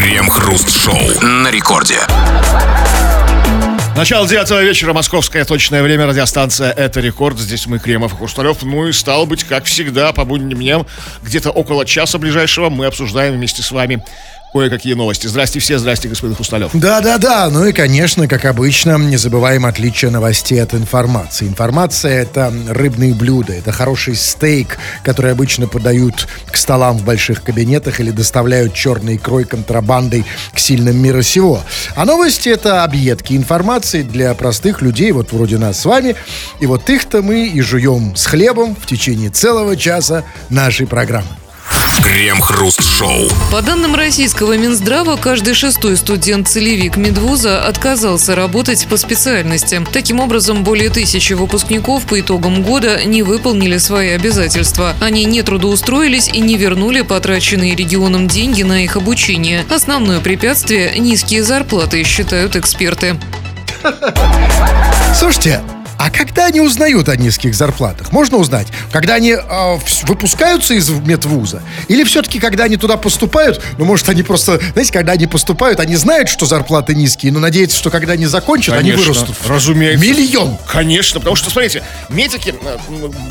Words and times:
Крем-хруст-шоу 0.00 1.20
на 1.20 1.50
рекорде. 1.50 1.98
Начало 3.94 4.26
девятого 4.26 4.62
вечера, 4.62 4.94
московское 4.94 5.44
точное 5.44 5.82
время, 5.82 6.06
радиостанция 6.06 6.72
«Это 6.72 7.00
рекорд». 7.00 7.38
Здесь 7.38 7.66
мы, 7.66 7.78
Кремов 7.78 8.14
и 8.14 8.16
Хрусталев. 8.16 8.62
Ну 8.62 8.86
и 8.86 8.92
стало 8.92 9.26
быть, 9.26 9.44
как 9.44 9.66
всегда, 9.66 10.14
по 10.14 10.24
будним 10.24 10.56
дням, 10.56 10.86
где-то 11.22 11.50
около 11.50 11.84
часа 11.84 12.16
ближайшего 12.16 12.70
мы 12.70 12.86
обсуждаем 12.86 13.34
вместе 13.34 13.60
с 13.60 13.70
вами 13.72 14.02
кое-какие 14.52 14.94
новости. 14.94 15.26
Здрасте 15.26 15.60
все, 15.60 15.78
здрасте, 15.78 16.08
господин 16.08 16.34
Хрусталев. 16.34 16.70
Да-да-да, 16.74 17.48
ну 17.50 17.66
и, 17.66 17.72
конечно, 17.72 18.26
как 18.28 18.44
обычно, 18.44 18.98
не 18.98 19.16
забываем 19.16 19.66
отличие 19.66 20.10
новостей 20.10 20.62
от 20.62 20.74
информации. 20.74 21.46
Информация— 21.46 22.22
это 22.22 22.52
рыбные 22.68 23.14
блюда, 23.14 23.52
это 23.52 23.72
хороший 23.72 24.16
стейк, 24.16 24.78
который 25.04 25.32
обычно 25.32 25.68
подают 25.68 26.26
к 26.50 26.56
столам 26.56 26.98
в 26.98 27.04
больших 27.04 27.42
кабинетах 27.42 28.00
или 28.00 28.10
доставляют 28.10 28.74
черной 28.74 29.16
икрой 29.16 29.44
контрабандой 29.44 30.24
к 30.52 30.58
сильным 30.58 30.96
мира 30.96 31.22
сего. 31.22 31.62
А 31.94 32.04
новости— 32.04 32.48
это 32.50 32.84
объедки 32.84 33.34
информации 33.34 34.02
для 34.02 34.34
простых 34.34 34.82
людей, 34.82 35.12
вот 35.12 35.32
вроде 35.32 35.58
нас 35.58 35.80
с 35.80 35.84
вами. 35.84 36.16
И 36.58 36.66
вот 36.66 36.88
их-то 36.90 37.22
мы 37.22 37.46
и 37.46 37.60
жуем 37.60 38.16
с 38.16 38.26
хлебом 38.26 38.74
в 38.74 38.86
течение 38.86 39.30
целого 39.30 39.76
часа 39.76 40.24
нашей 40.48 40.86
программы. 40.86 41.28
Крем-хруст-шоу. 42.02 43.28
По 43.52 43.62
данным 43.62 43.94
российского 43.94 44.56
Минздрава, 44.56 45.16
каждый 45.16 45.54
шестой 45.54 45.96
студент-целевик 45.96 46.96
медвуза 46.96 47.64
отказался 47.64 48.34
работать 48.34 48.86
по 48.88 48.96
специальности. 48.96 49.80
Таким 49.92 50.20
образом, 50.20 50.64
более 50.64 50.90
тысячи 50.90 51.34
выпускников 51.34 52.04
по 52.04 52.18
итогам 52.20 52.62
года 52.62 53.04
не 53.04 53.22
выполнили 53.22 53.78
свои 53.78 54.10
обязательства. 54.10 54.94
Они 55.00 55.24
не 55.24 55.42
трудоустроились 55.42 56.28
и 56.28 56.40
не 56.40 56.56
вернули 56.56 57.02
потраченные 57.02 57.76
регионом 57.76 58.28
деньги 58.28 58.62
на 58.62 58.82
их 58.84 58.96
обучение. 58.96 59.64
Основное 59.70 60.20
препятствие– 60.20 60.94
низкие 60.98 61.42
зарплаты, 61.42 62.02
считают 62.04 62.56
эксперты. 62.56 63.16
Слушайте, 65.14 65.62
а 66.02 66.10
когда 66.10 66.46
они 66.46 66.62
узнают 66.62 67.10
о 67.10 67.16
низких 67.16 67.54
зарплатах? 67.54 68.10
Можно 68.10 68.38
узнать? 68.38 68.68
Когда 68.90 69.14
они 69.16 69.32
э, 69.32 69.78
выпускаются 70.04 70.72
из 70.72 70.88
медвуза? 70.88 71.62
Или 71.88 72.04
все-таки, 72.04 72.38
когда 72.40 72.64
они 72.64 72.78
туда 72.78 72.96
поступают, 72.96 73.62
ну, 73.76 73.84
может, 73.84 74.08
они 74.08 74.22
просто, 74.22 74.58
знаете, 74.72 74.94
когда 74.94 75.12
они 75.12 75.26
поступают, 75.26 75.78
они 75.78 75.96
знают, 75.96 76.30
что 76.30 76.46
зарплаты 76.46 76.94
низкие, 76.94 77.32
но 77.32 77.38
надеются, 77.38 77.76
что 77.76 77.90
когда 77.90 78.14
они 78.14 78.24
закончат, 78.24 78.76
Конечно, 78.76 79.02
они 79.02 79.12
вырастут. 79.12 79.36
разумеется. 79.46 80.02
Миллион. 80.06 80.56
Конечно, 80.66 81.20
потому 81.20 81.36
что, 81.36 81.50
смотрите, 81.50 81.82
медики 82.08 82.54
э, 82.62 82.78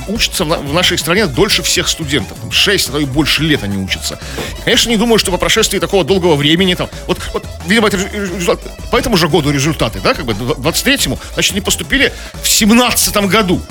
учатся 0.08 0.44
в 0.44 0.48
на- 0.50 0.58
в 0.60 0.72
нашей 0.72 1.00
стране 1.00 1.26
дольше 1.26 1.64
всех 1.64 1.88
студентов. 1.90 2.38
Шесть, 2.52 2.90
а 2.90 2.92
то 2.92 3.00
и 3.00 3.06
больше 3.06 3.42
лет 3.42 3.64
они 3.64 3.78
учатся. 3.78 4.20
И, 4.60 4.62
конечно, 4.66 4.90
не 4.92 4.98
думаю, 4.98 5.18
что 5.18 5.32
по 5.32 5.38
прошествии 5.38 5.80
такого 5.80 6.04
долгого 6.04 6.36
времени, 6.36 6.76
там, 6.76 6.88
вот, 7.08 7.18
вот 7.34 7.46
видимо, 7.66 7.88
это 7.88 7.98
резу- 7.98 8.36
результат, 8.38 8.60
по 8.92 8.98
этому 8.98 9.18
же 9.18 9.28
году 9.28 9.50
результаты, 9.50 10.00
да, 10.04 10.14
как 10.14 10.26
бы, 10.26 10.34
23-му, 10.34 11.18
значит, 11.34 11.54
они 11.54 11.62
поступили 11.62 12.14
в 12.44 12.48
17 12.60 13.16
году. 13.28 13.62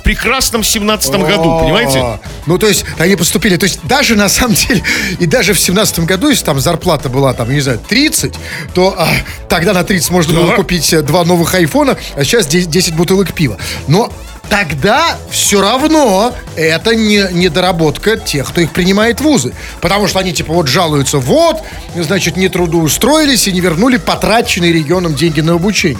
В 0.00 0.02
прекрасном 0.04 0.62
17 0.62 1.12
году, 1.12 1.60
понимаете? 1.60 2.20
Ну, 2.44 2.58
то 2.58 2.66
есть, 2.68 2.84
они 2.98 3.16
поступили, 3.16 3.56
то 3.56 3.64
есть, 3.64 3.80
даже 3.84 4.16
на 4.16 4.28
самом 4.28 4.54
деле, 4.54 4.82
и 5.18 5.24
даже 5.24 5.54
в 5.54 5.58
семнадцатом 5.60 6.04
году, 6.04 6.28
если 6.28 6.44
там 6.44 6.60
зарплата 6.60 7.08
была, 7.08 7.32
там, 7.32 7.50
не 7.50 7.60
знаю, 7.62 7.78
30, 7.88 8.34
то 8.74 8.94
а, 8.98 9.08
тогда 9.48 9.72
на 9.72 9.82
30 9.82 10.10
можно 10.10 10.34
Да. 10.34 10.40
было 10.40 10.56
купить 10.56 10.92
э, 10.92 11.00
два 11.00 11.24
новых 11.24 11.54
айфона, 11.54 11.96
а 12.16 12.24
сейчас 12.24 12.46
10, 12.46 12.68
10 12.68 12.94
бутылок 12.96 13.32
пива. 13.32 13.56
Но 13.88 14.12
тогда 14.50 15.16
все 15.30 15.62
равно 15.62 16.34
это 16.54 16.94
не 16.94 17.26
недоработка 17.32 18.18
тех, 18.18 18.46
кто 18.50 18.60
их 18.60 18.72
принимает 18.72 19.20
в 19.20 19.24
вузы. 19.24 19.54
Потому 19.80 20.06
что 20.06 20.18
они, 20.18 20.34
типа, 20.34 20.52
вот 20.52 20.68
жалуются, 20.68 21.16
вот, 21.16 21.62
значит, 21.96 22.36
не 22.36 22.50
трудоустроились 22.50 23.48
и 23.48 23.52
не 23.52 23.60
вернули 23.60 23.96
потраченные 23.96 24.70
регионом 24.70 25.14
деньги 25.14 25.40
на 25.40 25.54
обучение. 25.54 25.98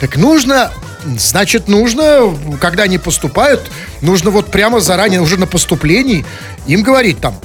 Так 0.00 0.18
нужно 0.18 0.72
Значит, 1.18 1.68
нужно, 1.68 2.36
когда 2.60 2.84
они 2.84 2.98
поступают, 2.98 3.70
нужно 4.02 4.30
вот 4.30 4.50
прямо 4.50 4.80
заранее, 4.80 5.20
уже 5.20 5.36
на 5.38 5.46
поступлении, 5.46 6.24
им 6.66 6.82
говорить 6.82 7.20
там, 7.20 7.38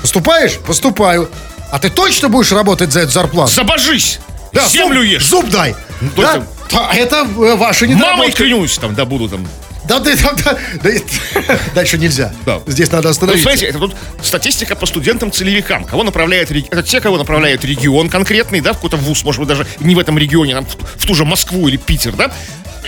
поступаешь? 0.00 0.58
Поступаю. 0.58 1.30
А 1.72 1.78
ты 1.78 1.88
точно 1.90 2.28
будешь 2.28 2.52
работать 2.52 2.92
за 2.92 3.00
эту 3.00 3.12
зарплату? 3.12 3.52
Забожись! 3.52 4.20
Да, 4.52 4.66
Землю 4.68 5.00
зуб, 5.02 5.10
ешь! 5.10 5.26
Зуб 5.26 5.48
дай. 5.50 5.74
только- 6.14 6.38
Да? 6.40 6.46
Да, 6.70 6.90
это 6.94 7.16
э, 7.18 7.54
ваша 7.56 7.84
Мамой 7.86 7.96
недоработка. 7.96 8.32
клянусь, 8.38 8.76
там, 8.78 8.94
да 8.94 9.04
буду 9.04 9.28
там. 9.28 9.46
Да, 9.88 10.00
да, 10.00 10.12
да, 10.16 10.32
да, 10.44 10.58
да, 10.82 11.58
Дальше 11.74 11.98
нельзя. 11.98 12.32
Да. 12.44 12.60
Здесь 12.66 12.90
надо 12.90 13.04
Ну, 13.04 13.10
остановиться. 13.10 13.42
смотрите, 13.42 13.66
это 13.66 13.78
тут 13.78 13.96
статистика 14.22 14.74
по 14.74 14.86
студентам-целевикам. 14.86 15.84
Кого 15.84 16.02
направляет 16.02 16.50
Это 16.50 16.82
те, 16.82 17.00
кого 17.00 17.18
направляет 17.18 17.64
регион 17.64 18.08
конкретный, 18.08 18.60
да, 18.60 18.72
в 18.72 18.76
какой-то 18.76 18.96
вуз, 18.96 19.24
может 19.24 19.40
быть, 19.40 19.48
даже 19.48 19.66
не 19.80 19.94
в 19.94 19.98
этом 19.98 20.18
регионе, 20.18 20.54
там, 20.54 20.66
в, 20.66 20.74
в 20.74 21.06
ту 21.06 21.14
же 21.14 21.24
Москву 21.24 21.68
или 21.68 21.76
Питер, 21.76 22.12
да, 22.12 22.30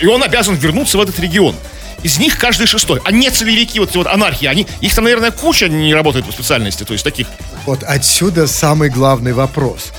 и 0.01 0.05
он 0.05 0.23
обязан 0.23 0.55
вернуться 0.55 0.97
в 0.97 1.01
этот 1.01 1.19
регион. 1.19 1.55
Из 2.01 2.17
них 2.17 2.37
каждый 2.37 2.65
шестой. 2.67 3.01
А 3.03 3.11
не 3.11 3.29
целевики, 3.29 3.79
вот, 3.79 3.89
эти 3.89 3.97
вот 3.97 4.07
анархии, 4.07 4.47
они, 4.47 4.65
их 4.79 4.95
там, 4.95 5.03
наверное, 5.03 5.31
куча 5.31 5.67
не 5.67 5.93
работает 5.93 6.25
по 6.25 6.31
специальности, 6.31 6.83
то 6.83 6.93
есть 6.93 7.03
таких. 7.03 7.27
Вот 7.65 7.83
отсюда 7.83 8.47
самый 8.47 8.89
главный 8.89 9.33
вопрос. 9.33 9.91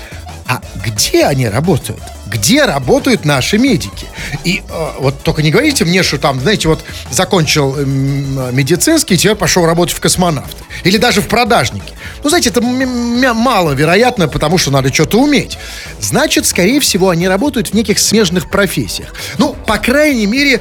А 0.47 0.61
где 0.85 1.25
они 1.27 1.49
работают? 1.49 2.01
Где 2.31 2.65
работают 2.65 3.25
наши 3.25 3.59
медики? 3.59 4.07
И 4.45 4.63
э, 4.69 4.89
вот 5.01 5.23
только 5.23 5.43
не 5.43 5.51
говорите 5.51 5.85
мне, 5.85 6.03
что 6.03 6.19
там, 6.19 6.41
знаете, 6.41 6.69
вот 6.69 6.85
закончил 7.11 7.77
м, 7.77 8.55
медицинский, 8.55 9.17
теперь 9.17 9.35
пошел 9.35 9.67
работать 9.67 9.97
в 9.97 10.01
космонавты. 10.01 10.63
Или 10.85 10.97
даже 10.97 11.21
в 11.21 11.29
продажники. 11.29 11.93
Ну, 12.23 12.29
знаете, 12.29 12.51
это 12.51 12.61
маловероятно, 12.63 14.29
потому 14.29 14.59
что 14.59 14.71
надо 14.71 14.93
что-то 14.93 15.19
уметь. 15.19 15.59
Значит, 16.01 16.47
скорее 16.47 16.81
всего, 16.81 17.11
они 17.11 17.27
работают 17.27 17.69
в 17.69 17.75
неких 17.75 17.99
смежных 17.99 18.49
профессиях. 18.49 19.13
Ну, 19.39 19.55
по 19.67 19.79
крайней 19.79 20.27
мере, 20.27 20.61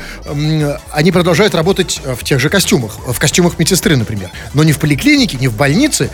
они 0.91 1.11
продолжают 1.11 1.53
работать 1.53 2.01
э, 2.03 2.15
в 2.15 2.23
тех 2.23 2.39
же 2.39 2.49
костюмах. 2.49 2.97
В 3.07 3.19
костюмах 3.19 3.59
медсестры, 3.59 3.95
например. 3.95 4.31
Но 4.53 4.63
не 4.63 4.71
в 4.71 4.79
поликлинике, 4.79 5.37
не 5.37 5.47
в 5.47 5.55
больнице. 5.55 6.09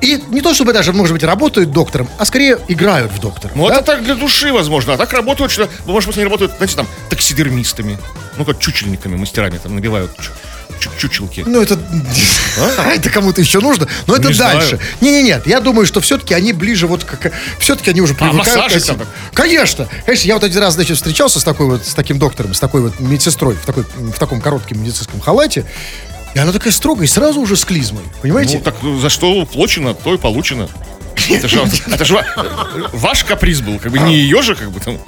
И 0.00 0.20
не 0.30 0.40
то, 0.40 0.52
чтобы 0.52 0.72
даже, 0.72 0.92
может 0.92 1.12
быть, 1.14 1.22
работают 1.22 1.70
доктором, 1.70 2.08
а 2.18 2.24
скорее 2.24 2.58
играют 2.66 3.12
в 3.12 3.20
доктора. 3.20 3.52
Ну, 3.54 3.68
да? 3.68 3.76
это 3.76 3.84
так 3.84 4.02
для 4.02 4.16
души, 4.16 4.52
возможно. 4.52 4.91
А 4.94 4.96
так 4.96 5.12
работают, 5.12 5.52
что, 5.52 5.68
может 5.86 6.08
быть, 6.08 6.16
они 6.16 6.24
работают, 6.24 6.52
знаете, 6.56 6.76
там, 6.76 6.86
таксидермистами. 7.08 7.98
Ну, 8.36 8.44
как 8.44 8.58
чучельниками, 8.58 9.16
мастерами, 9.16 9.58
там, 9.58 9.74
набивают 9.74 10.16
чу- 10.16 10.32
чу- 10.80 10.90
чучелки. 10.98 11.44
Ну, 11.46 11.62
это... 11.62 11.78
это 12.94 13.10
кому-то 13.10 13.40
еще 13.40 13.60
нужно. 13.60 13.86
Но 14.06 14.16
это 14.16 14.28
А? 14.28 14.30
Не 14.30 14.38
дальше. 14.38 14.78
Не-не-нет, 15.00 15.46
я 15.46 15.60
думаю, 15.60 15.86
что 15.86 16.00
все-таки 16.00 16.34
они 16.34 16.52
ближе 16.52 16.86
вот 16.86 17.04
как... 17.04 17.32
Все-таки 17.58 17.90
они 17.90 18.00
уже 18.00 18.14
привыкают 18.14 18.72
А, 18.72 18.80
к 18.80 18.84
там? 18.84 19.00
Конечно. 19.32 19.88
Конечно, 20.04 20.26
я 20.26 20.34
вот 20.34 20.44
один 20.44 20.60
раз, 20.60 20.74
значит, 20.74 20.96
встречался 20.96 21.40
с 21.40 21.44
такой 21.44 21.66
вот, 21.66 21.86
с 21.86 21.94
таким 21.94 22.18
доктором, 22.18 22.54
с 22.54 22.60
такой 22.60 22.82
вот 22.82 22.98
медсестрой 23.00 23.54
в, 23.54 23.64
такой, 23.64 23.84
в 23.96 24.18
таком 24.18 24.40
коротком 24.40 24.80
медицинском 24.82 25.20
халате. 25.20 25.64
И 26.34 26.38
она 26.38 26.52
такая 26.52 26.72
строгая, 26.72 27.04
и 27.04 27.08
сразу 27.08 27.40
уже 27.40 27.56
с 27.56 27.64
клизмой. 27.64 28.04
Понимаете? 28.22 28.58
Ну, 28.58 28.64
так 28.64 28.74
ну, 28.82 28.98
за 28.98 29.10
что 29.10 29.44
получено, 29.44 29.94
то 29.94 30.14
и 30.14 30.18
получено. 30.18 30.68
Это 31.30 31.48
же, 31.48 31.62
это 31.86 32.04
же 32.04 32.14
ва- 32.14 32.26
ваш 32.92 33.24
каприз 33.24 33.60
был, 33.60 33.78
как 33.78 33.92
бы 33.92 33.98
не 33.98 34.16
ее 34.16 34.42
же, 34.42 34.54
как 34.54 34.70
бы 34.70 34.80
там. 34.80 34.98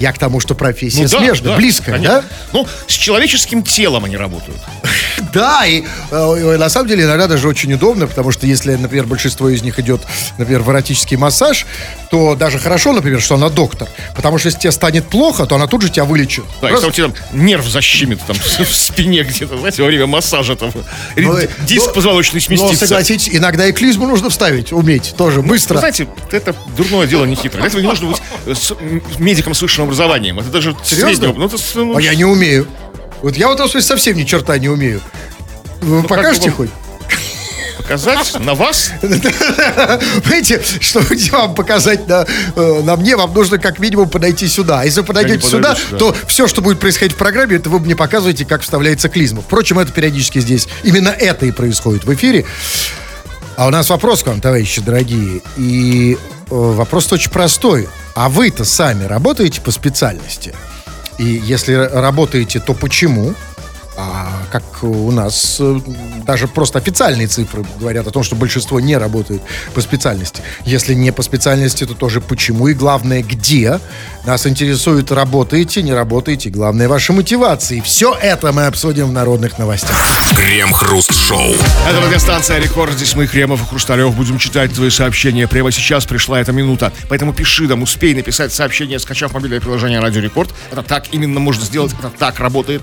Я 0.00 0.12
к 0.12 0.18
тому, 0.18 0.40
что 0.40 0.54
профессия 0.54 1.02
Ну 1.02 1.08
да, 1.08 1.18
смежная, 1.18 1.50
да, 1.52 1.56
близкая, 1.56 1.94
конечно. 1.96 2.22
да? 2.22 2.24
Ну, 2.52 2.66
с 2.86 2.92
человеческим 2.92 3.62
телом 3.62 4.04
они 4.04 4.16
работают. 4.16 4.58
Да, 5.32 5.64
и 5.66 5.84
э, 6.10 6.56
на 6.58 6.68
самом 6.68 6.88
деле 6.88 7.04
иногда 7.04 7.26
даже 7.26 7.48
очень 7.48 7.72
удобно, 7.72 8.06
потому 8.06 8.30
что 8.30 8.46
если, 8.46 8.74
например, 8.76 9.06
большинство 9.06 9.48
из 9.48 9.62
них 9.62 9.78
идет, 9.80 10.00
например, 10.38 10.62
в 10.62 10.70
эротический 10.70 11.16
массаж, 11.16 11.66
то 12.10 12.34
даже 12.36 12.58
хорошо, 12.58 12.92
например, 12.92 13.20
что 13.20 13.34
она 13.34 13.48
доктор. 13.48 13.88
Потому 14.14 14.38
что 14.38 14.48
если 14.48 14.60
тебе 14.60 14.72
станет 14.72 15.06
плохо, 15.06 15.46
то 15.46 15.56
она 15.56 15.66
тут 15.66 15.82
же 15.82 15.88
тебя 15.88 16.04
вылечит. 16.04 16.44
Да, 16.62 16.70
если 16.70 16.86
у 16.86 16.90
тебя 16.90 17.08
там 17.08 17.16
нерв 17.32 17.66
защемит 17.66 18.20
там 18.26 18.36
в 18.64 18.74
спине 18.74 19.22
где-то, 19.24 19.58
знаете, 19.58 19.82
во 19.82 19.88
время 19.88 20.06
массажа 20.06 20.54
там 20.56 20.70
Ну, 21.16 21.36
диск 21.66 21.86
ну, 21.88 21.94
позвоночный 21.94 22.40
Но, 22.40 22.46
сместится. 22.46 22.86
согласитесь, 22.86 23.30
иногда 23.32 23.66
и 23.66 23.72
клизму 23.72 24.06
нужно 24.06 24.30
вставить, 24.30 24.72
уметь 24.72 25.14
тоже, 25.16 25.42
быстро. 25.42 25.78
Знаете, 25.78 26.06
это 26.30 26.54
дурное 26.76 27.06
дело 27.06 27.24
не 27.24 27.34
хитрое. 27.34 27.62
Для 27.62 27.66
этого 27.66 27.80
не 27.80 27.88
нужно 27.88 28.08
быть 28.08 28.22
э, 28.46 29.00
медиком 29.18 29.54
с 29.54 29.62
высшим 29.84 30.06
образованием. 30.06 30.38
Это 30.38 30.50
даже 30.50 30.76
Серьезно? 30.82 31.08
среднего. 31.08 31.32
Ну, 31.38 31.46
это 31.46 31.56
ну, 31.74 31.96
А 31.96 32.02
я 32.02 32.14
не 32.14 32.24
умею. 32.24 32.66
Вот 33.22 33.36
я 33.36 33.48
вот 33.48 33.58
в 33.58 33.62
смысле, 33.62 33.82
совсем 33.82 34.16
ни 34.16 34.24
черта 34.24 34.58
не 34.58 34.68
умею. 34.68 35.00
Вы 35.80 36.02
покажете 36.02 36.50
вам? 36.50 36.56
хоть? 36.56 36.70
показать 37.76 38.40
на 38.40 38.54
вас. 38.54 38.92
Знаете, 39.02 40.62
чтобы 40.80 41.18
вам 41.32 41.54
показать 41.54 42.08
на, 42.08 42.24
э, 42.56 42.82
на 42.82 42.96
мне, 42.96 43.14
вам 43.14 43.34
нужно 43.34 43.58
как 43.58 43.78
минимум 43.78 44.08
подойти 44.08 44.48
сюда. 44.48 44.80
А 44.80 44.84
Если 44.86 45.00
вы 45.00 45.06
подойдете 45.06 45.46
сюда, 45.46 45.74
сюда. 45.76 45.98
то 45.98 46.16
все, 46.26 46.46
что 46.46 46.62
будет 46.62 46.80
происходить 46.80 47.12
в 47.12 47.18
программе, 47.18 47.56
это 47.56 47.68
вы 47.68 47.80
мне 47.80 47.94
показываете, 47.94 48.46
как 48.46 48.62
вставляется 48.62 49.10
клизма. 49.10 49.42
Впрочем, 49.42 49.78
это 49.78 49.92
периодически 49.92 50.38
здесь. 50.38 50.66
Именно 50.82 51.10
это 51.10 51.44
и 51.44 51.50
происходит 51.50 52.04
в 52.04 52.14
эфире. 52.14 52.46
А 53.56 53.66
у 53.66 53.70
нас 53.70 53.90
вопрос 53.90 54.22
к 54.22 54.28
вам, 54.28 54.40
товарищи 54.40 54.80
дорогие. 54.80 55.42
И 55.58 56.16
э, 56.16 56.18
вопрос 56.48 57.12
очень 57.12 57.30
простой. 57.30 57.88
А 58.14 58.28
вы-то 58.28 58.64
сами 58.64 59.04
работаете 59.04 59.60
по 59.60 59.70
специальности? 59.70 60.54
И 61.18 61.24
если 61.24 61.74
работаете, 61.74 62.60
то 62.60 62.74
почему? 62.74 63.34
А 63.96 64.42
как 64.50 64.82
у 64.82 65.12
нас 65.12 65.58
э, 65.60 65.80
даже 66.26 66.48
просто 66.48 66.78
официальные 66.78 67.28
цифры 67.28 67.64
говорят 67.78 68.06
о 68.06 68.10
том, 68.10 68.24
что 68.24 68.34
большинство 68.34 68.80
не 68.80 68.96
работают 68.96 69.42
по 69.72 69.80
специальности. 69.80 70.42
Если 70.64 70.94
не 70.94 71.12
по 71.12 71.22
специальности, 71.22 71.86
то 71.86 71.94
тоже 71.94 72.20
почему 72.20 72.68
и 72.68 72.74
главное, 72.74 73.22
где. 73.22 73.78
Нас 74.26 74.46
интересует, 74.46 75.12
работаете, 75.12 75.82
не 75.82 75.92
работаете, 75.92 76.50
главное, 76.50 76.88
ваши 76.88 77.12
мотивации. 77.12 77.80
Все 77.80 78.14
это 78.14 78.52
мы 78.52 78.66
обсудим 78.66 79.08
в 79.08 79.12
народных 79.12 79.58
новостях. 79.58 79.96
Крем-хруст-шоу. 80.34 81.54
Это 81.88 82.00
радиостанция 82.00 82.58
«Рекорд». 82.58 82.94
Здесь 82.94 83.14
мы, 83.14 83.26
Кремов 83.26 83.62
и 83.62 83.66
Хрусталев, 83.66 84.14
будем 84.16 84.38
читать 84.38 84.72
твои 84.72 84.90
сообщения. 84.90 85.46
Прямо 85.46 85.70
сейчас 85.70 86.04
пришла 86.06 86.40
эта 86.40 86.52
минута. 86.52 86.92
Поэтому 87.08 87.32
пиши 87.32 87.68
нам, 87.68 87.82
успей 87.82 88.14
написать 88.14 88.52
сообщение, 88.52 88.98
скачав 88.98 89.32
мобильное 89.34 89.60
приложение 89.60 90.00
«Радио 90.00 90.20
Рекорд». 90.20 90.52
Это 90.72 90.82
так 90.82 91.04
именно 91.12 91.38
можно 91.38 91.64
сделать, 91.64 91.92
это 91.98 92.10
так 92.10 92.40
работает. 92.40 92.82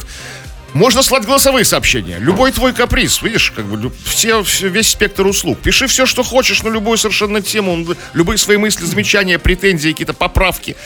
Можно 0.73 1.03
слать 1.03 1.25
голосовые 1.25 1.65
сообщения. 1.65 2.17
Любой 2.17 2.51
твой 2.51 2.73
каприз, 2.73 3.21
видишь, 3.21 3.51
как 3.51 3.65
бы 3.65 3.91
все, 4.05 4.41
все- 4.43 4.69
весь 4.69 4.89
спектр 4.89 5.25
услуг. 5.25 5.59
Пиши 5.59 5.87
все, 5.87 6.05
что 6.05 6.23
хочешь 6.23 6.63
на 6.63 6.69
любую 6.69 6.97
совершенно 6.97 7.41
тему, 7.41 7.85
любые 8.13 8.37
свои 8.37 8.57
мысли, 8.57 8.85
замечания, 8.85 9.37
претензии, 9.37 9.89
какие-то 9.91 10.13
поправки. 10.13 10.77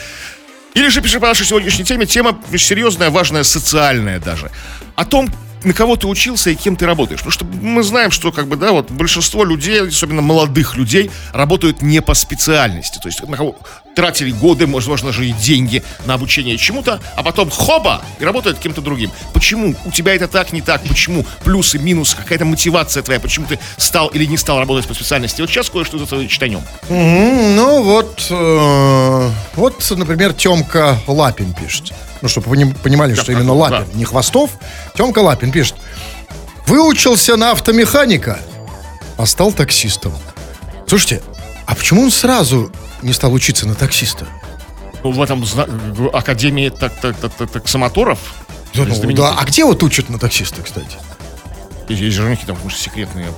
Или 0.74 0.88
же 0.88 1.00
пиши 1.00 1.20
по 1.20 1.28
нашей 1.28 1.46
сегодняшней 1.46 1.84
теме. 1.84 2.04
Тема 2.04 2.38
серьезная, 2.56 3.10
важная, 3.10 3.44
социальная 3.44 4.18
даже. 4.18 4.50
О 4.96 5.04
том, 5.04 5.30
на 5.64 5.72
кого 5.72 5.96
ты 5.96 6.06
учился 6.06 6.50
и 6.50 6.54
кем 6.54 6.76
ты 6.76 6.86
работаешь. 6.86 7.20
Потому 7.20 7.32
что 7.32 7.44
мы 7.44 7.82
знаем, 7.82 8.10
что 8.10 8.32
как 8.32 8.46
бы, 8.46 8.56
да, 8.56 8.72
вот 8.72 8.90
большинство 8.90 9.44
людей, 9.44 9.88
особенно 9.88 10.22
молодых 10.22 10.76
людей, 10.76 11.10
работают 11.32 11.82
не 11.82 12.00
по 12.00 12.14
специальности. 12.14 12.98
То 12.98 13.08
есть 13.08 13.26
на 13.26 13.36
кого 13.36 13.56
тратили 13.96 14.30
годы, 14.30 14.66
возможно, 14.66 15.08
даже 15.08 15.26
и 15.26 15.32
деньги 15.32 15.82
на 16.04 16.14
обучение 16.14 16.58
чему-то, 16.58 17.00
а 17.16 17.22
потом 17.22 17.50
хоба, 17.50 18.02
и 18.20 18.24
работают 18.24 18.58
кем-то 18.58 18.82
другим. 18.82 19.10
Почему? 19.32 19.74
У 19.86 19.90
тебя 19.90 20.14
это 20.14 20.28
так, 20.28 20.52
не 20.52 20.60
так? 20.60 20.82
Почему? 20.82 21.24
Плюсы, 21.42 21.78
минусы, 21.78 22.16
какая-то 22.16 22.44
мотивация 22.44 23.02
твоя, 23.02 23.18
почему 23.18 23.46
ты 23.46 23.58
стал 23.78 24.08
или 24.08 24.26
не 24.26 24.36
стал 24.36 24.58
работать 24.58 24.86
по 24.86 24.94
специальности? 24.94 25.40
Вот 25.40 25.50
сейчас 25.50 25.70
кое-что 25.70 25.96
из 25.96 26.02
этого 26.02 26.26
читанем. 26.28 26.60
Ну 26.90 27.82
вот, 27.82 28.26
э, 28.30 29.30
вот, 29.54 29.90
например, 29.96 30.34
Темка 30.34 30.98
Лапин 31.06 31.54
пишет. 31.54 31.92
Ну, 32.22 32.28
чтобы 32.28 32.48
вы 32.48 32.74
понимали, 32.74 33.14
что 33.14 33.26
Да, 33.26 33.32
именно 33.32 33.46
да. 33.68 33.78
Лапин, 33.78 33.86
не 33.94 34.04
Хвостов. 34.04 34.50
Темка 34.96 35.20
Лапин 35.20 35.52
пишет. 35.52 35.74
Выучился 36.66 37.36
на 37.36 37.52
автомеханика, 37.52 38.40
а 39.16 39.26
стал 39.26 39.52
таксистом. 39.52 40.12
Слушайте, 40.86 41.22
а 41.66 41.74
почему 41.74 42.02
он 42.02 42.10
сразу 42.10 42.72
не 43.02 43.12
стал 43.12 43.32
учиться 43.32 43.66
на 43.68 43.74
таксиста? 43.74 44.26
Ну, 45.04 45.12
В 45.12 45.22
этом 45.22 45.44
в 45.44 46.08
академии 46.16 46.68
так, 46.70 46.92
так, 47.00 47.16
так, 47.16 47.32
так- 47.34 47.50
таксомоторов. 47.50 48.18
Да, 48.74 48.84
ну, 48.84 49.12
да, 49.12 49.36
а 49.38 49.44
где 49.44 49.64
вот 49.64 49.82
учат 49.82 50.08
на 50.10 50.18
таксиста, 50.18 50.62
кстати? 50.62 50.96
Есть 51.88 52.16
же 52.16 52.28
какие-то, 52.28 52.54
может, 52.62 52.78
секретные 52.78 53.28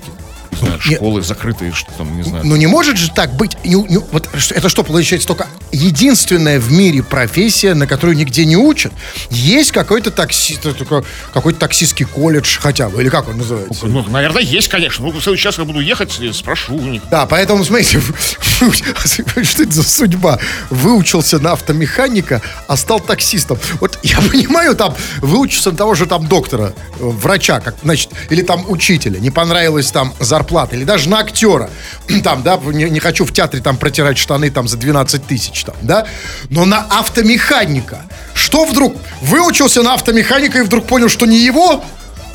знаю, 0.58 0.80
школы 0.80 1.22
закрытые, 1.22 1.72
что 1.72 1.90
там, 1.92 2.16
не 2.16 2.22
знаю. 2.22 2.44
Ну 2.46 2.56
не 2.56 2.66
может 2.66 2.96
же 2.96 3.10
так 3.10 3.34
быть. 3.34 3.56
Не- 3.64 3.74
не- 3.74 3.98
вот 3.98 4.28
это 4.50 4.68
что, 4.68 4.82
получается, 4.84 5.26
только 5.26 5.46
единственная 5.72 6.60
в 6.60 6.70
мире 6.72 7.02
профессия, 7.02 7.74
на 7.74 7.86
которую 7.86 8.16
нигде 8.16 8.44
не 8.44 8.56
учат? 8.56 8.92
Есть 9.30 9.72
какой-то 9.72 10.10
только 10.10 11.04
какой-то 11.32 11.58
таксистский 11.58 12.04
колледж 12.06 12.58
хотя 12.60 12.88
бы, 12.88 13.00
или 13.00 13.08
как 13.08 13.28
он 13.28 13.38
называется? 13.38 13.86
Ну, 13.86 14.02
наверное, 14.08 14.42
есть, 14.42 14.68
конечно. 14.68 15.06
Ну, 15.06 15.12
раз, 15.44 15.58
я 15.58 15.64
буду 15.64 15.80
ехать, 15.80 16.18
спрошу 16.32 16.74
у 16.74 16.80
них. 16.80 17.02
Да, 17.10 17.26
поэтому, 17.26 17.64
смотрите, 17.64 18.00
что 19.44 19.62
это 19.62 19.72
за 19.72 19.82
судьба? 19.82 20.38
Выучился 20.70 21.38
на 21.38 21.52
автомеханика, 21.52 22.42
а 22.66 22.76
стал 22.76 23.00
таксистом. 23.00 23.58
Вот 23.80 23.98
я 24.02 24.18
понимаю, 24.30 24.74
там, 24.74 24.94
выучился 25.18 25.70
на 25.70 25.76
того 25.76 25.94
же 25.94 26.06
там 26.06 26.26
доктора, 26.26 26.72
врача, 26.98 27.60
как, 27.60 27.76
значит, 27.82 28.10
или 28.30 28.42
там 28.42 28.64
учителя, 28.68 29.18
не 29.18 29.30
понравилась 29.30 29.90
там 29.90 30.14
зарплата, 30.20 30.47
или 30.72 30.84
даже 30.84 31.08
на 31.08 31.20
актера, 31.20 31.70
там, 32.24 32.42
да, 32.42 32.58
не, 32.64 32.90
не 32.90 33.00
хочу 33.00 33.24
в 33.24 33.32
театре 33.32 33.62
там 33.62 33.76
протирать 33.76 34.18
штаны 34.18 34.50
там 34.50 34.68
за 34.68 34.76
12 34.76 35.26
тысяч, 35.26 35.64
там, 35.64 35.76
да, 35.82 36.06
но 36.50 36.64
на 36.64 36.78
автомеханика. 36.90 38.02
Что 38.34 38.64
вдруг? 38.64 38.96
Выучился 39.20 39.82
на 39.82 39.94
автомеханика 39.94 40.58
и 40.58 40.62
вдруг 40.62 40.86
понял, 40.86 41.08
что 41.08 41.26
не 41.26 41.38
его? 41.38 41.84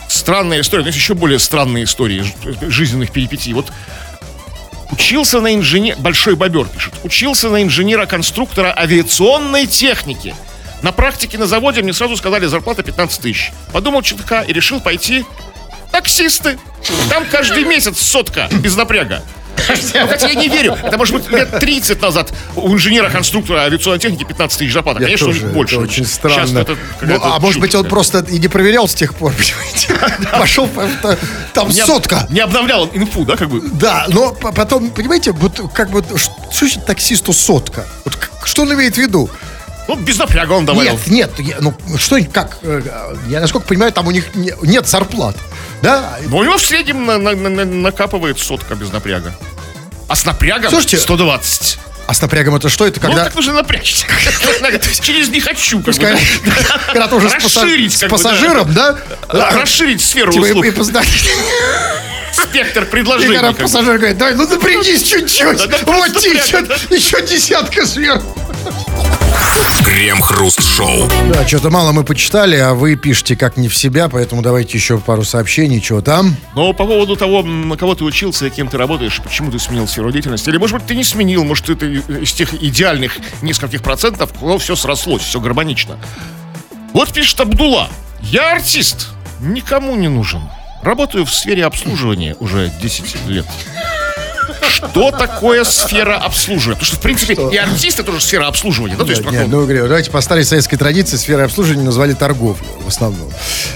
Странная 0.07 0.61
история. 0.61 0.83
Но 0.83 0.89
есть 0.89 0.97
еще 0.97 1.15
более 1.15 1.39
странные 1.39 1.85
истории 1.85 2.33
жизненных 2.61 3.11
перипетий. 3.11 3.53
Вот 3.53 3.71
учился 4.91 5.41
на 5.41 5.55
инженер... 5.55 5.95
Большой 5.97 6.35
бобер 6.35 6.67
пишет. 6.67 6.93
Учился 7.03 7.49
на 7.49 7.63
инженера-конструктора 7.63 8.73
авиационной 8.77 9.65
техники. 9.65 10.35
На 10.83 10.91
практике 10.91 11.37
на 11.37 11.47
заводе 11.47 11.81
мне 11.81 11.93
сразу 11.93 12.17
сказали 12.17 12.45
зарплата 12.45 12.83
15 12.83 13.21
тысяч. 13.21 13.51
Подумал 13.71 14.01
чутка 14.01 14.41
и 14.41 14.53
решил 14.53 14.81
пойти 14.81 15.25
таксисты. 15.93 16.57
Там 17.09 17.23
каждый 17.31 17.63
месяц 17.63 17.99
сотка 17.99 18.49
без 18.51 18.75
напряга. 18.75 19.21
Ну, 19.55 20.07
Хотя 20.07 20.27
я 20.27 20.33
не 20.35 20.49
верю. 20.49 20.75
Это 20.83 20.97
может 20.97 21.13
быть 21.15 21.29
лет 21.29 21.59
30 21.59 22.01
назад 22.01 22.33
у 22.55 22.73
инженера-конструктора 22.73 23.61
авиационной 23.61 23.99
техники 23.99 24.23
15 24.23 24.57
тысяч 24.59 24.73
зарплата. 24.73 24.99
Я 24.99 25.05
Конечно, 25.05 25.27
у 25.27 25.29
тоже, 25.29 25.43
них 25.45 25.53
больше. 25.53 25.75
это 25.75 25.83
очень 25.83 26.05
странно. 26.05 26.59
это 26.59 26.75
Ну, 27.01 27.19
а 27.21 27.39
может 27.39 27.61
быть, 27.61 27.73
он 27.75 27.85
просто 27.87 28.25
и 28.29 28.39
не 28.39 28.47
проверял 28.47 28.87
с 28.87 28.95
тех 28.95 29.13
пор, 29.15 29.31
понимаете? 29.37 30.27
Пошел, 30.31 30.67
по- 30.67 31.17
там 31.53 31.69
Не 31.69 31.85
сотка. 31.85 32.27
Не 32.31 32.39
обновлял 32.41 32.89
инфу, 32.93 33.23
да, 33.25 33.37
как 33.37 33.49
бы? 33.49 33.61
Да, 33.73 34.05
но 34.09 34.31
потом, 34.33 34.89
понимаете, 34.89 35.31
вот 35.31 35.61
как 35.73 35.91
бы, 35.91 36.03
что 36.17 36.31
значит 36.51 36.85
таксисту 36.85 37.31
сотка? 37.31 37.85
Вот 38.05 38.17
что 38.45 38.63
он 38.63 38.73
имеет 38.73 38.95
в 38.95 38.97
виду? 38.97 39.29
Ну, 39.87 39.95
без 39.95 40.17
напряга 40.17 40.53
он 40.53 40.65
добавил. 40.65 40.99
Нет, 41.07 41.07
нет, 41.37 41.39
я- 41.39 41.57
ну 41.59 41.75
что, 41.97 42.17
как, 42.31 42.57
э, 42.61 42.81
я 43.27 43.41
насколько 43.41 43.67
понимаю, 43.67 43.91
там 43.91 44.07
у 44.07 44.11
них 44.11 44.33
не- 44.35 44.53
нет 44.61 44.87
зарплат, 44.87 45.35
да? 45.81 46.17
Но 46.27 46.37
у 46.37 46.43
него 46.43 46.57
в 46.57 46.61
среднем 46.65 47.05
на- 47.05 47.17
на- 47.17 47.35
на- 47.35 47.49
на- 47.49 47.65
накапывает 47.65 48.39
сотка 48.39 48.75
без 48.75 48.91
напряга. 48.91 49.33
А 50.07 50.15
с 50.15 50.25
напрягом 50.25 50.69
Слушайте, 50.69 50.97
120. 50.97 51.79
А 52.05 52.13
с 52.13 52.21
напрягом 52.21 52.55
это 52.55 52.67
что? 52.69 52.85
Это 52.85 52.99
Ну, 53.01 53.07
когда... 53.07 53.23
так 53.25 53.35
нужно 53.35 53.53
напрячься. 53.53 54.05
Через 55.01 55.29
не 55.29 55.39
хочу. 55.39 55.81
Когда, 55.81 56.11
да. 56.11 56.19
когда 56.87 57.07
ты 57.07 57.15
уже 57.15 57.29
с, 57.29 58.03
пассажиром, 58.09 58.73
да? 58.73 58.97
Да, 59.31 59.51
Расширить 59.51 60.01
сферу 60.01 60.31
Типа, 60.33 60.45
и- 60.45 60.49
услуг. 60.51 60.65
и 60.65 60.71
Спектр 62.33 62.83
И 62.83 62.85
предложений. 62.85 63.33
когда 63.35 63.47
как 63.49 63.57
бы. 63.57 63.61
пассажир 63.63 63.97
говорит, 63.97 64.17
давай, 64.17 64.35
ну 64.35 64.47
напрягись 64.47 65.03
чуть-чуть. 65.03 65.59
Вот 65.85 66.17
тебе 66.19 66.39
еще 66.97 67.21
десятка 67.25 67.85
сверху. 67.85 68.35
Крем-хруст-шоу. 69.85 71.09
Да, 71.31 71.47
что-то 71.47 71.69
мало 71.69 71.91
мы 71.91 72.03
почитали, 72.03 72.55
а 72.55 72.73
вы 72.73 72.95
пишете 72.95 73.35
как 73.35 73.57
не 73.57 73.67
в 73.67 73.75
себя, 73.75 74.09
поэтому 74.09 74.41
давайте 74.41 74.77
еще 74.77 74.97
пару 74.97 75.23
сообщений, 75.23 75.81
чего 75.81 76.01
там. 76.01 76.35
Но 76.55 76.73
по 76.73 76.85
поводу 76.85 77.15
того, 77.15 77.43
на 77.43 77.77
кого 77.77 77.95
ты 77.95 78.03
учился 78.03 78.47
и 78.47 78.49
кем 78.49 78.67
ты 78.67 78.77
работаешь, 78.77 79.21
почему 79.23 79.51
ты 79.51 79.59
сменил 79.59 79.87
сферу 79.87 80.11
деятельности, 80.11 80.49
или, 80.49 80.57
может 80.57 80.77
быть, 80.77 80.87
ты 80.87 80.95
не 80.95 81.03
сменил, 81.03 81.43
может, 81.43 81.69
это 81.69 81.85
из 81.85 82.33
тех 82.33 82.53
идеальных 82.53 83.17
нескольких 83.41 83.83
процентов, 83.83 84.31
но 84.41 84.57
все 84.57 84.75
срослось, 84.75 85.21
все 85.21 85.39
гармонично. 85.39 85.97
Вот 86.93 87.11
пишет 87.11 87.39
Абдула. 87.39 87.89
Я 88.21 88.53
артист, 88.53 89.09
никому 89.41 89.95
не 89.95 90.07
нужен. 90.07 90.41
Работаю 90.81 91.25
в 91.25 91.33
сфере 91.33 91.65
обслуживания 91.65 92.35
уже 92.39 92.71
10 92.81 93.27
лет. 93.27 93.45
Что 94.69 95.11
такое 95.11 95.63
сфера 95.63 96.17
обслуживания? 96.17 96.75
Потому 96.75 96.85
что, 96.85 96.95
в 96.97 96.99
принципе, 96.99 97.33
и 97.33 97.57
артист 97.57 97.99
это 97.99 98.11
тоже 98.11 98.21
сфера 98.23 98.47
обслуживания. 98.47 98.95
Да, 98.95 99.05
то 99.05 99.11
есть, 99.11 99.23
Нет, 99.29 99.47
ну, 99.47 99.61
говорю, 99.63 99.87
давайте 99.87 100.11
по 100.11 100.21
старой 100.21 100.45
советской 100.45 100.77
традиции 100.77 101.17
сферой 101.17 101.45
обслуживания 101.45 101.83
назвали 101.83 102.13
торговлю 102.13 102.65
в 102.83 102.87
основном. 102.87 103.31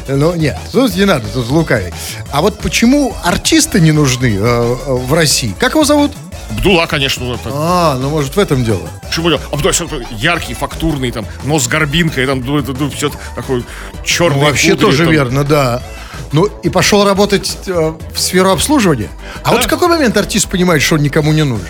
Но 0.07 0.35
нет, 0.35 0.57
тут 0.71 0.95
не 0.95 1.05
надо, 1.05 1.27
тут 1.27 1.49
лукавить. 1.49 1.93
А 2.31 2.41
вот 2.41 2.59
почему 2.59 3.15
артисты 3.23 3.79
не 3.79 3.91
нужны 3.91 4.37
э, 4.37 4.39
э, 4.39 4.93
в 4.93 5.13
России? 5.13 5.55
Как 5.59 5.73
его 5.73 5.83
зовут? 5.83 6.11
Абдула, 6.49 6.85
конечно, 6.85 7.33
это 7.33 7.49
А, 7.53 7.97
ну 7.99 8.09
может 8.09 8.35
в 8.35 8.39
этом 8.39 8.63
дело. 8.63 8.89
Почему 9.07 9.29
я? 9.29 9.39
А, 9.51 9.71
всё 9.71 9.85
такое 9.85 10.05
яркий, 10.11 10.53
фактурный, 10.53 11.11
там, 11.11 11.25
нос 11.43 11.63
с 11.65 11.67
горбинкой, 11.67 12.25
там, 12.25 12.41
ну, 12.41 12.63
ну, 12.65 12.89
все 12.89 13.11
такой 13.35 13.63
черный. 14.05 14.39
Ну, 14.39 14.45
вообще 14.45 14.75
тоже 14.75 15.05
верно, 15.05 15.43
да. 15.43 15.81
Ну, 16.31 16.45
и 16.63 16.69
пошел 16.69 17.05
работать 17.05 17.57
э, 17.67 17.93
в 18.13 18.19
сферу 18.19 18.51
обслуживания. 18.51 19.09
А 19.43 19.51
вот 19.51 19.63
в 19.63 19.67
какой 19.67 19.87
момент 19.87 20.17
артист 20.17 20.49
понимает, 20.49 20.81
что 20.81 20.95
он 20.95 21.01
никому 21.01 21.31
не 21.31 21.43
нужен? 21.43 21.67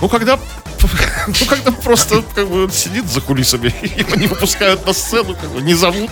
Ну, 0.00 0.08
когда, 0.08 0.36
ну, 1.28 1.46
когда 1.46 1.70
просто 1.70 2.24
как 2.34 2.48
бы, 2.48 2.64
он 2.64 2.72
сидит 2.72 3.06
за 3.08 3.20
кулисами, 3.20 3.72
его 3.96 4.16
не 4.16 4.26
выпускают 4.26 4.84
на 4.84 4.92
сцену, 4.92 5.36
как 5.40 5.50
бы, 5.50 5.62
не 5.62 5.74
зовут, 5.74 6.10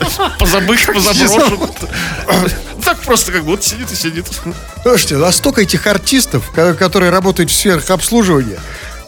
позабыт, 0.38 0.80
позаброшен. 0.86 1.58
Так 2.82 2.98
просто 3.00 3.32
как 3.32 3.42
бы 3.44 3.50
вот 3.52 3.64
сидит 3.64 3.92
и 3.92 3.94
сидит. 3.94 4.26
Слушайте, 4.82 5.16
а 5.16 5.32
столько 5.32 5.60
этих 5.62 5.86
артистов, 5.86 6.50
ко- 6.50 6.74
которые 6.74 7.10
работают 7.10 7.50
в 7.50 7.54
сферах 7.54 7.90
обслуживания, 7.90 8.58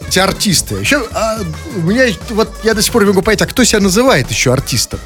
эти 0.07 0.19
артисты. 0.19 0.75
Еще 0.75 1.03
а, 1.11 1.39
у 1.75 1.81
меня 1.81 2.05
вот 2.29 2.49
я 2.63 2.73
до 2.73 2.81
сих 2.81 2.91
пор 2.91 3.03
не 3.03 3.09
могу 3.09 3.21
понять, 3.21 3.41
а 3.41 3.45
кто 3.45 3.63
себя 3.63 3.79
называет 3.79 4.29
еще 4.29 4.53
артистом? 4.53 4.99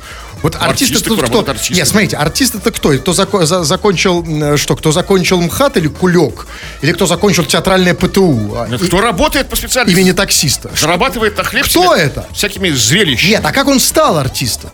Вот 0.44 0.56
артист 0.56 0.92
Артисты, 0.94 1.14
это 1.14 1.26
кто 1.28 1.40
артистами. 1.52 1.78
Нет, 1.78 1.88
смотрите, 1.88 2.18
артист 2.18 2.56
это 2.56 2.72
кто? 2.72 2.92
Кто 2.98 3.12
зако- 3.14 3.46
за- 3.46 3.64
закончил 3.64 4.24
м, 4.24 4.58
что? 4.58 4.76
Кто 4.76 4.92
закончил 4.92 5.40
МХАТ 5.42 5.78
или 5.78 5.88
Кулек? 5.88 6.48
Или 6.82 6.92
кто 6.94 7.06
закончил 7.06 7.46
театральное 7.46 7.94
ПТУ? 7.94 8.56
А, 8.56 8.68
и- 8.68 8.78
Кто 8.78 9.02
работает 9.02 9.50
по 9.50 9.56
специальности? 9.56 10.00
имени 10.00 10.14
таксиста? 10.14 10.72
Зарабатывает 10.76 11.38
на 11.38 11.44
хлеб 11.44 11.66
Кто 11.66 11.94
это? 11.96 12.26
всякими 12.34 12.70
зрелищами. 12.72 13.32
Нет, 13.32 13.42
а 13.46 13.52
как 13.52 13.68
он 13.68 13.80
стал 13.80 14.18
артистом? 14.18 14.72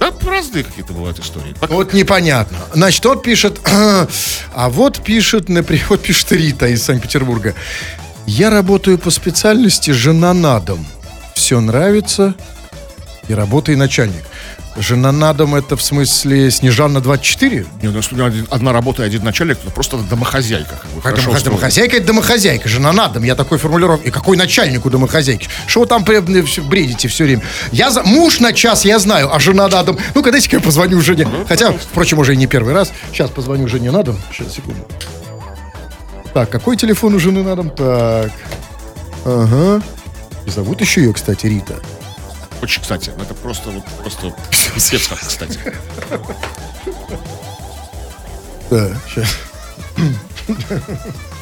Да, 0.00 0.12
разные 0.26 0.64
какие-то 0.64 0.92
бывают 0.92 1.18
истории. 1.18 1.54
Вот 1.68 1.94
непонятно. 1.94 2.58
Значит, 2.74 3.04
вот 3.06 3.22
пишет, 3.22 3.60
а 3.64 4.68
вот 4.68 4.98
пишет, 5.02 5.48
например, 5.48 5.86
вот 5.88 6.02
пишет 6.02 6.30
Рита 6.32 6.66
из 6.66 6.82
Санкт-Петербурга. 6.84 7.54
Я 8.26 8.50
работаю 8.50 8.98
по 8.98 9.10
специальности 9.10 9.92
жена 9.92 10.34
на 10.34 10.60
дом. 10.60 10.86
Все 11.34 11.58
нравится 11.60 12.34
и 13.28 13.34
работай 13.34 13.76
начальник. 13.76 14.22
Жена 14.76 15.12
на 15.12 15.32
дом 15.32 15.54
это 15.54 15.76
в 15.76 15.82
смысле 15.82 16.50
Снежана 16.50 17.00
24? 17.00 17.64
Не, 17.80 17.88
у 17.88 17.92
нас 17.92 18.10
у 18.10 18.16
меня 18.16 18.26
один- 18.26 18.46
одна 18.50 18.72
работа 18.72 19.04
и 19.04 19.06
один 19.06 19.22
начальник, 19.22 19.58
это 19.62 19.70
просто 19.70 19.98
домохозяйка. 19.98 20.70
Как 20.82 20.90
бы, 20.90 21.00
Как 21.00 21.14
домохозяйка? 21.14 21.30
устроена. 21.36 21.44
Домохозяйка 21.60 21.96
это 21.98 22.06
домохозяйка, 22.08 22.68
жена 22.68 22.92
на 22.92 23.06
дом. 23.08 23.22
Я 23.22 23.36
такой 23.36 23.58
формулировки. 23.58 24.08
И 24.08 24.10
какой 24.10 24.36
начальник 24.36 24.84
у 24.84 24.90
домохозяйки? 24.90 25.48
Что 25.68 25.80
вы 25.80 25.86
там 25.86 26.02
бредите 26.04 27.06
все 27.08 27.24
время? 27.24 27.42
Я 27.70 27.90
за... 27.92 28.02
Муж 28.02 28.40
на 28.40 28.52
час, 28.52 28.84
я 28.84 28.98
знаю, 28.98 29.32
а 29.32 29.38
жена 29.38 29.68
на 29.68 29.82
дом. 29.84 29.96
Ну-ка, 30.14 30.32
дайте-ка 30.32 30.56
я 30.56 30.62
позвоню 30.62 31.00
жене. 31.02 31.28
Хотя, 31.48 31.70
впрочем, 31.72 32.18
уже 32.18 32.34
и 32.34 32.36
не 32.36 32.48
первый 32.48 32.74
раз. 32.74 32.92
Сейчас 33.12 33.30
позвоню 33.30 33.68
жене 33.68 33.92
на 33.92 34.02
дом. 34.02 34.18
Сейчас, 34.32 34.54
секунду. 34.54 34.80
Так, 36.32 36.50
какой 36.50 36.76
телефон 36.76 37.14
у 37.14 37.20
жены 37.20 37.44
на 37.44 37.54
дом? 37.54 37.70
Так. 37.70 38.32
Ага. 39.24 39.80
И 40.46 40.50
зовут 40.50 40.80
еще 40.80 41.00
ее, 41.02 41.12
кстати, 41.12 41.46
Рита. 41.46 41.74
Очень, 42.64 42.80
кстати, 42.80 43.10
это 43.10 43.34
просто, 43.34 43.68
вот, 43.68 43.84
просто 44.00 44.34
пипец 44.74 45.06
как, 45.06 45.18
кстати. 45.20 45.60
Да, 48.70 48.96
сейчас. 49.06 49.36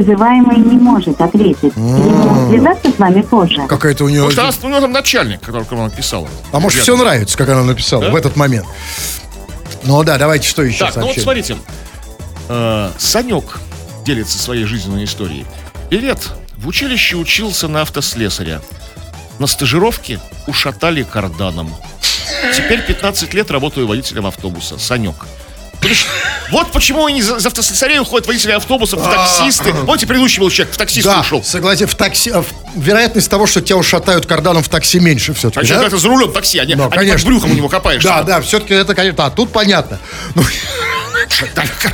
Вызываемый 0.00 0.58
не 0.58 0.76
может 0.76 1.18
ответить. 1.22 1.72
Ему 1.74 2.50
связаться 2.50 2.90
с 2.92 2.98
вами 2.98 3.22
позже. 3.22 3.66
Какая-то 3.66 4.04
у 4.04 4.08
нее... 4.10 4.30
Что 4.30 4.42
она- 4.42 4.52
у 4.62 4.68
него 4.68 4.80
там 4.80 4.92
начальник, 4.92 5.40
которого 5.40 5.84
она 5.84 5.88
писала. 5.90 6.28
А 6.52 6.60
может, 6.60 6.82
все 6.82 6.96
нравится, 6.96 7.38
как 7.38 7.48
она 7.48 7.62
написала 7.64 8.04
Да? 8.04 8.10
в 8.10 8.16
этот 8.16 8.36
момент. 8.36 8.66
Ну 9.84 10.02
да, 10.04 10.18
давайте 10.18 10.46
что 10.48 10.62
еще 10.62 10.84
Так, 10.84 10.96
ну 10.96 11.06
вот 11.06 11.16
смотрите. 11.18 11.56
Э, 12.50 12.90
Санек 12.98 13.58
делится 14.04 14.38
своей 14.38 14.64
жизненной 14.64 15.04
историей. 15.04 15.46
Привет. 15.88 16.28
В 16.58 16.68
училище 16.68 17.16
учился 17.16 17.66
на 17.66 17.80
автослесаря. 17.82 18.60
На 19.38 19.46
стажировке 19.46 20.20
ушатали 20.46 21.04
карданом. 21.04 21.74
Теперь 22.54 22.82
15 22.82 23.32
лет 23.32 23.50
работаю 23.50 23.86
водителем 23.86 24.26
автобуса. 24.26 24.78
Санек. 24.78 25.14
Вот 26.50 26.70
почему 26.70 27.08
из, 27.08 27.28
из 27.28 27.44
автослесарей 27.44 27.98
уходят 27.98 28.26
водители 28.28 28.52
автобусов, 28.52 29.00
в 29.00 29.10
таксисты. 29.10 29.72
Помните, 29.72 30.06
предыдущий 30.06 30.38
был 30.40 30.48
человек, 30.50 30.74
в 30.74 30.78
таксист 30.78 31.04
Да, 31.06 31.20
ушел. 31.20 31.42
согласен, 31.42 31.86
в 31.88 31.94
такси... 31.96 32.30
э, 32.32 32.42
Вероятность 32.76 33.28
того, 33.28 33.46
что 33.46 33.60
тебя 33.60 33.76
ушатают 33.76 34.26
карданом 34.26 34.62
в 34.62 34.68
такси 34.68 35.00
меньше 35.00 35.32
А 35.32 35.34
все-таки, 35.34 35.66
человек 35.66 35.82
да? 35.90 35.96
это 35.96 35.98
за 35.98 36.08
рулем 36.08 36.32
такси, 36.32 36.58
а 36.58 36.64
не, 36.64 36.76
Да, 36.76 36.88
а 36.92 37.04
не 37.04 37.10
под 37.12 37.24
брюхом 37.24 37.50
у 37.50 37.54
него 37.54 37.68
копаешься. 37.68 38.08
Да, 38.08 38.22
да, 38.22 38.40
все-таки 38.42 38.74
это, 38.74 38.94
конечно, 38.94 39.26
а 39.26 39.30
тут 39.30 39.50
понятно. 39.52 39.98
Ну, 40.36 40.42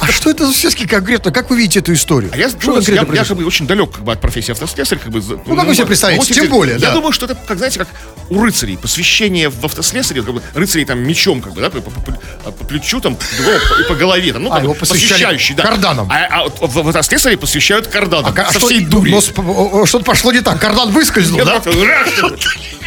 а 0.01 0.13
что 0.13 0.31
это 0.31 0.47
за 0.47 0.53
все-таки 0.53 0.87
конкретно? 0.87 1.31
Как 1.33 1.51
вы 1.51 1.57
видите 1.57 1.81
эту 1.81 1.93
историю? 1.95 2.31
А 2.33 2.37
я, 2.37 2.49
Что 2.49 2.75
конкретно 2.75 3.15
я, 3.15 3.21
я 3.23 3.25
как 3.27 3.37
бы 3.37 3.45
очень 3.45 3.67
далек 3.67 3.93
как 3.93 4.05
бы, 4.05 4.13
от 4.13 4.21
профессии 4.21 4.53
автослесаря. 4.53 5.01
Как 5.01 5.11
бы, 5.13 5.21
Ну, 5.47 5.57
как 5.57 5.67
вы 5.67 5.75
себе 5.75 5.87
представляете? 5.87 6.33
Тем 6.35 6.49
более, 6.49 6.75
Я 6.77 6.89
да. 6.89 6.95
думаю, 6.95 7.13
что 7.13 7.27
это, 7.27 7.35
как 7.35 7.59
знаете, 7.59 7.79
как 7.81 7.89
у 8.31 8.43
рыцарей. 8.43 8.77
Посвящение 8.79 9.49
в 9.49 9.65
автослесаре, 9.65 10.23
как 10.23 10.35
бы, 10.35 10.43
рыцарей 10.55 10.85
там 10.85 10.99
мечом, 11.01 11.41
как 11.43 11.53
бы, 11.55 11.61
да, 11.61 11.71
по, 11.71 11.81
по- 11.81 11.91
по- 11.91 12.51
по 12.53 12.65
плечу, 12.65 13.01
там, 13.01 13.17
другого 13.37 13.59
по, 13.59 13.81
и 13.83 13.89
по 13.89 13.95
голове. 13.95 14.33
Там, 14.33 14.43
ну, 14.45 14.51
А, 14.51 14.55
как 14.55 14.65
его 14.65 14.75
посвящающий, 14.75 15.55
да. 15.55 15.63
карданом. 15.65 16.09
А, 16.11 16.27
а 16.27 16.49
в, 16.49 16.73
в 16.83 16.89
автослесаре 16.89 17.37
посвящают 17.37 17.87
карданом. 17.89 18.27
А 18.27 18.33
ка- 18.33 18.47
со 18.53 18.59
что- 18.59 18.69
всей 18.69 18.85
дури. 18.85 19.11
но 19.11 19.21
с- 19.21 19.33
о, 19.37 19.83
о, 19.83 19.87
Что-то 19.87 20.05
пошло 20.05 20.33
не 20.33 20.41
так. 20.41 20.59
Кардан 20.61 20.91
выскользнул, 20.91 21.41
да? 21.45 21.63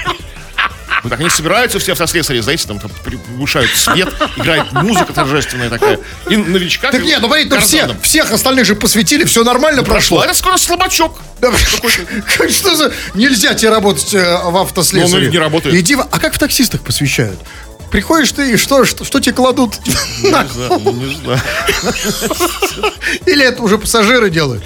Ну, 1.05 1.09
так 1.09 1.19
они 1.19 1.29
собираются 1.29 1.77
все 1.77 1.91
автослесари, 1.91 2.39
знаете, 2.39 2.67
там, 2.67 2.79
там 2.79 2.89
приглушают 3.03 3.69
свет, 3.75 4.12
играет 4.38 4.71
музыка 4.71 5.13
торжественная 5.13 5.69
такая. 5.69 6.00
И 6.27 6.35
новичка... 6.35 6.89
Так 6.89 7.03
нет, 7.03 7.19
ну 7.21 7.27
смотри, 7.27 7.45
ну 7.45 7.59
все, 7.59 7.95
всех 8.01 8.31
остальных 8.31 8.65
же 8.65 8.74
посвятили, 8.74 9.24
все 9.24 9.43
нормально 9.43 9.83
прошло. 9.83 10.21
А 10.21 10.25
это 10.25 10.33
скоро 10.33 10.57
слабачок. 10.57 11.19
Да, 11.41 11.51
как- 12.39 12.50
Что 12.50 12.75
за... 12.75 12.91
Нельзя 13.13 13.53
тебе 13.53 13.69
работать 13.69 14.15
э, 14.15 14.39
в 14.45 14.57
автослесаре. 14.57 15.25
Ну, 15.25 15.29
и 15.29 15.31
не 15.31 15.38
работает. 15.38 15.75
Иди 15.75 15.93
А 15.93 16.19
как 16.19 16.33
в 16.33 16.39
таксистах 16.39 16.81
посвящают? 16.81 17.39
Приходишь 17.91 18.31
ты, 18.31 18.53
и 18.53 18.57
что, 18.57 18.83
что, 18.83 19.05
что 19.05 19.19
тебе 19.19 19.33
кладут? 19.33 19.75
Не 20.24 20.29
знаю, 20.29 20.50
ну, 20.83 20.91
не 20.91 21.15
знаю. 21.17 21.39
Или 23.27 23.45
это 23.45 23.62
уже 23.62 23.77
пассажиры 23.77 24.31
делают? 24.31 24.63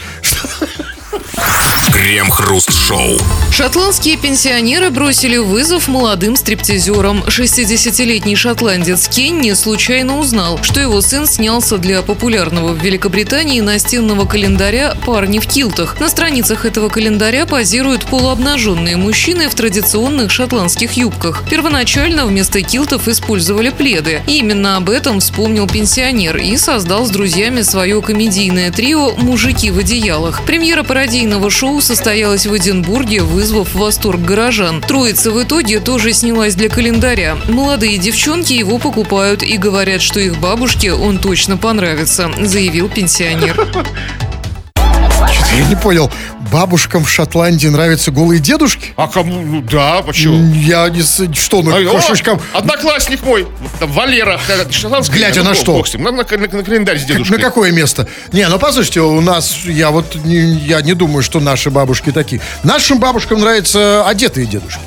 Крем-хруст-шоу. 1.91 3.17
Шотландские 3.51 4.15
пенсионеры 4.15 4.89
бросили 4.89 5.37
вызов 5.37 5.87
молодым 5.87 6.35
стриптизерам. 6.35 7.23
60-летний 7.27 8.35
шотландец 8.35 9.07
Кенни 9.07 9.53
случайно 9.53 10.19
узнал, 10.19 10.59
что 10.61 10.79
его 10.79 11.01
сын 11.01 11.25
снялся 11.25 11.77
для 11.77 12.01
популярного 12.01 12.73
в 12.73 12.81
Великобритании 12.83 13.59
настенного 13.59 14.25
календаря 14.25 14.95
«Парни 15.05 15.39
в 15.39 15.47
килтах». 15.47 15.99
На 15.99 16.09
страницах 16.09 16.65
этого 16.65 16.89
календаря 16.89 17.45
позируют 17.45 18.05
полуобнаженные 18.05 18.95
мужчины 18.95 19.49
в 19.49 19.55
традиционных 19.55 20.31
шотландских 20.31 20.93
юбках. 20.93 21.43
Первоначально 21.49 22.27
вместо 22.27 22.61
килтов 22.61 23.07
использовали 23.07 23.71
пледы. 23.71 24.21
И 24.27 24.37
именно 24.37 24.77
об 24.77 24.89
этом 24.89 25.19
вспомнил 25.19 25.67
пенсионер 25.67 26.37
и 26.37 26.55
создал 26.55 27.05
с 27.05 27.09
друзьями 27.09 27.61
свое 27.61 28.01
комедийное 28.01 28.71
трио 28.71 29.15
«Мужики 29.17 29.71
в 29.71 29.79
одеялах». 29.79 30.45
Премьера 30.45 30.83
пародийного 30.99 31.49
шоу 31.49 31.79
состоялась 31.79 32.45
в 32.45 32.57
Эдинбурге, 32.57 33.21
вызвав 33.21 33.73
восторг 33.73 34.19
горожан. 34.19 34.81
Троица 34.81 35.31
в 35.31 35.41
итоге 35.41 35.79
тоже 35.79 36.11
снялась 36.11 36.55
для 36.55 36.67
календаря. 36.67 37.37
Молодые 37.47 37.97
девчонки 37.97 38.51
его 38.51 38.79
покупают 38.79 39.41
и 39.41 39.55
говорят, 39.55 40.01
что 40.01 40.19
их 40.19 40.37
бабушке 40.39 40.91
он 40.91 41.17
точно 41.17 41.55
понравится, 41.55 42.29
заявил 42.41 42.89
пенсионер. 42.89 43.65
Что-то 45.33 45.55
я 45.55 45.65
не 45.67 45.75
понял. 45.75 46.11
Бабушкам 46.51 47.03
в 47.05 47.09
Шотландии 47.09 47.67
нравятся 47.67 48.09
голые 48.11 48.39
дедушки? 48.39 48.93
А 48.95 49.07
кому? 49.07 49.41
Ну 49.41 49.61
да, 49.61 50.01
почему? 50.01 50.51
Я 50.55 50.89
не... 50.89 51.01
с- 51.03 51.31
Что, 51.33 51.61
ну, 51.61 51.71
о, 51.75 51.91
кошечкам... 51.91 52.41
одноклассник 52.53 53.21
мой, 53.23 53.47
там, 53.79 53.91
Валера, 53.91 54.39
шотландский, 54.71 55.17
Глядя 55.17 55.41
ну, 55.43 55.49
на 55.49 55.51
бог- 55.51 55.61
что? 55.61 55.73
бог 55.73 55.87
с 55.87 55.93
ним, 55.93 56.03
на, 56.03 56.11
на- 56.11 56.23
на 56.23 56.63
календарь 56.63 56.97
с 56.97 57.01
На 57.01 57.07
дедушкой. 57.07 57.39
какое 57.39 57.71
место? 57.71 58.07
Не, 58.33 58.47
ну 58.49 58.57
послушайте, 58.57 59.01
у 59.01 59.21
нас, 59.21 59.57
я 59.65 59.91
вот 59.91 60.15
не, 60.25 60.37
я 60.39 60.81
не 60.81 60.93
думаю, 60.95 61.21
что 61.21 61.39
наши 61.39 61.69
бабушки 61.69 62.11
такие. 62.11 62.41
Нашим 62.63 62.99
бабушкам 62.99 63.39
нравятся 63.39 64.07
одетые 64.07 64.47
дедушки. 64.47 64.81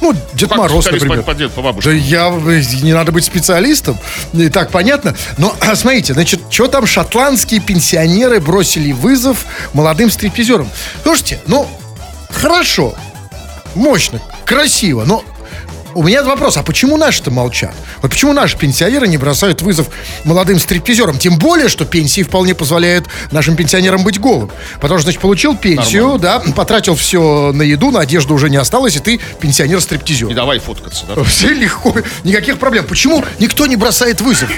Ну, 0.00 0.14
Дед 0.34 0.48
Как 0.48 0.58
Мороз, 0.58 0.84
например. 0.86 1.18
по, 1.18 1.32
по 1.32 1.34
дед- 1.34 1.52
по. 1.52 1.72
Да 1.72 1.90
я, 1.90 2.28
э, 2.28 2.62
не 2.82 2.92
надо 2.92 3.12
быть 3.12 3.24
специалистом, 3.24 3.98
и 4.32 4.48
так 4.48 4.70
понятно. 4.70 5.14
Но 5.38 5.54
смотрите, 5.74 6.14
значит, 6.14 6.40
что 6.50 6.68
там 6.68 6.86
шотландские 6.86 7.60
пенсионеры 7.60 8.40
бросили 8.40 8.92
вызов 8.92 9.44
молодым 9.72 10.10
стриптизерам? 10.10 10.68
Слушайте, 11.02 11.40
ну, 11.46 11.68
хорошо, 12.30 12.94
мощно, 13.74 14.20
красиво, 14.44 15.04
но 15.04 15.24
у 15.94 16.02
меня 16.02 16.22
вопрос, 16.22 16.56
а 16.56 16.62
почему 16.62 16.96
наши-то 16.96 17.30
молчат? 17.30 17.74
Вот 18.02 18.10
почему 18.10 18.32
наши 18.32 18.56
пенсионеры 18.56 19.08
не 19.08 19.18
бросают 19.18 19.62
вызов 19.62 19.88
молодым 20.24 20.58
стриптизерам? 20.58 21.18
Тем 21.18 21.38
более, 21.38 21.68
что 21.68 21.84
пенсии 21.84 22.22
вполне 22.22 22.54
позволяют 22.54 23.06
нашим 23.30 23.56
пенсионерам 23.56 24.04
быть 24.04 24.20
голым. 24.20 24.50
Потому 24.80 24.98
что, 24.98 25.04
значит, 25.04 25.20
получил 25.20 25.56
пенсию, 25.56 26.18
да, 26.18 26.40
потратил 26.40 26.94
все 26.94 27.52
на 27.52 27.62
еду, 27.62 27.90
на 27.90 28.00
одежду 28.00 28.34
уже 28.34 28.50
не 28.50 28.56
осталось, 28.56 28.96
и 28.96 29.00
ты 29.00 29.20
пенсионер-стриптизер. 29.40 30.28
Не 30.28 30.34
давай 30.34 30.58
фоткаться, 30.58 31.04
да? 31.06 31.22
Все 31.28 31.52
легко, 31.52 31.94
никаких 32.24 32.58
проблем. 32.58 32.86
Почему 32.86 33.24
никто 33.38 33.66
не 33.66 33.76
бросает 33.76 34.20
вызов? 34.20 34.50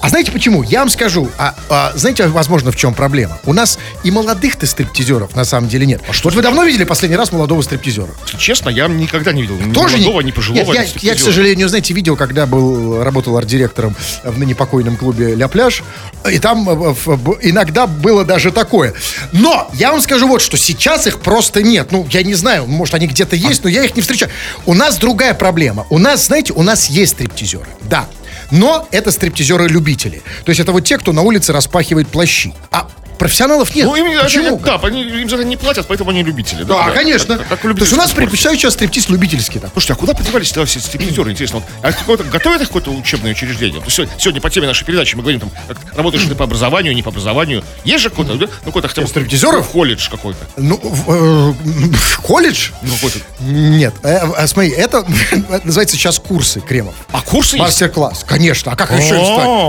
А 0.00 0.08
знаете 0.08 0.32
почему? 0.32 0.62
Я 0.62 0.80
вам 0.80 0.88
скажу. 0.90 1.30
А, 1.38 1.54
а 1.68 1.92
знаете, 1.94 2.26
возможно, 2.28 2.72
в 2.72 2.76
чем 2.76 2.94
проблема? 2.94 3.38
У 3.44 3.52
нас 3.52 3.78
и 4.04 4.10
молодых-то 4.10 4.66
стриптизеров 4.66 5.34
на 5.34 5.44
самом 5.44 5.68
деле 5.68 5.86
нет. 5.86 6.02
вот 6.24 6.34
вы 6.34 6.42
давно 6.42 6.64
видели 6.64 6.84
последний 6.84 7.16
раз 7.16 7.32
молодого 7.32 7.62
стриптизера? 7.62 8.08
Честно, 8.38 8.70
я 8.70 8.88
никогда 8.88 9.32
не 9.32 9.42
видел 9.42 9.58
Тоже 9.72 9.96
молодого, 9.96 10.20
не... 10.20 10.26
ни 10.26 10.30
пожилого, 10.30 10.58
Нет, 10.58 10.67
я, 10.74 10.86
я, 11.00 11.14
к 11.14 11.18
сожалению, 11.18 11.68
знаете, 11.68 11.94
видел, 11.94 12.16
когда 12.16 12.46
был, 12.46 13.02
работал 13.02 13.36
арт-директором 13.36 13.96
в 14.24 14.38
ныне 14.38 14.54
покойном 14.54 14.96
клубе 14.96 15.34
«Ля 15.34 15.48
Пляж», 15.48 15.82
и 16.30 16.38
там 16.38 16.68
э, 16.68 16.94
иногда 17.42 17.86
было 17.86 18.24
даже 18.24 18.50
такое. 18.50 18.94
Но 19.32 19.70
я 19.74 19.92
вам 19.92 20.00
скажу 20.00 20.28
вот, 20.28 20.42
что 20.42 20.56
сейчас 20.56 21.06
их 21.06 21.20
просто 21.20 21.62
нет. 21.62 21.92
Ну, 21.92 22.06
я 22.10 22.22
не 22.22 22.34
знаю, 22.34 22.66
может, 22.66 22.94
они 22.94 23.06
где-то 23.06 23.36
есть, 23.36 23.64
но 23.64 23.70
я 23.70 23.84
их 23.84 23.96
не 23.96 24.02
встречаю. 24.02 24.30
У 24.66 24.74
нас 24.74 24.98
другая 24.98 25.34
проблема. 25.34 25.86
У 25.90 25.98
нас, 25.98 26.26
знаете, 26.26 26.52
у 26.52 26.62
нас 26.62 26.90
есть 26.90 27.12
стриптизеры, 27.12 27.68
да. 27.82 28.08
Но 28.50 28.88
это 28.90 29.10
стриптизеры-любители. 29.10 30.22
То 30.44 30.50
есть 30.50 30.60
это 30.60 30.72
вот 30.72 30.84
те, 30.84 30.98
кто 30.98 31.12
на 31.12 31.22
улице 31.22 31.52
распахивает 31.52 32.08
плащи. 32.08 32.54
А 32.70 32.88
профессионалов 33.18 33.74
нет. 33.74 33.86
Ну, 33.86 33.96
им, 33.96 34.20
Почему? 34.22 34.48
они- 34.48 34.58
да, 34.64 34.80
они, 34.82 35.02
им 35.02 35.28
за 35.28 35.36
это 35.36 35.44
не 35.44 35.56
платят, 35.56 35.86
поэтому 35.86 36.10
они 36.10 36.22
любители. 36.22 36.62
Да, 36.62 36.90
конечно. 36.90 37.38
Как, 37.38 37.60
как 37.60 37.60
То 37.60 37.80
есть 37.80 37.92
у 37.92 37.96
нас 37.96 38.12
предпочитают 38.12 38.58
сейчас 38.60 38.74
стриптиз 38.74 39.08
любительский. 39.08 39.58
Так. 39.58 39.70
Слушайте, 39.72 39.92
а 39.94 39.96
куда 39.96 40.14
подевались 40.14 40.50
тогда 40.52 40.66
все 40.66 40.80
стриптизеры, 40.80 41.30
интересно? 41.32 41.58
Вот, 41.60 41.64
а 41.82 41.92
какое-то, 41.92 42.24
готовят 42.24 42.62
их 42.62 42.68
какое-то 42.68 42.90
учебное 42.90 43.32
учреждение? 43.32 43.80
Вот 43.80 43.92
сегодня, 43.92 44.14
сегодня 44.18 44.40
по 44.40 44.50
теме 44.50 44.66
нашей 44.66 44.84
передачи 44.84 45.14
мы 45.16 45.22
говорим, 45.22 45.40
там, 45.40 45.50
как, 45.66 45.78
работаешь 45.96 46.24
ты 46.24 46.34
по 46.34 46.44
образованию, 46.44 46.94
не 46.94 47.02
по 47.02 47.10
образованию. 47.10 47.64
Есть 47.84 48.04
же 48.04 48.10
какой-то, 48.10 48.34
да? 48.34 48.46
Ну, 48.46 48.66
какой-то 48.66 48.88
хотя 48.88 49.02
бы... 49.02 49.08
Стриптизеров? 49.08 49.68
Колледж 49.68 50.08
какой-то. 50.08 50.38
Ну, 50.56 50.78
в, 50.82 51.10
э, 51.10 51.52
в 51.92 52.20
колледж? 52.20 52.70
Ну, 52.82 52.94
какой-то. 52.94 53.18
Нет. 53.40 53.94
Э, 54.02 54.20
э, 54.36 54.46
смотри, 54.46 54.70
это 54.70 55.04
называется 55.64 55.96
сейчас 55.96 56.18
курсы 56.18 56.60
кремов. 56.60 56.94
А 57.12 57.20
курсы 57.22 57.56
есть? 57.56 57.64
Мастер-класс, 57.64 58.24
конечно. 58.26 58.72
А 58.72 58.76
как 58.76 58.90
еще? 58.92 59.14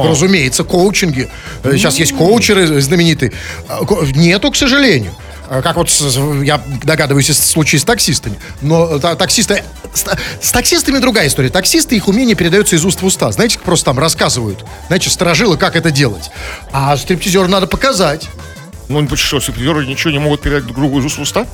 Разумеется, 0.08 0.64
коучинги. 0.64 1.30
Э, 1.64 1.72
Сейчас 1.74 1.98
есть 1.98 2.16
коучеры 2.16 2.82
знаменитые. 2.82 3.32
А, 3.68 3.82
Нету, 4.16 4.52
к 4.52 4.56
сожалению. 4.56 5.14
А, 5.50 5.62
Как 5.62 5.76
вот 5.78 5.90
я 6.44 6.62
догадываюсь, 6.84 7.30
из 7.30 7.40
случая 7.40 7.80
с 7.80 7.84
таксистами. 7.84 8.38
Но 8.62 9.00
та- 9.00 9.16
таксисты... 9.16 9.64
С, 9.94 10.06
с 10.42 10.52
таксистами 10.52 11.00
другая 11.00 11.28
история. 11.28 11.50
Таксисты, 11.50 11.96
их 11.96 12.08
умение 12.08 12.36
передается 12.36 12.76
из 12.76 12.86
уст 12.86 13.02
в 13.02 13.06
уста. 13.06 13.32
Знаете, 13.32 13.58
просто 13.60 13.86
там 13.86 14.00
рассказывают. 14.00 14.64
Знаете, 14.88 15.10
сторожилы, 15.10 15.58
как 15.58 15.76
это 15.76 15.90
делать. 15.90 16.30
А 16.72 16.96
стриптизеру 16.96 17.48
надо 17.48 17.66
показать. 17.66 18.30
Ну, 18.88 19.08
что, 19.16 19.40
стриптизеры 19.40 19.86
ничего 19.86 20.12
не 20.12 20.20
могут 20.20 20.42
передать 20.42 20.66
друг 20.66 20.78
другу 20.78 21.00
из 21.00 21.06
уст 21.06 21.18
в 21.18 21.22
уста? 21.22 21.48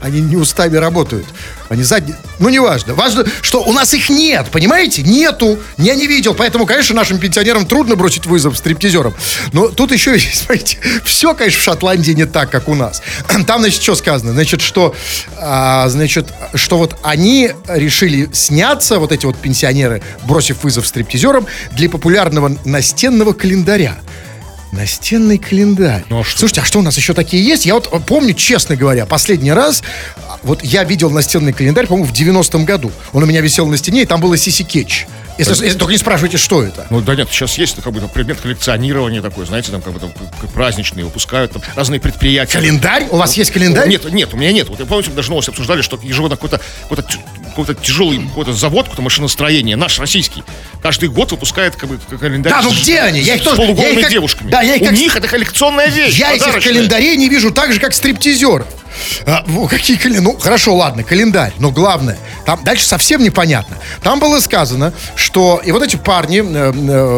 Они 0.00 0.20
не 0.20 0.36
устами 0.36 0.76
работают. 0.76 1.26
Они 1.68 1.82
задние. 1.82 2.16
Ну, 2.38 2.48
неважно. 2.48 2.94
Важно, 2.94 3.24
что 3.40 3.62
у 3.62 3.72
нас 3.72 3.94
их 3.94 4.10
нет, 4.10 4.46
понимаете? 4.50 5.02
Нету. 5.02 5.58
Я 5.78 5.94
не 5.94 6.06
видел. 6.06 6.34
Поэтому, 6.34 6.66
конечно, 6.66 6.94
нашим 6.94 7.18
пенсионерам 7.18 7.66
трудно 7.66 7.96
бросить 7.96 8.26
вызов 8.26 8.56
стриптизерам. 8.58 9.14
Но 9.52 9.68
тут 9.68 9.92
еще 9.92 10.18
смотрите, 10.18 10.78
все, 11.04 11.34
конечно, 11.34 11.60
в 11.60 11.64
Шотландии 11.64 12.12
не 12.12 12.26
так, 12.26 12.50
как 12.50 12.68
у 12.68 12.74
нас. 12.74 13.02
Там, 13.46 13.60
значит, 13.60 13.82
что 13.82 13.94
сказано? 13.94 14.32
Значит, 14.32 14.60
что, 14.60 14.94
а, 15.38 15.88
значит, 15.88 16.28
что 16.54 16.78
вот 16.78 16.96
они 17.02 17.52
решили 17.68 18.28
сняться, 18.32 18.98
вот 18.98 19.12
эти 19.12 19.26
вот 19.26 19.36
пенсионеры, 19.36 20.02
бросив 20.24 20.64
вызов 20.64 20.86
стриптизерам, 20.86 21.46
для 21.72 21.88
популярного 21.88 22.56
настенного 22.64 23.32
календаря. 23.32 23.96
Настенный 24.74 25.38
календарь. 25.38 26.04
Ну, 26.08 26.20
а 26.20 26.24
что? 26.24 26.40
Слушайте, 26.40 26.60
а 26.62 26.64
что 26.64 26.80
у 26.80 26.82
нас 26.82 26.96
еще 26.96 27.14
такие 27.14 27.44
есть? 27.44 27.64
Я 27.64 27.74
вот 27.74 27.88
помню, 28.06 28.34
честно 28.34 28.76
говоря, 28.76 29.06
последний 29.06 29.52
раз, 29.52 29.82
а, 30.28 30.38
вот 30.42 30.64
я 30.64 30.82
видел 30.84 31.10
настенный 31.10 31.52
календарь, 31.52 31.86
по-моему, 31.86 32.08
в 32.08 32.12
90-м 32.12 32.64
году. 32.64 32.90
Он 33.12 33.22
у 33.22 33.26
меня 33.26 33.40
висел 33.40 33.66
на 33.66 33.76
стене, 33.76 34.02
и 34.02 34.06
там 34.06 34.20
было 34.20 34.36
Сиси 34.36 34.64
Кетч. 34.64 35.06
Если, 35.36 35.64
если 35.64 35.78
только 35.78 35.92
не 35.92 35.98
спрашивайте, 35.98 36.36
что 36.38 36.62
это. 36.62 36.86
Ну, 36.90 37.00
да 37.00 37.16
нет, 37.16 37.28
сейчас 37.28 37.58
есть 37.58 37.76
как 37.82 37.92
бы 37.92 37.98
там, 38.00 38.08
предмет 38.08 38.40
коллекционирования 38.40 39.20
такой, 39.20 39.46
знаете, 39.46 39.72
там 39.72 39.82
как 39.82 39.92
бы 39.92 39.98
там 39.98 40.12
праздничные 40.52 41.04
выпускают, 41.04 41.52
там 41.52 41.62
разные 41.74 41.98
предприятия. 41.98 42.52
Календарь? 42.52 43.08
У 43.10 43.16
вас 43.16 43.36
есть 43.36 43.50
календарь? 43.50 43.88
Нет, 43.88 44.10
нет, 44.12 44.32
у 44.32 44.36
меня 44.36 44.52
нет. 44.52 44.68
Вот 44.68 44.78
я 44.78 44.86
мы 44.86 45.02
даже 45.02 45.30
новость 45.30 45.48
обсуждали, 45.48 45.82
что 45.82 45.98
ежегодно 46.02 46.36
какой-то 46.36 46.60
тя- 47.02 47.18
какой-то 47.54 47.74
тяжелый 47.74 48.18
какой-то 48.28 48.52
завод, 48.52 48.84
какое-то 48.84 49.02
машиностроение, 49.02 49.76
наш 49.76 49.98
российский, 50.00 50.42
каждый 50.82 51.08
год 51.08 51.30
выпускает 51.30 51.76
как 51.76 51.88
бы 51.88 51.98
календарь. 52.18 52.52
Да, 52.52 52.62
ну 52.62 52.70
где 52.72 53.00
они? 53.00 53.20
Я 53.20 53.36
их 53.36 53.44
тоже- 53.44 53.56
полуголыми 53.56 53.92
я 53.92 53.94
их 53.98 54.00
как- 54.02 54.10
девушками. 54.10 54.50
да, 54.50 54.62
я 54.62 54.74
их 54.74 54.82
У 54.82 54.84
как- 54.86 54.94
них 54.94 55.16
это 55.16 55.28
коллекционная 55.28 55.86
вещь. 55.88 56.18
Я 56.18 56.32
этих 56.32 56.44
подарочная. 56.46 56.74
календарей 56.74 57.16
не 57.16 57.28
вижу 57.28 57.50
так 57.52 57.72
же, 57.72 57.80
как 57.80 57.94
стриптизеров. 57.94 58.66
А, 59.26 59.44
какие 59.68 59.96
календари? 59.96 60.24
Ну, 60.24 60.38
хорошо, 60.38 60.74
ладно, 60.76 61.02
календарь. 61.02 61.52
Но 61.58 61.72
главное, 61.72 62.16
там 62.46 62.62
дальше 62.62 62.84
совсем 62.84 63.22
непонятно. 63.24 63.76
Там 64.04 64.20
было 64.20 64.38
сказано, 64.40 64.92
что 65.16 65.60
и 65.64 65.72
вот 65.72 65.82
эти 65.82 65.96
парни 65.96 66.38
э, 66.38 66.72
э, 66.72 66.72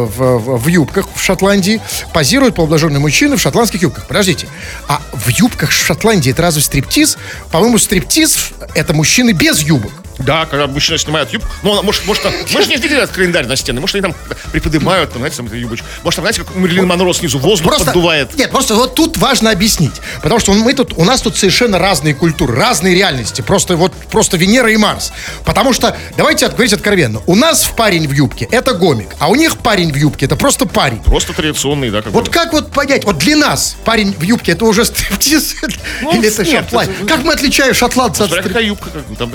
в, 0.06 0.38
в- 0.38 0.58
в 0.58 0.68
юбках 0.68 1.06
в 1.14 1.22
Шотландии 1.22 1.80
позируют 2.14 2.54
полуобнаженные 2.54 2.98
мужчины 3.00 3.36
в 3.36 3.40
шотландских 3.40 3.82
юбках. 3.82 4.06
Подождите, 4.06 4.48
а 4.88 5.02
в 5.12 5.28
юбках 5.28 5.68
в 5.70 5.72
Шотландии 5.86 6.30
это 6.32 6.40
разве 6.42 6.62
стриптиз? 6.62 7.18
По-моему, 7.50 7.76
стриптиз 7.78 8.50
это 8.74 8.94
мужчины 8.94 9.32
без 9.32 9.60
юбок. 9.60 9.92
Да, 10.18 10.46
когда 10.46 10.66
мужчина 10.66 10.98
снимает 10.98 11.32
юбку. 11.32 11.48
Ну, 11.62 11.72
она, 11.72 11.82
может, 11.82 12.06
может, 12.06 12.22
там, 12.22 12.32
мы 12.52 12.62
же 12.62 12.68
не 12.68 12.76
видели 12.76 13.02
этот 13.02 13.14
календарь 13.14 13.46
на 13.46 13.56
стене. 13.56 13.80
Может, 13.80 13.96
они 13.96 14.02
там 14.02 14.14
приподнимают, 14.50 15.10
там, 15.10 15.18
знаете, 15.20 15.36
там 15.36 15.52
юбочку. 15.54 15.86
Может, 16.02 16.16
там, 16.16 16.22
знаете, 16.24 16.42
как 16.42 16.56
у 16.56 16.58
Мерлин 16.58 16.86
Монро 16.86 17.12
снизу 17.12 17.38
воздух 17.38 17.78
поддувает. 17.84 18.34
Нет, 18.36 18.50
просто 18.50 18.74
вот 18.74 18.94
тут 18.94 19.16
важно 19.18 19.50
объяснить. 19.50 19.92
Потому 20.22 20.40
что 20.40 20.52
мы 20.52 20.72
тут, 20.72 20.94
у 20.96 21.04
нас 21.04 21.20
тут 21.20 21.36
совершенно 21.36 21.78
разные 21.78 22.14
культуры, 22.14 22.54
разные 22.54 22.94
реальности. 22.94 23.42
Просто 23.42 23.76
вот 23.76 23.92
просто 24.10 24.36
Венера 24.36 24.70
и 24.70 24.76
Марс. 24.76 25.12
Потому 25.44 25.72
что, 25.72 25.96
давайте 26.16 26.48
говорить 26.48 26.72
откровенно, 26.72 27.20
у 27.26 27.34
нас 27.34 27.64
парень 27.76 28.08
в 28.08 28.12
юбке 28.12 28.46
это 28.50 28.72
гомик, 28.72 29.08
а 29.18 29.28
у 29.28 29.34
них 29.34 29.58
парень 29.58 29.92
в 29.92 29.96
юбке 29.96 30.26
это 30.26 30.36
просто 30.36 30.66
парень. 30.66 31.02
Просто 31.02 31.32
традиционный, 31.32 31.90
да, 31.90 32.02
Вот 32.06 32.28
как 32.30 32.52
вот 32.52 32.70
понять, 32.72 33.04
вот 33.04 33.18
для 33.18 33.36
нас 33.36 33.76
парень 33.84 34.12
в 34.12 34.22
юбке 34.22 34.52
это 34.52 34.64
уже 34.64 34.84
стриптиз 34.84 35.56
Ну, 36.02 36.12
или 36.14 36.28
это 36.28 36.42
это- 36.42 37.06
Как 37.06 37.22
мы 37.22 37.32
отличаем 37.32 37.74
шотландца 37.74 38.24
от 38.24 38.30
стриптиза? 38.30 38.54
какая 38.54 38.66
юбка, 38.68 38.90
там, 39.18 39.30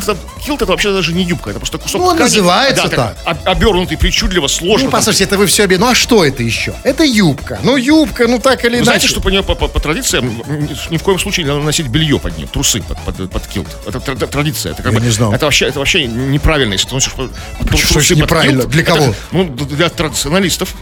хилт, 0.00 0.18
хилт 0.42 0.62
это 0.62 0.70
вообще 0.72 0.92
даже 0.92 1.12
не 1.12 1.22
юбка, 1.24 1.50
это 1.50 1.58
просто 1.58 1.78
кусок 1.78 2.00
Ну, 2.00 2.06
ткани. 2.08 2.20
называется 2.22 2.88
да, 2.88 2.96
так. 2.96 3.16
об- 3.24 3.48
обернутый 3.48 3.96
причудливо, 3.98 4.46
сложно. 4.48 4.86
Ну, 4.86 4.90
послушайте, 4.90 5.24
это 5.24 5.38
вы 5.38 5.46
все 5.46 5.64
обе. 5.64 5.78
Ну 5.78 5.86
а 5.88 5.94
что 5.94 6.24
это 6.24 6.42
еще? 6.42 6.74
Это 6.84 7.04
юбка. 7.04 7.58
Ну, 7.62 7.76
юбка, 7.76 8.26
ну 8.26 8.38
так 8.38 8.64
или 8.64 8.70
Вы 8.70 8.76
иначе. 8.78 8.84
знаете, 8.84 9.08
что 9.08 9.20
по, 9.20 9.28
нее, 9.28 9.42
по, 9.42 9.54
по- 9.54 9.68
по 9.68 9.80
традициям 9.80 10.42
ни 10.90 10.96
в 10.96 11.02
коем 11.02 11.18
случае 11.18 11.44
не 11.44 11.50
надо 11.50 11.62
носить 11.64 11.86
белье 11.88 12.18
под 12.18 12.36
нее, 12.36 12.46
трусы 12.46 12.82
под, 12.82 12.98
под, 13.00 13.30
под 13.30 13.46
килт. 13.46 13.68
Это 13.86 13.98
тр- 13.98 14.16
тр- 14.18 14.26
традиция. 14.28 14.72
Это, 14.72 14.82
как 14.82 14.92
Я 14.92 14.98
бы, 14.98 15.04
не 15.04 15.10
знал. 15.10 15.32
это 15.32 15.44
вообще, 15.46 15.66
это 15.66 15.78
вообще 15.78 16.06
неправильно, 16.06 16.72
если 16.74 16.88
ты 16.88 16.94
носишь 16.94 17.12
по- 17.12 17.28
Почему 17.64 17.92
трусы 17.92 18.14
это 18.14 18.14
под 18.14 18.18
неправильно? 18.22 18.60
килт. 18.62 18.70
Для 18.72 18.82
Это, 18.82 18.92
кого? 18.94 19.14
ну, 19.32 19.44
д- 19.44 19.64
для 19.64 19.88
традиционалистов 19.88 20.74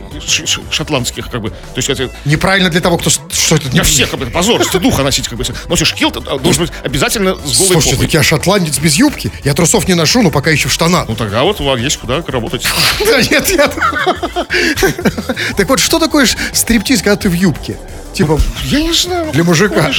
шотландских, 0.70 1.30
как 1.30 1.40
бы. 1.40 1.50
То 1.50 1.56
есть 1.76 1.88
это 1.88 2.10
Неправильно 2.24 2.70
для 2.70 2.80
того, 2.80 2.98
кто... 2.98 3.10
Что 3.10 3.56
это? 3.56 3.68
для 3.68 3.82
всех, 3.82 4.10
как 4.10 4.18
бы, 4.20 4.26
это 4.26 4.32
позор, 4.34 4.62
стыдуха 4.64 5.02
носить, 5.02 5.28
как 5.28 5.38
бы. 5.38 5.44
Носишь 5.68 5.94
килт, 5.94 6.16
это 6.16 6.38
должен 6.38 6.64
быть 6.64 6.72
обязательно 6.84 7.34
с 7.34 7.38
голой 7.38 7.54
Слушайте, 7.54 7.90
попой. 7.90 8.06
так 8.06 8.14
я 8.14 8.22
шотландец 8.22 8.78
без 8.78 8.94
юбки. 8.96 9.07
Я 9.44 9.54
трусов 9.54 9.88
не 9.88 9.94
ношу, 9.94 10.22
но 10.22 10.30
пока 10.30 10.50
еще 10.50 10.68
в 10.68 10.72
штанах. 10.72 11.06
Ну 11.08 11.14
тогда 11.16 11.42
вот 11.42 11.60
вам 11.60 11.78
есть 11.80 11.98
куда 11.98 12.22
работать. 12.26 12.66
Да 13.06 13.20
нет, 13.22 13.48
нет. 13.50 13.72
Так 15.56 15.68
вот, 15.68 15.80
что 15.80 15.98
такое 15.98 16.26
стриптиз, 16.52 16.98
когда 17.02 17.16
ты 17.16 17.28
в 17.28 17.32
юбке? 17.32 17.76
Типа, 18.12 18.38
Я 18.64 18.80
не 18.80 18.92
знаю. 18.92 19.30
для 19.32 19.44
мужика. 19.44 19.90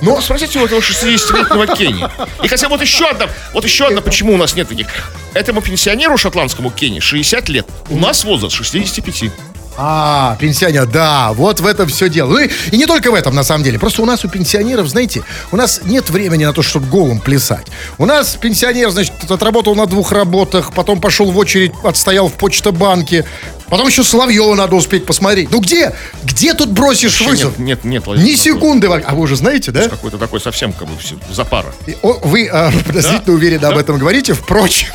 Ну, 0.00 0.20
спросите 0.20 0.58
у 0.58 0.64
этого 0.64 0.80
60-летнего 0.80 1.66
Кенни. 1.76 2.04
И 2.42 2.48
хотя 2.48 2.68
вот 2.68 2.80
еще 2.82 3.08
одна, 3.08 3.28
вот 3.52 3.64
еще 3.64 3.86
одна, 3.86 4.00
почему 4.00 4.34
у 4.34 4.36
нас 4.36 4.56
нет 4.56 4.68
таких. 4.68 4.88
Этому 5.32 5.62
пенсионеру 5.62 6.16
шотландскому 6.18 6.70
Кенни 6.70 6.98
60 6.98 7.48
лет. 7.48 7.68
У 7.88 7.96
нас 7.98 8.24
возраст 8.24 8.54
65. 8.56 9.30
А, 9.76 10.36
пенсионер, 10.38 10.86
да, 10.86 11.32
вот 11.32 11.60
в 11.60 11.66
этом 11.66 11.88
все 11.88 12.08
дело. 12.08 12.30
Ну 12.30 12.38
и, 12.38 12.76
не 12.76 12.86
только 12.86 13.10
в 13.10 13.14
этом, 13.14 13.34
на 13.34 13.42
самом 13.42 13.64
деле. 13.64 13.78
Просто 13.78 14.02
у 14.02 14.04
нас 14.04 14.24
у 14.24 14.28
пенсионеров, 14.28 14.88
знаете, 14.88 15.22
у 15.50 15.56
нас 15.56 15.80
нет 15.84 16.10
времени 16.10 16.44
на 16.44 16.52
то, 16.52 16.62
чтобы 16.62 16.86
голым 16.86 17.20
плясать. 17.20 17.66
У 17.98 18.04
нас 18.04 18.36
пенсионер, 18.36 18.90
значит, 18.90 19.12
отработал 19.28 19.74
на 19.74 19.86
двух 19.86 20.12
работах, 20.12 20.72
потом 20.74 21.00
пошел 21.00 21.30
в 21.30 21.38
очередь, 21.38 21.72
отстоял 21.84 22.28
в 22.28 22.34
почтобанке, 22.34 23.24
потом 23.68 23.86
еще 23.88 24.02
Соловьева 24.04 24.54
надо 24.54 24.76
успеть 24.76 25.06
посмотреть. 25.06 25.50
Ну 25.50 25.60
где? 25.60 25.92
Где 26.24 26.54
тут 26.54 26.70
бросишь 26.70 27.20
Вообще 27.20 27.44
вызов? 27.46 27.58
Нет, 27.58 27.84
нет, 27.84 28.06
нет. 28.06 28.18
Ни 28.18 28.34
секунды. 28.34 28.88
во- 28.88 28.96
А 29.04 29.14
вы 29.14 29.22
уже 29.22 29.36
знаете, 29.36 29.70
да? 29.70 29.88
Какой-то 29.88 30.18
такой 30.18 30.40
совсем 30.40 30.72
как 30.72 30.88
бы 30.88 30.94
запара. 31.30 31.72
И, 31.86 31.96
о, 32.02 32.18
Вы 32.24 32.48
а, 32.52 32.70
подозрительно 32.86 33.34
уверенно 33.34 33.68
об 33.68 33.78
этом 33.78 33.98
говорите. 33.98 34.34
Впрочем, 34.34 34.88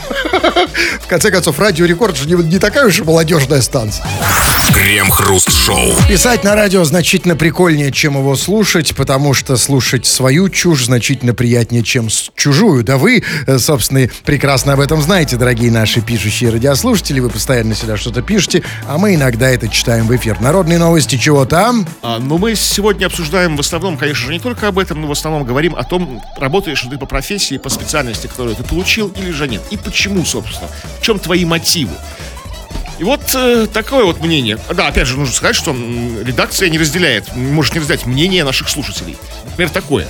в 1.02 1.08
конце 1.08 1.32
концов, 1.32 1.60
Радио 1.60 1.86
Рекорд 1.86 2.18
же 2.18 2.28
не, 2.28 2.36
не 2.44 2.60
такая 2.60 2.88
уж 2.88 3.00
молодежная 3.00 3.62
станция. 3.62 4.06
Крем-хруст-шоу. 4.88 5.96
Писать 6.08 6.46
на 6.46 6.56
радио 6.56 6.86
значительно 6.86 7.36
прикольнее, 7.36 7.92
чем 7.92 8.14
его 8.14 8.38
слушать, 8.38 8.96
потому 8.96 9.34
что 9.34 9.58
слушать 9.58 10.06
свою 10.06 10.48
чушь 10.48 10.86
значительно 10.86 11.34
приятнее, 11.34 11.84
чем 11.84 12.10
с- 12.10 12.32
чужую. 12.38 12.86
Да 12.86 12.96
вы, 12.98 13.22
э, 13.48 13.60
собственно, 13.60 14.08
прекрасно 14.24 14.72
об 14.72 14.80
этом 14.80 15.02
знаете, 15.02 15.36
дорогие 15.36 15.72
наши 15.72 16.00
пишущие 16.00 16.52
радиослушатели. 16.52 17.20
Вы 17.20 17.30
постоянно 17.30 17.76
сюда 17.76 17.98
что-то 17.98 18.22
пишете, 18.22 18.64
а 18.88 18.98
мы 18.98 19.16
иногда 19.16 19.50
это 19.50 19.68
читаем 19.68 20.08
в 20.08 20.16
эфир. 20.16 20.40
Народные 20.40 20.80
новости 20.80 21.18
чего 21.18 21.44
там? 21.44 21.86
А, 22.02 22.18
но 22.20 22.38
мы 22.38 22.56
сегодня 22.56 23.08
обсуждаем 23.08 23.58
в 23.58 23.60
основном, 23.60 23.98
конечно 23.98 24.28
же, 24.28 24.32
не 24.32 24.40
только 24.40 24.70
об 24.70 24.80
этом, 24.80 25.02
но 25.02 25.08
в 25.08 25.12
основном 25.12 25.44
говорим 25.44 25.76
о 25.76 25.84
том, 25.84 26.22
работаешь 26.38 26.82
ли 26.86 26.92
ты 26.92 26.98
по 26.98 27.06
профессии, 27.06 27.58
по 27.58 27.68
специальности, 27.68 28.28
которую 28.28 28.56
ты 28.56 28.64
получил, 28.64 29.10
или 29.20 29.32
же 29.32 29.50
нет. 29.50 29.64
И 29.70 29.76
почему, 29.76 30.24
собственно. 30.24 30.70
В 31.02 31.04
чем 31.04 31.20
твои 31.20 31.44
мотивы. 31.44 31.92
И 33.00 33.04
вот 33.04 33.22
э, 33.36 33.68
такое 33.72 34.06
вот 34.06 34.22
мнение. 34.22 34.58
Да, 34.74 34.88
опять 34.88 35.08
же, 35.08 35.18
нужно 35.18 35.34
сказать, 35.34 35.56
что 35.56 35.72
редакция 35.72 36.70
не 36.70 36.80
разделяет, 36.80 37.36
может 37.36 37.74
не 37.74 37.80
разделять 37.80 38.06
мнение 38.06 38.44
наших 38.44 38.70
слушателей. 38.70 39.18
Например, 39.46 39.70
такое. 39.70 40.08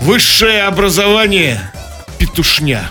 Высшее 0.00 0.64
образование– 0.64 1.60
петушня. 2.18 2.90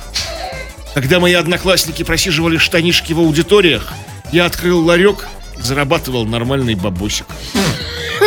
Когда 0.94 1.20
мои 1.20 1.34
одноклассники 1.34 2.04
просиживали 2.04 2.58
штанишки 2.58 3.14
в 3.14 3.20
аудиториях, 3.20 3.94
я 4.32 4.46
открыл 4.46 4.84
ларек 4.86 5.28
и 5.58 5.62
зарабатывал 5.62 6.26
нормальный 6.26 6.76
бабосик. 6.76 7.26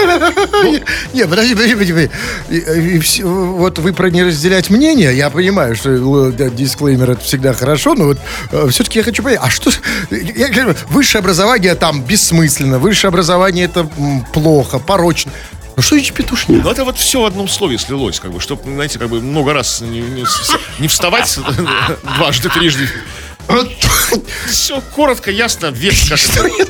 Не, 1.12 1.26
подожди, 1.26 1.54
подожди, 1.54 1.74
подожди. 1.74 2.98
всё- 3.00 3.28
Вот 3.28 3.78
вы 3.78 3.92
про 3.92 4.10
не 4.10 4.22
разделять 4.22 4.70
мнение, 4.70 5.16
я 5.16 5.30
понимаю, 5.30 5.74
что 5.76 5.90
э, 6.30 6.50
дисклеймер 6.50 7.10
это 7.12 7.24
всегда 7.24 7.52
хорошо, 7.52 7.94
но 7.94 8.04
вот 8.06 8.18
все-таки 8.70 8.98
я 8.98 9.04
хочу 9.04 9.22
понять, 9.22 9.40
а 9.42 9.50
что... 9.50 9.70
Высшее 10.88 11.20
образование 11.20 11.74
там 11.74 12.02
бессмысленно, 12.02 12.78
высшее 12.78 13.08
образование 13.08 13.64
это 13.66 13.88
плохо, 14.32 14.78
порочно. 14.78 15.32
Ну 15.76 15.82
что 15.82 15.96
эти 15.96 16.12
петушни? 16.12 16.60
Ну, 16.62 16.70
это 16.70 16.84
вот 16.84 16.96
все 16.98 17.20
в 17.20 17.24
одном 17.24 17.48
слове 17.48 17.78
слилось, 17.78 18.20
как 18.20 18.30
бы, 18.30 18.40
чтобы, 18.40 18.62
знаете, 18.62 18.98
как 19.00 19.08
бы 19.08 19.20
много 19.20 19.52
раз 19.52 19.80
не, 19.80 20.00
не 20.00 20.24
не 20.78 20.86
вставать 20.86 21.36
дважды, 22.16 22.48
трижды. 22.48 22.88
Все 24.48 24.80
коротко, 24.94 25.30
ясно, 25.30 25.66
веско, 25.66 26.16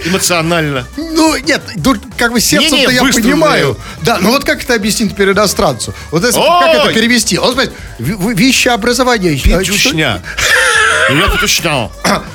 эмоционально. 0.04 0.86
Ну, 0.96 1.36
нет, 1.36 1.62
тут 1.82 1.98
как 2.16 2.32
бы 2.32 2.40
сердцем-то 2.40 2.90
я 2.90 3.02
понимаю. 3.22 3.78
Да, 4.02 4.18
ну 4.20 4.30
вот 4.30 4.44
как 4.44 4.62
это 4.62 4.74
объяснить 4.74 5.12
теперь 5.12 5.30
иностранцу? 5.30 5.94
Вот 6.10 6.22
как 6.22 6.74
это 6.74 6.92
перевести? 6.94 7.38
Он 7.38 7.52
смотрит, 7.52 7.72
ви- 7.98 8.34
вещи 8.34 8.68
образования. 8.68 9.30
а, 9.30 9.58
Петушня. 9.60 10.22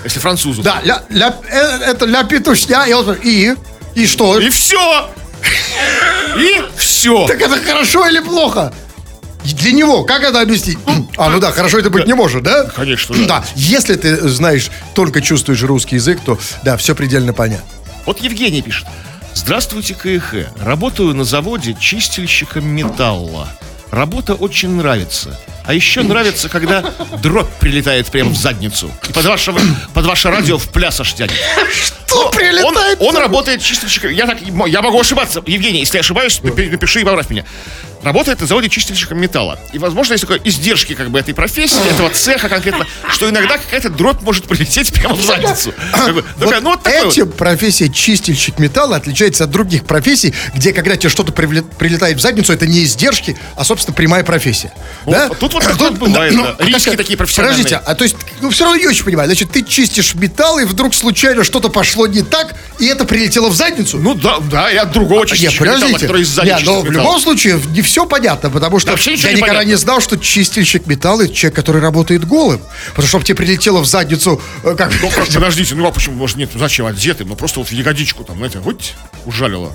Если 0.04 0.20
французу. 0.20 0.62
Да, 0.62 0.80
ля, 0.84 1.04
ля- 1.10 1.36
э, 1.50 1.92
это 1.92 2.06
ля 2.06 2.24
петушня, 2.24 2.86
и 2.86 2.94
он 2.94 3.14
и? 3.24 3.56
И 3.96 4.06
что? 4.06 4.40
И 4.40 4.50
все. 4.50 5.10
И 6.38 6.62
все. 6.78 7.26
Так 7.28 7.42
это 7.42 7.58
хорошо 7.60 8.06
или 8.08 8.20
плохо? 8.20 8.72
Для 9.54 9.72
него, 9.72 10.04
как 10.04 10.24
это 10.24 10.42
объяснить? 10.42 10.78
А, 11.18 11.30
ну 11.30 11.40
да, 11.40 11.52
хорошо 11.52 11.80
это 11.80 11.90
быть 11.90 12.06
не 12.08 12.14
может, 12.14 12.44
да? 12.44 12.64
Конечно, 12.76 13.16
да. 13.16 13.26
Да, 13.40 13.46
если 13.56 13.96
ты 13.96 14.28
знаешь, 14.30 14.70
только 14.96 15.22
чувствуешь 15.22 15.62
русский 15.64 15.96
язык, 15.96 16.20
то 16.26 16.38
да, 16.64 16.78
все 16.78 16.96
предельно 16.96 17.34
понятно. 17.34 17.66
Вот 18.06 18.22
Евгений 18.22 18.62
пишет. 18.62 18.86
Здравствуйте, 19.34 19.94
КХ. 19.94 20.52
Работаю 20.62 21.14
на 21.14 21.24
заводе 21.24 21.76
чистильщиком 21.80 22.68
металла. 22.68 23.48
Работа 23.92 24.34
очень 24.36 24.70
нравится. 24.70 25.40
А 25.66 25.74
еще 25.74 26.02
нравится, 26.02 26.50
когда 26.50 26.94
дробь 27.22 27.50
прилетает 27.60 28.08
прямо 28.08 28.32
в 28.32 28.36
задницу. 28.38 28.92
И 29.08 29.14
под 29.14 29.26
ваше, 29.26 29.54
под 29.94 30.06
ваше 30.06 30.30
радио 30.30 30.58
в 30.58 30.68
пляс 30.70 31.00
аж 31.00 31.14
тянет. 31.14 31.34
Что 31.72 32.28
Он, 32.28 32.32
прилетает? 32.32 33.02
он 33.02 33.18
работает 33.18 33.62
чистильщиком. 33.62 34.12
Я, 34.12 34.26
так, 34.26 34.40
я 34.68 34.82
могу 34.82 35.00
ошибаться. 35.00 35.44
Евгений, 35.46 35.80
если 35.80 35.98
я 35.98 36.02
ошибаюсь, 36.02 36.40
напи- 36.44 36.70
напиши 36.72 37.02
и 37.02 37.04
поправь 37.04 37.30
меня. 37.30 37.46
Работает 38.04 38.40
на 38.40 38.48
заводе 38.48 38.70
чистильщиком 38.70 39.20
металла. 39.20 39.60
И, 39.74 39.80
возможно, 39.80 40.14
есть 40.14 40.22
такое 40.22 40.40
издержки 40.44 40.96
как 40.96 41.10
бы 41.10 41.20
этой 41.20 41.34
профессии, 41.34 41.80
этого 41.92 42.10
цеха 42.10 42.50
конкретно, 42.50 42.88
что 43.10 43.30
иногда 43.30 43.58
какая-то 43.58 43.90
дробь 43.90 44.22
может 44.22 44.46
прилететь 44.46 44.94
прямо 44.94 45.16
в 45.16 45.22
задницу. 45.22 45.74
Как 45.94 46.14
бы, 46.14 46.24
такая, 46.40 46.62
ну, 46.62 46.72
вот 46.72 46.84
такой 46.84 47.04
вот. 47.04 47.14
Этим 47.14 47.32
профессия 47.32 47.90
чистильщик 47.90 48.58
металла 48.60 48.96
отличается 48.96 49.44
от 49.44 49.52
других 49.52 49.86
профессий, 49.86 50.34
где 50.56 50.74
когда 50.74 50.96
тебе 50.96 51.10
что-то 51.10 51.32
прилетает 51.32 52.18
в 52.18 52.22
задницу, 52.22 52.54
это 52.54 52.68
не 52.68 52.84
издержки, 52.84 53.38
а, 53.56 53.64
собственно, 53.64 53.96
прямая 53.96 54.24
профессия. 54.24 54.72
Ну, 55.06 55.12
да? 55.12 55.30
тут 55.30 55.54
вот 55.54 55.64
такое 55.64 55.92
бывает, 55.92 56.34
да. 56.34 56.56
а 56.58 56.64
Риски 56.64 56.90
как- 56.90 56.98
такие 56.98 57.18
профессиональные. 57.18 57.64
Подождите, 57.64 57.82
а 57.86 57.96
то 57.96 58.04
есть, 58.04 58.16
ну, 58.42 58.50
все 58.50 58.64
равно 58.64 58.80
не 58.80 58.88
очень 58.88 59.04
понимаю. 59.04 59.28
Значит, 59.28 59.52
ты 59.52 59.64
чистишь 59.64 60.16
металл, 60.16 60.60
и 60.60 60.66
вдруг 60.66 60.94
случайно 60.94 61.44
что-то 61.44 61.70
пошло 61.70 62.08
не 62.08 62.22
так, 62.22 62.56
и 62.80 62.86
это 62.86 63.06
прилетело 63.06 63.50
в 63.50 63.56
задницу? 63.56 63.98
Ну 63.98 64.14
да, 64.16 64.40
да, 64.40 64.72
и 64.72 64.78
от 64.78 64.92
другого 64.92 65.20
Нет, 65.20 65.30
чистильщика 65.30 65.64
металла, 65.64 65.80
подождите. 65.80 66.08
который 66.08 66.24
сзади 66.24 66.48
Нет, 66.48 66.58
чистит 66.60 66.74
но 66.74 66.82
в 66.82 66.92
любом 66.92 67.20
случае 67.20 67.60
не 67.70 67.82
все 67.90 68.06
понятно, 68.06 68.52
потому 68.52 68.78
что 68.78 68.92
вообще 68.92 69.16
я 69.16 69.30
не 69.30 69.38
никогда 69.38 69.56
понятно. 69.56 69.70
не 69.70 69.76
знал, 69.76 70.00
что 70.00 70.16
чистильщик 70.16 70.86
металла 70.86 71.24
это 71.24 71.34
человек, 71.34 71.56
который 71.56 71.82
работает 71.82 72.24
голым. 72.24 72.62
Потому 72.90 73.02
что 73.02 73.08
чтобы 73.08 73.26
тебе 73.26 73.36
прилетело 73.36 73.82
в 73.82 73.88
задницу, 73.88 74.40
э, 74.64 74.76
как 74.76 74.94
Ну, 75.02 75.10
подождите, 75.34 75.74
ну 75.74 75.88
а 75.88 75.92
почему, 75.92 76.16
может, 76.16 76.38
нет, 76.38 76.52
зачем 76.54 76.86
одетым? 76.86 77.30
Ну, 77.30 77.36
просто 77.36 77.60
вот 77.60 77.70
в 77.70 77.72
ягодичку 77.72 78.24
там, 78.24 78.38
знаете, 78.38 78.60
вот 78.60 78.94
ужалило. 79.26 79.74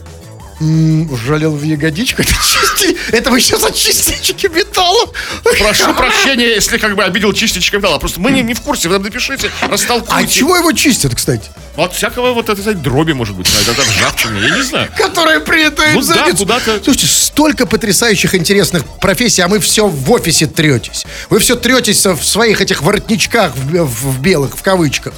Жалел 0.61 1.53
в 1.57 1.63
ягодичку. 1.63 2.23
Это, 2.23 2.33
чисти- 2.33 2.97
это 3.13 3.31
вы 3.31 3.41
сейчас 3.41 3.65
от 3.65 3.75
чистильщики 3.75 4.47
металла? 4.47 5.11
Прошу 5.59 5.95
прощения, 5.95 6.47
если 6.47 6.79
как 6.79 6.95
бы 6.97 7.03
обидел 7.05 7.33
чистильщика 7.33 7.79
металла. 7.79 7.99
Просто 7.99 8.21
мы 8.21 8.31
не, 8.31 8.43
не 8.43 8.55
в 8.55 8.61
курсе, 8.61 8.89
вы 8.89 8.95
нам 8.95 9.03
напишите, 9.03 9.51
растолкуйте. 9.63 10.13
А 10.13 10.27
чего 10.27 10.57
его 10.57 10.73
чистят, 10.73 11.15
кстати? 11.15 11.51
От 11.77 11.95
всякого 11.95 12.33
вот 12.33 12.49
этой 12.49 12.75
дроби, 12.75 13.13
может 13.13 13.35
быть, 13.37 13.49
это 13.69 13.83
ржавчины, 13.83 14.39
я 14.39 14.57
не 14.57 14.63
знаю. 14.63 14.91
Которые 14.97 15.41
прилетают 15.41 15.95
Ну 15.95 16.01
в 16.03 16.07
да, 16.09 16.31
куда-то. 16.31 16.81
Слушайте, 16.85 17.07
столько 17.09 17.67
потрясающих 17.67 18.35
интересных 18.35 18.85
профессий, 19.01 19.43
а 19.43 19.49
мы 19.49 19.59
все 19.59 19.87
в 19.89 20.13
офисе 20.13 20.47
третесь. 20.47 21.05
Вы 21.31 21.41
все 21.41 21.57
третесь 21.57 22.05
в 22.07 22.23
своих 22.23 22.61
этих 22.61 22.83
воротничках 22.83 23.57
в, 23.57 23.85
в 23.87 24.21
белых, 24.21 24.57
в 24.57 24.63
кавычках. 24.63 25.15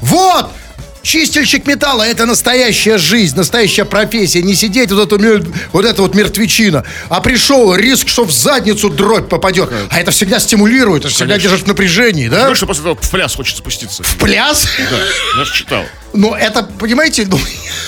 Вот! 0.00 0.50
Чистильщик 1.06 1.68
металла– 1.68 2.02
это 2.08 2.26
настоящая 2.26 2.98
жизнь, 2.98 3.36
настоящая 3.36 3.84
профессия. 3.84 4.42
Не 4.42 4.56
сидеть 4.56 4.90
вот, 4.90 5.12
эту, 5.12 5.46
вот 5.70 5.84
это 5.84 6.02
вот 6.02 6.16
мертвечина. 6.16 6.84
А 7.08 7.20
пришел 7.20 7.76
риск, 7.76 8.08
что 8.08 8.24
в 8.24 8.32
задницу 8.32 8.90
дробь 8.90 9.28
попадет. 9.28 9.70
А 9.88 10.00
это 10.00 10.10
всегда 10.10 10.40
стимулирует, 10.40 11.04
это 11.04 11.14
всегда 11.14 11.34
Конечно. 11.34 11.50
держит 11.50 11.66
в 11.66 11.68
напряжении, 11.68 12.26
да? 12.26 12.48
Ну, 12.48 12.56
что 12.56 12.66
после 12.66 12.82
этого 12.82 12.96
в 13.00 13.08
пляс 13.08 13.36
хочется 13.36 13.58
спуститься. 13.58 14.02
Пляс? 14.18 14.66
Да, 14.90 15.38
я 15.38 15.44
же 15.44 15.54
читал. 15.54 15.84
Ну, 16.16 16.34
это, 16.34 16.62
понимаете, 16.62 17.26
ну, 17.28 17.38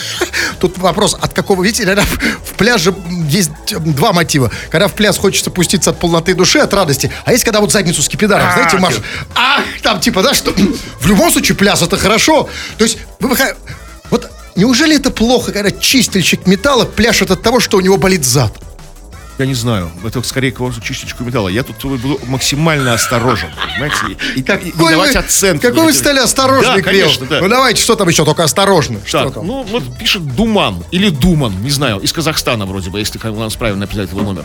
тут 0.61 0.79
вопрос, 0.79 1.17
от 1.21 1.33
какого, 1.33 1.63
видите, 1.63 1.85
иногда 1.85 2.03
в, 2.03 2.55
пляже 2.55 2.95
есть 3.29 3.51
два 3.79 4.13
мотива. 4.13 4.51
Когда 4.71 4.89
в 4.89 4.95
пляс 4.95 5.17
хочется 5.17 5.51
пуститься 5.51 5.91
от 5.91 5.99
полноты 5.99 6.35
души, 6.35 6.59
от 6.59 6.73
радости, 6.75 7.11
а 7.25 7.33
есть 7.33 7.45
когда 7.45 7.61
вот 7.61 7.73
задницу 7.73 8.03
с 8.03 8.09
кипидаром, 8.09 8.49
А, 8.49 8.53
знаете, 8.53 8.77
Маш, 8.79 8.95
ах, 9.35 9.63
там 9.83 10.01
типа, 10.01 10.23
да, 10.23 10.35
что 10.35 10.53
в 11.01 11.07
любом 11.07 11.31
случае 11.31 11.57
пляс 11.57 11.83
это 11.83 11.97
хорошо. 11.97 12.49
То 12.77 12.85
есть, 12.85 12.99
вы 13.21 13.37
вот 14.11 14.31
неужели 14.57 14.97
это 14.97 15.11
плохо, 15.11 15.53
когда 15.53 15.71
чистильщик 15.71 16.47
металла 16.47 16.85
пляшет 16.85 17.31
от 17.31 17.43
того, 17.43 17.61
что 17.61 17.77
у 17.77 17.81
него 17.81 17.97
болит 17.97 18.25
зад? 18.25 18.53
Я 19.39 19.47
не 19.47 19.55
знаю, 19.55 19.91
это 20.05 20.21
скорее 20.23 20.51
к 20.51 20.59
вопросу 20.59 20.81
чисточку 20.81 21.23
металла. 21.23 21.49
Я 21.49 21.63
тут 21.63 21.77
буду 21.85 22.21
максимально 22.27 22.93
осторожен, 22.95 23.51
понимаете, 23.73 23.97
и, 24.35 24.41
и, 24.41 24.43
и 24.43 24.65
не 24.67 24.73
давать 24.73 25.15
вы- 25.15 25.19
оценки. 25.21 25.63
Какой 25.63 25.85
вы 25.85 25.93
стали 25.93 26.19
осторожный, 26.19 26.77
Да, 26.77 26.83
конечно, 26.83 27.25
да. 27.27 27.41
Ну 27.41 27.49
давайте, 27.49 27.81
что 27.81 27.95
там 27.95 28.09
еще, 28.09 28.25
только 28.25 28.43
осторожно. 28.43 28.99
Что 29.07 29.25
Так, 29.25 29.35
там? 29.35 29.47
ну 29.47 29.63
вот 29.63 29.97
пишет 29.97 30.27
Думан 30.35 30.83
или 30.91 31.11
Думан, 31.11 31.53
не 31.63 31.71
знаю, 31.71 31.99
из 32.01 32.13
Казахстана 32.13 32.67
вроде 32.67 32.91
бы, 32.91 32.99
если 32.99 33.19
у 33.29 33.39
нас 33.39 33.55
правильно 33.55 33.81
написать 33.83 34.11
его 34.11 34.23
номер. 34.23 34.45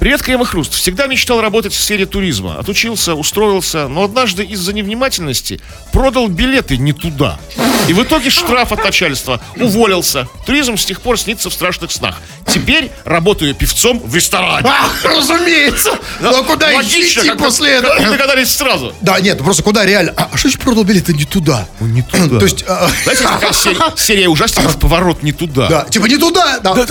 Привет, 0.00 0.22
Крем 0.22 0.42
и 0.42 0.44
Хруст. 0.44 0.74
Всегда 0.74 1.08
мечтал 1.08 1.40
работать 1.40 1.72
в 1.72 1.80
сфере 1.82 2.06
туризма. 2.06 2.56
Отучился, 2.60 3.14
устроился, 3.16 3.88
но 3.88 4.04
однажды 4.04 4.44
из-за 4.44 4.72
невнимательности 4.72 5.60
продал 5.92 6.28
билеты 6.28 6.76
не 6.76 6.92
туда. 6.92 7.40
И 7.88 7.92
в 7.92 8.02
итоге 8.04 8.30
штраф 8.30 8.70
от 8.70 8.84
начальства. 8.84 9.40
Уволился. 9.56 10.28
Туризм 10.46 10.76
с 10.76 10.84
тех 10.84 11.00
пор 11.00 11.18
снится 11.18 11.50
в 11.50 11.52
страшных 11.52 11.90
снах. 11.90 12.14
Теперь 12.46 12.92
работаю 13.04 13.56
певцом 13.56 13.98
в 13.98 14.14
ресторане. 14.14 14.68
А, 14.70 14.88
разумеется. 15.02 15.90
Ну 16.20 16.28
а 16.30 16.44
куда 16.44 16.68
Логично, 16.76 17.20
идти 17.22 17.28
как- 17.30 17.38
после 17.38 17.80
как- 17.80 17.90
как 17.90 17.98
этого? 18.00 18.12
догадались 18.16 18.54
сразу. 18.54 18.94
Да, 19.00 19.18
нет, 19.18 19.38
просто 19.38 19.64
куда 19.64 19.84
реально? 19.84 20.14
А, 20.16 20.28
а 20.32 20.36
что 20.36 20.48
значит 20.48 20.60
продал 20.60 20.84
билеты 20.84 21.12
не 21.12 21.24
туда? 21.24 21.66
не 21.80 22.02
туда. 22.02 22.38
То 22.38 22.44
есть, 22.44 22.64
а, 22.68 22.88
Знаете, 23.02 23.24
такая 23.24 23.52
серия, 23.52 23.78
серия 23.96 24.28
ужастиков 24.28 24.78
«Поворот 24.78 25.24
не 25.24 25.32
туда». 25.32 25.66
да, 25.68 25.84
типа 25.86 26.06
не 26.06 26.18
туда. 26.18 26.60
Да. 26.60 26.86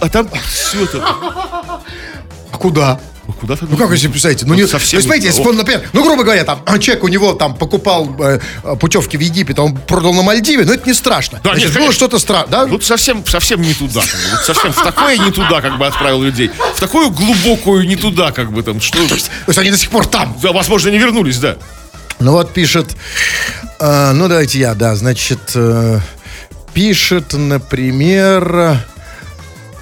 А 0.00 0.08
там 0.08 0.30
все 0.50 0.84
это... 0.84 1.06
а 2.56 2.58
куда? 2.58 3.00
Ну, 3.26 3.32
куда-то... 3.32 3.66
Ну 3.66 3.76
как 3.76 3.94
себе 3.96 4.10
представляете? 4.10 4.46
Ну, 4.46 4.54
Вот 4.54 4.60
не, 4.60 4.66
совсем 4.66 5.02
то 5.02 5.08
есть, 5.08 5.22
не 5.22 5.28
если 5.28 5.42
он, 5.42 5.56
например, 5.56 5.82
ну, 5.92 6.04
грубо 6.04 6.22
говоря, 6.22 6.44
там, 6.44 6.62
человек 6.80 7.04
у 7.04 7.08
него 7.08 7.34
там 7.34 7.54
покупал 7.54 8.14
э, 8.18 8.38
путевки 8.78 9.16
в 9.16 9.20
Египет, 9.20 9.58
а 9.58 9.64
он 9.64 9.76
продал 9.76 10.14
на 10.14 10.22
Мальдиве, 10.22 10.64
но 10.64 10.72
это 10.72 10.86
не 10.86 10.94
страшно. 10.94 11.40
Да, 11.42 11.50
Значит, 11.50 11.70
нет, 11.70 11.78
было 11.78 11.92
что-то 11.92 12.18
страшное, 12.18 12.50
да? 12.50 12.66
Тут 12.66 12.84
совсем, 12.84 13.26
совсем 13.26 13.60
не 13.60 13.74
туда. 13.74 14.00
Как 14.00 14.10
бы. 14.10 14.30
Вот 14.30 14.44
совсем 14.44 14.72
в 14.72 14.82
такое 14.82 15.18
не 15.18 15.30
туда, 15.32 15.60
как 15.60 15.76
бы 15.76 15.86
отправил 15.86 16.22
людей. 16.22 16.50
В 16.74 16.80
такую 16.80 17.10
глубокую 17.10 17.86
не 17.86 17.96
туда, 17.96 18.30
как 18.32 18.52
бы 18.52 18.62
там. 18.62 18.80
Что... 18.80 19.06
То 19.08 19.14
есть 19.14 19.58
они 19.58 19.70
до 19.70 19.76
сих 19.76 19.90
пор 19.90 20.06
там. 20.06 20.36
Да, 20.40 20.52
возможно, 20.52 20.90
не 20.90 20.98
вернулись, 20.98 21.38
да. 21.38 21.56
Ну 22.20 22.32
вот 22.32 22.54
пишет, 22.54 22.96
э, 23.80 24.12
ну 24.12 24.28
давайте 24.28 24.60
я, 24.60 24.74
да, 24.74 24.94
значит, 24.94 25.50
э, 25.54 26.00
пишет, 26.72 27.32
например, 27.34 28.78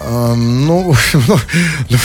ну, 0.06 0.94
ну, 1.14 1.38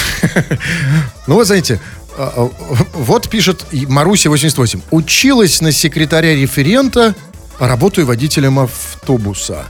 ну, 1.27 1.35
вот 1.35 1.47
знаете, 1.47 1.79
э, 2.17 2.29
э, 2.35 2.49
вот 2.93 3.29
пишет 3.29 3.65
Маруся 3.71 4.29
88, 4.29 4.81
училась 4.91 5.61
на 5.61 5.71
секретаря 5.71 6.35
референта, 6.35 7.15
а 7.59 7.67
работаю 7.67 8.07
водителем 8.07 8.59
автобуса. 8.59 9.65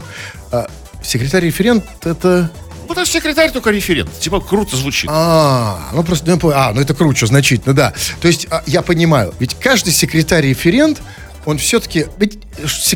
А, 0.52 0.68
Секретарь-референт 1.02 1.86
это... 2.04 2.52
Вот 2.88 2.98
это 2.98 3.10
секретарь 3.10 3.52
только 3.52 3.70
референт. 3.70 4.12
Типа 4.20 4.42
круто 4.42 4.76
звучит. 4.76 5.10
А, 5.14 5.90
ну 5.94 6.04
просто, 6.04 6.26
ну, 6.26 6.52
а, 6.54 6.72
ну 6.74 6.82
это 6.82 6.96
круче, 6.96 7.28
значительно, 7.28 7.74
да. 7.74 7.94
То 8.20 8.28
есть 8.28 8.48
а, 8.50 8.64
я 8.66 8.82
понимаю, 8.82 9.34
ведь 9.40 9.56
каждый 9.56 9.94
секретарь-референт, 9.94 11.02
он 11.50 11.58
все-таки, 11.58 12.06
ведь 12.18 12.40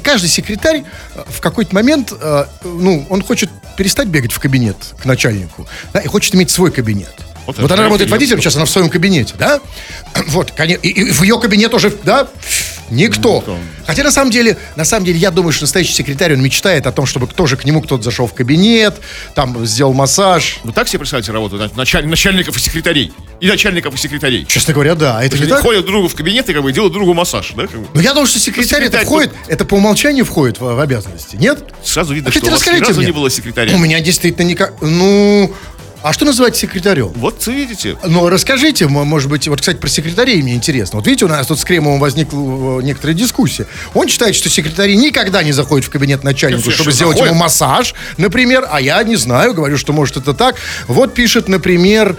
каждый 0.03 0.29
секретарь 0.29 0.83
а, 1.15 1.25
в 1.27 1.41
какой-то 1.41 1.73
момент, 1.75 2.13
а, 2.13 2.47
ну, 2.63 3.05
он 3.09 3.21
хочет 3.21 3.49
перестать 3.77 4.07
бегать 4.07 4.31
в 4.31 4.39
кабинет 4.39 4.77
к 5.01 5.05
начальнику, 5.05 5.67
да, 5.93 5.99
и 5.99 6.07
хочет 6.07 6.35
иметь 6.35 6.51
свой 6.51 6.71
кабинет. 6.71 7.13
Вот 7.45 7.57
Вот, 7.57 7.71
она 7.71 7.83
работает 7.83 8.09
водителем, 8.09 8.41
сейчас 8.41 8.55
она 8.55 8.65
в 8.65 8.69
своем 8.69 8.89
кабинете, 8.89 9.33
да? 9.37 9.59
Вот, 10.27 10.51
конечно, 10.51 10.81
и, 10.81 10.89
и 10.89 11.11
в 11.11 11.23
ее 11.23 11.39
кабинет 11.39 11.73
уже, 11.73 11.91
да, 12.03 12.27
Никто. 12.93 13.37
Никто. 13.37 13.57
Хотя 13.85 14.03
на 14.03 14.11
самом 14.11 14.31
деле, 14.31 14.57
на 14.75 14.85
самом 14.85 15.05
деле, 15.05 15.19
я 15.19 15.29
думаю, 15.31 15.51
что 15.51 15.63
настоящий 15.63 15.93
секретарь, 15.93 16.33
он 16.33 16.41
мечтает 16.41 16.87
о 16.87 16.91
том, 16.91 17.05
чтобы 17.05 17.27
тоже 17.27 17.57
к 17.57 17.65
нему 17.65 17.81
кто-то 17.81 18.03
зашел 18.03 18.27
в 18.27 18.33
кабинет, 18.33 18.95
там 19.35 19.65
сделал 19.65 19.93
массаж. 19.93 20.59
Вы 20.63 20.71
так 20.71 20.87
себе 20.87 20.99
представляете 20.99 21.31
работу 21.31 21.57
началь- 21.75 22.05
начальников 22.05 22.55
и 22.55 22.59
секретарей? 22.59 23.11
И 23.41 23.47
начальников 23.47 23.93
и 23.95 23.97
секретарей. 23.97 24.45
Честно 24.45 24.73
говоря, 24.73 24.95
да. 24.95 25.21
Это 25.23 25.37
не 25.37 25.47
так? 25.47 25.61
ходят 25.61 25.81
друг 25.81 25.93
другу 25.95 26.07
в 26.07 26.15
кабинет 26.15 26.47
и 26.49 26.53
как 26.53 26.63
бы 26.63 26.71
делают 26.71 26.93
другу 26.93 27.13
массаж, 27.13 27.51
да? 27.57 27.67
как 27.67 27.79
бы? 27.81 27.87
Ну, 27.93 27.99
я 28.01 28.13
думаю, 28.13 28.27
что 28.27 28.39
секретарь 28.39 28.83
это 28.83 28.97
секретарь 28.99 29.05
входит, 29.05 29.31
это 29.47 29.65
по 29.65 29.75
умолчанию 29.75 30.23
входит 30.23 30.59
в, 30.59 30.63
в 30.75 30.79
обязанности, 30.79 31.35
нет? 31.35 31.59
Сразу 31.83 32.13
видно, 32.13 32.29
А 32.29 32.31
что 32.31 32.45
у 32.45 32.49
вас 32.51 32.65
ни 32.65 32.79
разу 32.79 32.99
мне? 32.99 33.07
не 33.07 33.11
было 33.11 33.29
секретаря. 33.29 33.75
У 33.75 33.79
меня 33.79 33.99
действительно 33.99 34.45
никак... 34.45 34.75
Ну, 34.81 35.53
а 36.03 36.11
что 36.13 36.25
называть 36.25 36.55
секретарем? 36.55 37.13
Вот 37.15 37.47
видите. 37.47 37.97
Ну, 38.03 38.27
расскажите, 38.29 38.87
может 38.87 39.29
быть, 39.29 39.47
вот, 39.47 39.61
кстати, 39.61 39.77
про 39.77 39.87
секретарей 39.87 40.41
мне 40.41 40.53
интересно. 40.53 40.97
Вот 40.99 41.07
видите, 41.07 41.25
у 41.25 41.29
нас 41.29 41.47
тут 41.47 41.59
с 41.59 41.63
Кремовым 41.63 41.99
возникла 41.99 42.79
э, 42.79 42.83
некоторая 42.83 43.15
дискуссия. 43.15 43.65
Он 43.93 44.07
считает, 44.09 44.35
что 44.35 44.49
секретари 44.49 44.97
никогда 44.97 45.41
не 45.43 45.53
заходят 45.53 45.87
в 45.87 45.89
кабинет 45.89 46.23
начальнику, 46.23 46.65
Нет, 46.65 46.73
чтобы 46.75 46.91
что, 46.91 46.95
сделать 46.97 47.17
заходят? 47.17 47.33
ему 47.33 47.41
массаж, 47.41 47.95
например, 48.17 48.67
а 48.69 48.81
я 48.81 49.01
не 49.03 49.15
знаю, 49.15 49.53
говорю, 49.53 49.77
что 49.77 49.93
может 49.93 50.17
это 50.17 50.33
так. 50.33 50.55
Вот 50.87 51.13
пишет, 51.13 51.47
например, 51.47 52.17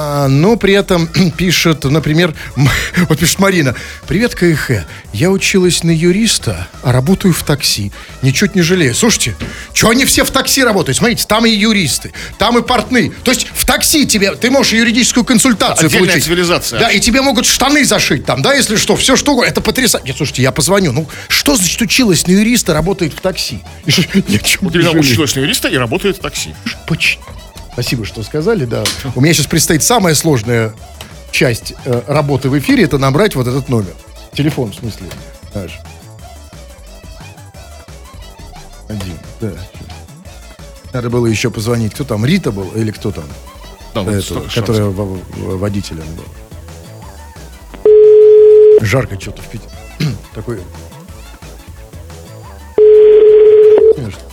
а, 0.00 0.28
но 0.28 0.54
при 0.56 0.74
этом 0.74 1.08
пишет, 1.36 1.82
например, 1.82 2.32
вот 3.08 3.18
пишет 3.18 3.40
Марина, 3.40 3.74
привет, 4.06 4.36
КХ, 4.36 4.84
я 5.12 5.30
училась 5.30 5.82
на 5.82 5.90
юриста, 5.90 6.68
а 6.84 6.92
работаю 6.92 7.34
в 7.34 7.42
такси, 7.42 7.90
ничуть 8.22 8.54
не 8.54 8.62
жалею. 8.62 8.94
Слушайте, 8.94 9.34
что 9.74 9.90
они 9.90 10.04
все 10.04 10.22
в 10.24 10.30
такси 10.30 10.62
работают? 10.62 10.98
Смотрите, 10.98 11.24
там 11.26 11.46
и 11.46 11.50
юристы, 11.50 12.12
там 12.38 12.56
и 12.58 12.62
портные. 12.62 13.10
То 13.24 13.32
есть 13.32 13.48
в 13.52 13.66
такси 13.66 14.06
тебе, 14.06 14.36
ты 14.36 14.52
можешь 14.52 14.72
юридическую 14.72 15.24
консультацию 15.24 15.86
Отдельная 15.86 16.06
получить. 16.10 16.24
цивилизация. 16.26 16.78
Да, 16.78 16.90
и 16.90 17.00
тебе 17.00 17.20
могут 17.20 17.46
штаны 17.46 17.84
зашить 17.84 18.24
там, 18.24 18.40
да, 18.40 18.54
если 18.54 18.76
что, 18.76 18.94
все 18.94 19.16
что 19.16 19.32
угодно. 19.32 19.48
Это 19.50 19.60
потрясающе. 19.60 20.06
Нет, 20.06 20.16
слушайте, 20.16 20.42
я 20.42 20.52
позвоню. 20.52 20.92
Ну, 20.92 21.08
что 21.26 21.56
значит 21.56 21.80
училась 21.82 22.24
на 22.28 22.32
юриста, 22.32 22.72
работает 22.72 23.14
в 23.14 23.20
такси? 23.20 23.58
Вот 24.60 24.74
не 24.74 24.80
именно 24.80 25.00
училась 25.00 25.34
на 25.34 25.40
юриста 25.40 25.66
и 25.66 25.76
работает 25.76 26.18
в 26.18 26.20
такси. 26.20 26.54
Поч- 26.86 27.18
Спасибо, 27.78 28.04
что 28.04 28.24
сказали, 28.24 28.64
да. 28.64 28.82
У 29.14 29.20
меня 29.20 29.32
сейчас 29.32 29.46
предстоит 29.46 29.84
самая 29.84 30.16
сложная 30.16 30.74
часть 31.30 31.74
э, 31.84 32.02
работы 32.08 32.50
в 32.50 32.58
эфире, 32.58 32.82
это 32.82 32.98
набрать 32.98 33.36
вот 33.36 33.46
этот 33.46 33.68
номер. 33.68 33.94
Телефон, 34.32 34.72
в 34.72 34.74
смысле. 34.74 35.06
Наш. 35.54 35.78
Один, 38.88 39.16
да. 39.40 39.52
Надо 40.92 41.08
было 41.08 41.26
еще 41.26 41.52
позвонить. 41.52 41.94
Кто 41.94 42.02
там? 42.02 42.26
Рита 42.26 42.50
был 42.50 42.68
или 42.72 42.90
кто 42.90 43.12
там? 43.12 43.26
Да, 43.94 44.02
вот 44.02 44.10
Этого, 44.12 44.22
столько 44.22 44.52
которая 44.52 44.86
во- 44.86 45.04
во- 45.04 45.56
водителем 45.56 46.06
был. 46.16 46.24
Жарко 48.84 49.20
что-то 49.20 49.40
в 49.40 49.46
Питере. 49.46 49.70
Такой... 50.34 50.58
Конечно. 53.94 54.27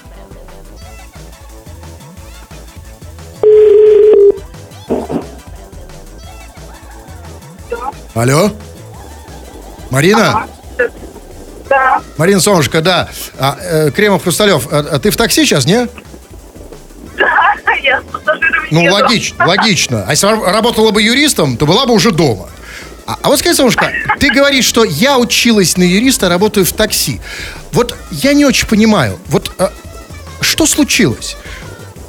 Алло? 8.16 8.52
Марина? 9.92 10.48
Да, 11.70 12.02
Марина 12.18 12.40
Солнышко, 12.40 12.82
да. 12.82 13.10
А, 13.38 13.58
э, 13.60 13.92
Кремов 13.92 14.24
Хрусталев, 14.24 14.68
а, 14.72 14.86
а 14.92 15.00
ты 15.00 15.10
в 15.10 15.18
такси 15.18 15.46
сейчас, 15.46 15.66
не? 15.66 15.88
я 17.84 18.02
с 18.02 18.04
пассажирами 18.12 18.68
Ну, 18.72 18.82
еду. 18.84 18.94
логично, 18.94 19.46
логично. 19.48 20.06
А 20.08 20.12
если 20.12 20.28
ра- 20.30 20.52
работала 20.52 20.92
бы 20.92 21.02
юристом, 21.02 21.58
то 21.58 21.66
была 21.66 21.86
бы 21.86 21.94
уже 21.94 22.12
дома. 22.12 22.50
А, 23.06 23.18
а 23.22 23.28
вот 23.30 23.40
скажи, 23.40 23.56
Солнышко, 23.56 23.92
ты 24.20 24.32
говоришь, 24.32 24.66
что 24.66 24.84
я 24.84 25.18
училась 25.20 25.76
на 25.78 25.84
юриста, 25.84 26.30
работаю 26.30 26.66
в 26.66 26.72
такси. 26.72 27.20
Вот 27.74 27.96
я 28.12 28.34
не 28.34 28.46
очень 28.46 28.68
понимаю. 28.68 29.20
Вот 29.28 29.52
а, 29.60 29.72
что 30.42 30.66
случилось? 30.66 31.36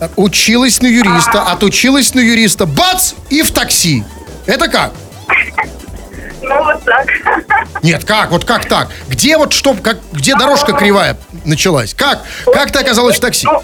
А, 0.01 0.09
Училась 0.17 0.81
на 0.81 0.87
юриста, 0.87 1.43
отучилась 1.43 2.15
на 2.15 2.21
юриста, 2.21 2.65
бац, 2.67 3.13
и 3.29 3.43
в 3.43 3.51
такси. 3.51 4.05
Это 4.47 4.69
как? 4.69 4.93
Так. 6.87 7.09
Нет, 7.83 8.05
как? 8.05 8.31
Вот 8.31 8.45
как 8.45 8.67
так? 8.67 8.89
Где 9.09 9.37
вот 9.37 9.53
что, 9.53 9.75
как, 9.75 9.99
где 10.13 10.37
дорожка 10.37 10.73
кривая 10.73 11.17
началась? 11.45 11.93
Как? 11.95 12.23
Как 12.45 12.71
ты 12.71 12.79
оказалась 12.79 13.17
в 13.17 13.21
такси? 13.21 13.47
Ну, 13.47 13.63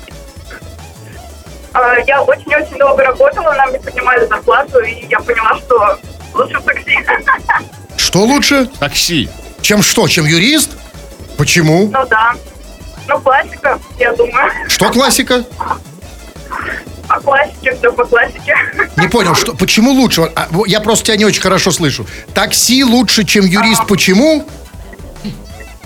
а, 1.72 1.94
я 2.06 2.22
очень-очень 2.22 2.76
долго 2.76 3.04
работала, 3.04 3.52
нам 3.52 3.72
не 3.72 3.78
поднимали 3.78 4.26
зарплату, 4.26 4.80
и 4.80 5.06
я 5.08 5.20
поняла, 5.20 5.56
что 5.58 5.98
лучше 6.34 6.58
в 6.58 6.64
такси. 6.64 6.98
Что 7.96 8.22
лучше? 8.24 8.66
Такси. 8.78 9.30
Чем 9.62 9.82
что? 9.82 10.08
Чем 10.08 10.26
юрист? 10.26 10.72
Почему? 11.38 11.88
Ну 11.88 12.06
да. 12.08 12.34
Ну, 13.06 13.20
классика, 13.20 13.78
я 13.98 14.12
думаю. 14.12 14.50
Что 14.68 14.90
классика? 14.90 15.44
По 17.14 17.20
классике, 17.20 17.76
все 17.76 17.92
по 17.92 18.04
классике. 18.04 18.54
Не 18.96 19.08
понял, 19.08 19.34
что, 19.34 19.54
почему 19.54 19.92
лучше? 19.92 20.22
А, 20.34 20.48
я 20.66 20.80
просто 20.80 21.06
тебя 21.06 21.16
не 21.16 21.24
очень 21.24 21.42
хорошо 21.42 21.70
слышу. 21.70 22.06
Такси 22.34 22.84
лучше, 22.84 23.24
чем 23.24 23.44
юрист. 23.44 23.86
Почему? 23.86 24.46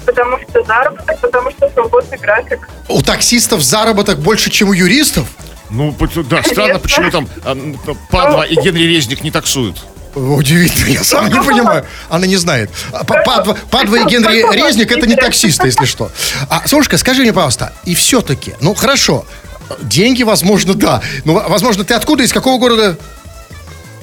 Потому 0.04 0.38
что 0.38 0.62
заработок, 0.62 1.20
потому 1.20 1.50
что 1.50 1.68
свободный 1.70 2.18
график. 2.18 2.68
У 2.88 3.02
таксистов 3.02 3.62
заработок 3.62 4.20
больше, 4.20 4.50
чем 4.50 4.68
у 4.68 4.72
юристов? 4.72 5.26
Ну, 5.68 5.94
да, 6.30 6.42
странно, 6.44 6.78
почему 6.78 7.10
там 7.10 7.28
а, 7.44 7.52
м, 7.52 7.76
Падла 8.10 8.42
и 8.42 8.54
Генри 8.54 8.84
Резник 8.84 9.24
не 9.24 9.32
таксуют. 9.32 9.84
Удивительно, 10.14 10.88
я 10.92 11.02
сам 11.02 11.28
не 11.28 11.42
понимаю. 11.42 11.84
Она 12.08 12.26
не 12.26 12.36
знает. 12.36 12.70
А, 12.92 13.02
Па- 13.04 13.22
Падва, 13.22 13.58
Падва 13.70 13.96
и 13.96 14.04
Генри 14.04 14.44
Резник 14.56 14.92
это 14.92 15.06
не 15.08 15.16
таксисты, 15.16 15.66
если 15.66 15.84
что. 15.86 16.10
А, 16.48 16.66
Солнышко, 16.68 16.96
скажи 16.98 17.22
мне, 17.22 17.32
пожалуйста, 17.32 17.72
и 17.84 17.96
все-таки, 17.96 18.54
ну 18.60 18.74
хорошо, 18.74 19.26
деньги, 19.83 20.22
возможно, 20.22 20.74
да. 20.74 21.02
Ну, 21.24 21.35
возможно, 21.48 21.85
ты 21.85 21.94
откуда, 21.94 22.22
из 22.24 22.33
какого 22.33 22.59
города? 22.59 22.96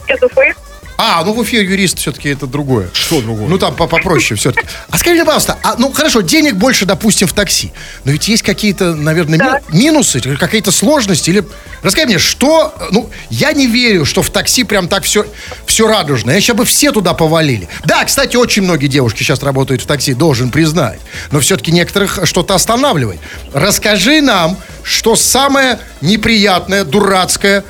Из 0.07 0.21
Уфы. 0.21 0.53
А, 0.95 1.23
ну 1.25 1.33
в 1.33 1.39
Уфе 1.39 1.63
юрист 1.63 1.97
все-таки 1.97 2.29
это 2.29 2.45
другое. 2.45 2.87
Что 2.93 3.19
другое? 3.19 3.47
Ну 3.47 3.57
там 3.57 3.75
по- 3.75 3.87
попроще 3.87 4.37
все-таки. 4.39 4.67
А 4.91 4.97
скажи 4.97 5.15
мне, 5.15 5.25
пожалуйста, 5.25 5.57
а, 5.63 5.75
ну 5.77 5.91
хорошо, 5.91 6.21
денег 6.21 6.55
больше, 6.55 6.85
допустим, 6.85 7.27
в 7.27 7.33
такси. 7.33 7.73
Но 8.03 8.11
ведь 8.11 8.27
есть 8.27 8.43
какие-то, 8.43 8.93
наверное, 8.93 9.39
ми- 9.39 9.43
Так. 9.43 9.73
минусы, 9.73 10.21
какие-то 10.37 10.71
сложности. 10.71 11.31
Или 11.31 11.43
расскажи 11.81 12.05
мне, 12.07 12.19
что. 12.19 12.75
Ну, 12.91 13.09
я 13.31 13.53
не 13.53 13.65
верю, 13.65 14.05
что 14.05 14.21
в 14.21 14.29
такси 14.29 14.63
прям 14.63 14.87
так 14.87 15.03
все, 15.03 15.25
все 15.65 15.87
радужно. 15.87 16.29
Я 16.29 16.39
сейчас 16.39 16.55
бы 16.55 16.63
все 16.63 16.91
туда 16.91 17.13
повалили. 17.15 17.67
Да, 17.85 18.05
кстати, 18.05 18.35
очень 18.37 18.61
многие 18.61 18.87
девушки 18.87 19.23
сейчас 19.23 19.41
работают 19.41 19.81
в 19.81 19.87
такси, 19.87 20.13
должен 20.13 20.51
признать. 20.51 20.99
Но 21.31 21.39
все-таки 21.39 21.71
некоторых 21.71 22.19
что-то 22.25 22.53
останавливает. 22.53 23.19
Расскажи 23.51 24.21
нам, 24.21 24.57
что 24.83 25.15
самое 25.15 25.79
неприятное, 26.01 26.83
дурацкое 26.83 27.63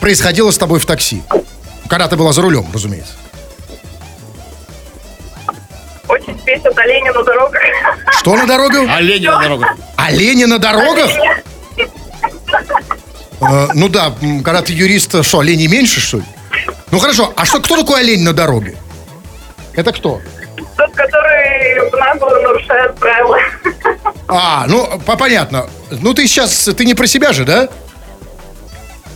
происходило 0.00 0.50
с 0.50 0.58
тобой 0.58 0.78
в 0.80 0.86
такси. 0.86 1.22
Когда 1.88 2.08
ты 2.08 2.16
была 2.16 2.32
за 2.32 2.42
рулем, 2.42 2.66
разумеется. 2.72 3.12
Очень 6.08 6.34
бесит 6.44 6.76
олени 6.78 7.08
на 7.10 7.22
дорогах. 7.22 7.62
Что 8.18 8.36
на 8.36 8.46
дорогах? 8.46 8.88
Олени 8.96 9.26
на 9.26 9.40
дорогу. 9.40 9.64
Олени 9.96 10.44
на 10.44 10.58
дорогах? 10.58 11.10
Э, 13.42 13.68
ну 13.74 13.88
да, 13.88 14.12
когда 14.44 14.60
ты 14.62 14.72
юрист, 14.72 15.14
э, 15.14 15.22
что, 15.22 15.38
оленей 15.38 15.66
меньше, 15.66 16.00
что 16.00 16.18
ли? 16.18 16.24
Ну 16.90 16.98
хорошо, 16.98 17.32
а 17.36 17.44
что, 17.46 17.60
кто 17.60 17.76
такой 17.76 18.00
олень 18.00 18.22
на 18.22 18.32
дороге? 18.32 18.76
Это 19.74 19.92
кто? 19.92 20.20
Тот, 20.76 20.92
который 20.94 21.90
нагло 21.98 22.38
нарушает 22.40 22.96
правила. 22.96 23.38
А, 24.28 24.66
ну, 24.66 25.00
по- 25.06 25.16
понятно. 25.16 25.68
Ну 25.90 26.14
ты 26.14 26.26
сейчас, 26.26 26.68
ты 26.76 26.84
не 26.84 26.94
про 26.94 27.06
себя 27.06 27.32
же, 27.32 27.44
да? 27.44 27.68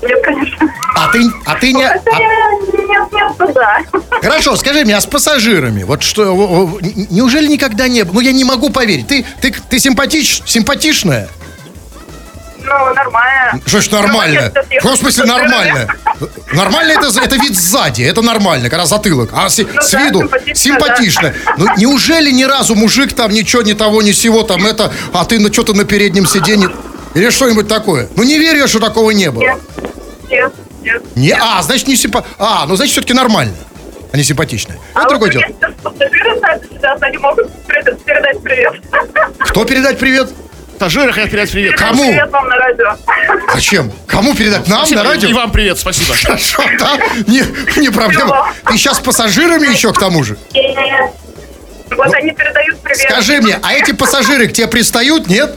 Нет, 0.03 0.23
конечно. 0.23 0.75
А 0.97 1.09
ты, 1.09 1.23
а 1.47 1.55
ты 1.57 1.73
не... 1.73 1.87
Хотя 1.87 2.11
а- 2.13 2.19
Нет, 2.19 3.13
нет, 3.13 3.55
да. 3.55 3.79
Хорошо, 4.21 4.57
скажи 4.57 4.85
мне, 4.85 4.97
а 4.97 5.01
с 5.01 5.07
пассажирами? 5.07 5.83
Вот 5.83 6.03
что, 6.03 6.79
неужели 7.11 7.47
никогда 7.47 7.89
не 7.89 8.05
было? 8.05 8.15
Ну 8.15 8.21
я 8.21 8.33
не 8.33 8.45
могу 8.45 8.71
поверить. 8.71 9.07
Ты, 9.09 9.25
ты, 9.41 9.53
ты 9.53 9.79
симпатич, 9.79 10.43
симпатичная? 10.47 11.29
Ну, 12.65 12.95
нормально. 12.95 13.61
Что 13.67 13.81
ж 13.81 13.91
нормально? 13.91 14.53
Ну, 14.55 14.63
я 14.71 14.81
В 14.81 14.97
смысле 14.97 15.25
нормально? 15.25 15.89
Нормально 16.53 16.93
это, 16.93 17.09
это 17.21 17.37
вид 17.37 17.57
сзади, 17.57 18.03
это 18.03 18.23
нормально, 18.23 18.71
когда 18.71 18.87
затылок. 18.87 19.31
А 19.33 19.49
с, 19.49 19.57
с 19.59 19.91
да, 19.91 20.01
виду 20.05 20.21
симпатично, 20.21 20.55
симпатично. 20.55 21.35
Ну 21.59 21.67
неужели 21.77 22.31
ни 22.31 22.45
разу 22.45 22.75
мужик 22.77 23.13
там 23.13 23.33
ничего, 23.33 23.63
ни 23.63 23.73
того, 23.73 24.01
ни 24.03 24.13
сего 24.13 24.43
там 24.45 24.65
это, 24.65 24.93
а 25.13 25.25
ты 25.25 25.41
на 25.41 25.53
что-то 25.53 25.75
на 25.75 25.85
переднем 25.85 26.27
сиденье 26.27 26.71
или 27.15 27.29
что-нибудь 27.31 27.67
такое? 27.69 28.09
Ну 28.17 28.23
не 28.23 28.39
верю 28.39 28.61
я, 28.61 28.69
что 28.69 28.79
такого 28.79 29.11
не 29.11 29.31
было. 29.31 29.43
Нет, 29.43 29.59
нет, 30.31 30.53
нет. 30.83 31.03
Не, 31.17 31.33
а, 31.33 31.61
значит 31.63 31.89
не 31.89 31.97
симпа... 31.97 32.25
А, 32.39 32.65
ну 32.67 32.77
значит 32.77 32.93
все-таки 32.93 33.13
нормально, 33.15 33.55
а 34.13 34.17
не 34.17 34.23
симпатичная. 34.23 34.77
Это 34.93 35.01
А 35.05 35.09
другое 35.09 35.33
вот 35.33 35.41
дело. 35.61 35.73
пассажиры 35.83 36.41
сами 36.41 37.05
они 37.05 37.19
могут 37.19 37.51
перед- 37.67 38.01
передать 38.05 38.41
привет. 38.43 38.75
Кто 39.41 39.65
передать 39.65 39.99
привет? 39.99 40.31
Пассажиры 40.79 41.13
хотят 41.13 41.31
передать 41.31 41.51
привет. 41.53 41.77
Кому? 41.77 42.05
Привет 42.05 42.31
вам 42.31 42.49
на 42.49 42.57
радио. 42.57 42.97
Зачем? 43.55 43.93
Кому 44.07 44.35
передать? 44.35 44.67
Нам 44.69 44.81
Спасибо, 44.81 45.03
на 45.03 45.09
радио? 45.09 45.29
И 45.29 45.33
вам 45.33 45.53
привет, 45.53 45.79
спасибо. 45.79 46.15
Хорошо, 46.15 46.63
да? 46.79 46.99
Не, 47.27 47.43
не 47.81 47.91
проблема. 47.91 48.53
Ты 48.67 48.77
сейчас 48.77 48.99
с 48.99 49.01
пассажирами 49.01 49.67
еще 49.71 49.93
к 49.93 49.99
тому 49.99 50.25
же? 50.25 50.37
Ну, 50.53 51.97
Вот 51.97 52.13
они 52.15 52.33
передают 52.33 52.81
привет. 52.81 53.01
Скажи 53.09 53.41
мне, 53.41 53.59
а 53.63 53.73
эти 53.73 53.93
пассажиры 53.93 54.49
к 54.49 54.53
тебе 54.53 54.67
пристают, 54.67 55.29
нет? 55.29 55.57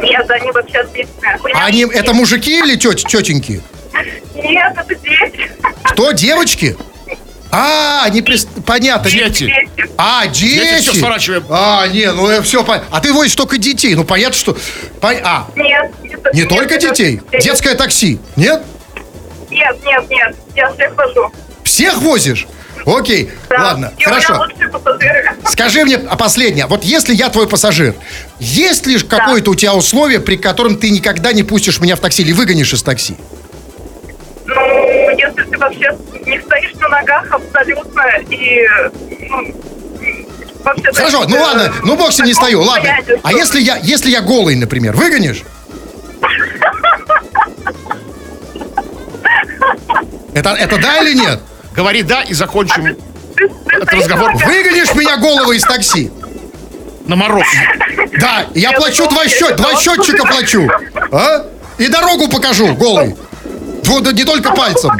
Нет, 0.00 0.30
они 0.30 0.50
вообще 0.50 0.78
отличные. 0.78 1.38
Они, 1.54 1.84
это 1.84 2.12
мужики 2.12 2.58
или 2.58 2.76
тет, 2.76 2.98
тетеньки? 2.98 3.62
Нет, 4.34 4.72
это 4.76 4.94
дети. 4.96 5.50
Кто, 5.84 6.12
девочки? 6.12 6.76
А, 7.56 8.02
они 8.04 8.20
прист... 8.20 8.48
Понятно. 8.66 9.08
Дети. 9.10 9.52
А, 9.96 10.26
дети. 10.26 10.54
Дети 10.54 10.80
всё 10.82 10.94
сворачиваем. 10.94 11.44
А, 11.48 11.86
не, 11.86 12.10
ну 12.12 12.42
все 12.42 12.64
понятно. 12.64 12.88
А 12.90 13.00
ты 13.00 13.12
возишь 13.12 13.34
только 13.36 13.58
детей. 13.58 13.94
Ну, 13.94 14.02
понятно, 14.04 14.36
что... 14.36 14.56
Пон- 15.00 15.20
А, 15.22 15.46
Нет. 15.54 15.92
не 16.02 16.08
нет, 16.40 16.48
только 16.48 16.74
нет, 16.74 16.80
детей? 16.80 17.20
нет. 17.32 17.42
Детское 17.42 17.74
такси, 17.76 18.18
нет? 18.34 18.62
Нет, 19.50 19.76
нет, 19.84 20.10
нет. 20.10 20.36
Я 20.56 20.72
всех 20.72 20.96
вожу. 20.96 21.32
Всех 21.62 21.98
возишь? 21.98 22.46
Окей, 22.86 23.30
Да. 23.48 23.62
ладно, 23.62 23.92
И 23.96 24.02
хорошо. 24.02 24.46
Скажи 25.48 25.84
мне, 25.84 25.96
а 25.96 26.16
последнее, 26.16 26.66
вот 26.66 26.82
если 26.84 27.14
я 27.14 27.28
твой 27.30 27.48
пассажир, 27.48 27.94
есть 28.40 28.86
ли 28.86 28.98
какое-то 28.98 29.52
у 29.52 29.54
тебя 29.54 29.74
условие, 29.74 30.18
при 30.20 30.36
котором 30.36 30.76
ты 30.76 30.90
никогда 30.90 31.32
не 31.32 31.44
пустишь 31.44 31.78
меня 31.80 31.94
в 31.96 32.00
такси 32.00 32.22
или 32.22 32.32
выгонишь 32.32 32.72
из 32.74 32.82
такси? 32.82 33.16
Ну, 33.16 33.43
на 36.88 37.00
ногах 37.00 37.26
абсолютно 37.30 38.02
и... 38.30 38.66
Ну, 39.28 40.26
вообще 40.62 40.92
Хорошо, 40.92 41.24
ну 41.28 41.40
ладно, 41.40 41.72
ну 41.82 41.96
бог 41.96 42.12
с 42.12 42.18
ним 42.18 42.26
не 42.26 42.34
стою, 42.34 42.62
ладно. 42.62 42.90
А 43.22 43.32
если 43.32 43.60
я, 43.60 43.76
если 43.76 44.10
я 44.10 44.20
голый, 44.20 44.56
например, 44.56 44.94
выгонишь? 44.94 45.42
Это, 50.34 50.50
это 50.50 50.78
да 50.78 50.98
или 50.98 51.14
нет? 51.14 51.40
Говори 51.74 52.02
да 52.02 52.22
и 52.22 52.34
закончим 52.34 52.96
ты 53.36 53.50
этот 53.68 53.92
разговор. 53.92 54.34
Выгонишь 54.36 54.94
меня 54.94 55.16
голого 55.16 55.52
из 55.52 55.62
такси? 55.62 56.10
на 57.06 57.16
мороз. 57.16 57.46
Да, 58.18 58.46
я 58.54 58.72
плачу 58.72 59.06
два 59.08 59.28
счет, 59.28 59.56
два 59.56 59.74
счетчика 59.76 60.24
плачу. 60.24 60.68
А? 61.12 61.44
И 61.76 61.88
дорогу 61.88 62.28
покажу 62.28 62.74
голый. 62.74 63.14
Вот, 63.84 64.12
не 64.12 64.24
только 64.24 64.52
пальцем. 64.52 64.90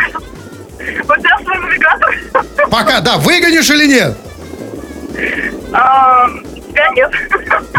Навигатор. 1.75 2.69
Пока, 2.71 3.01
да, 3.01 3.17
выгонишь 3.19 3.71
или 3.71 3.87
нет? 3.87 4.17
А, 5.73 6.29
Тебя 6.75 6.89
нет. 6.91 7.11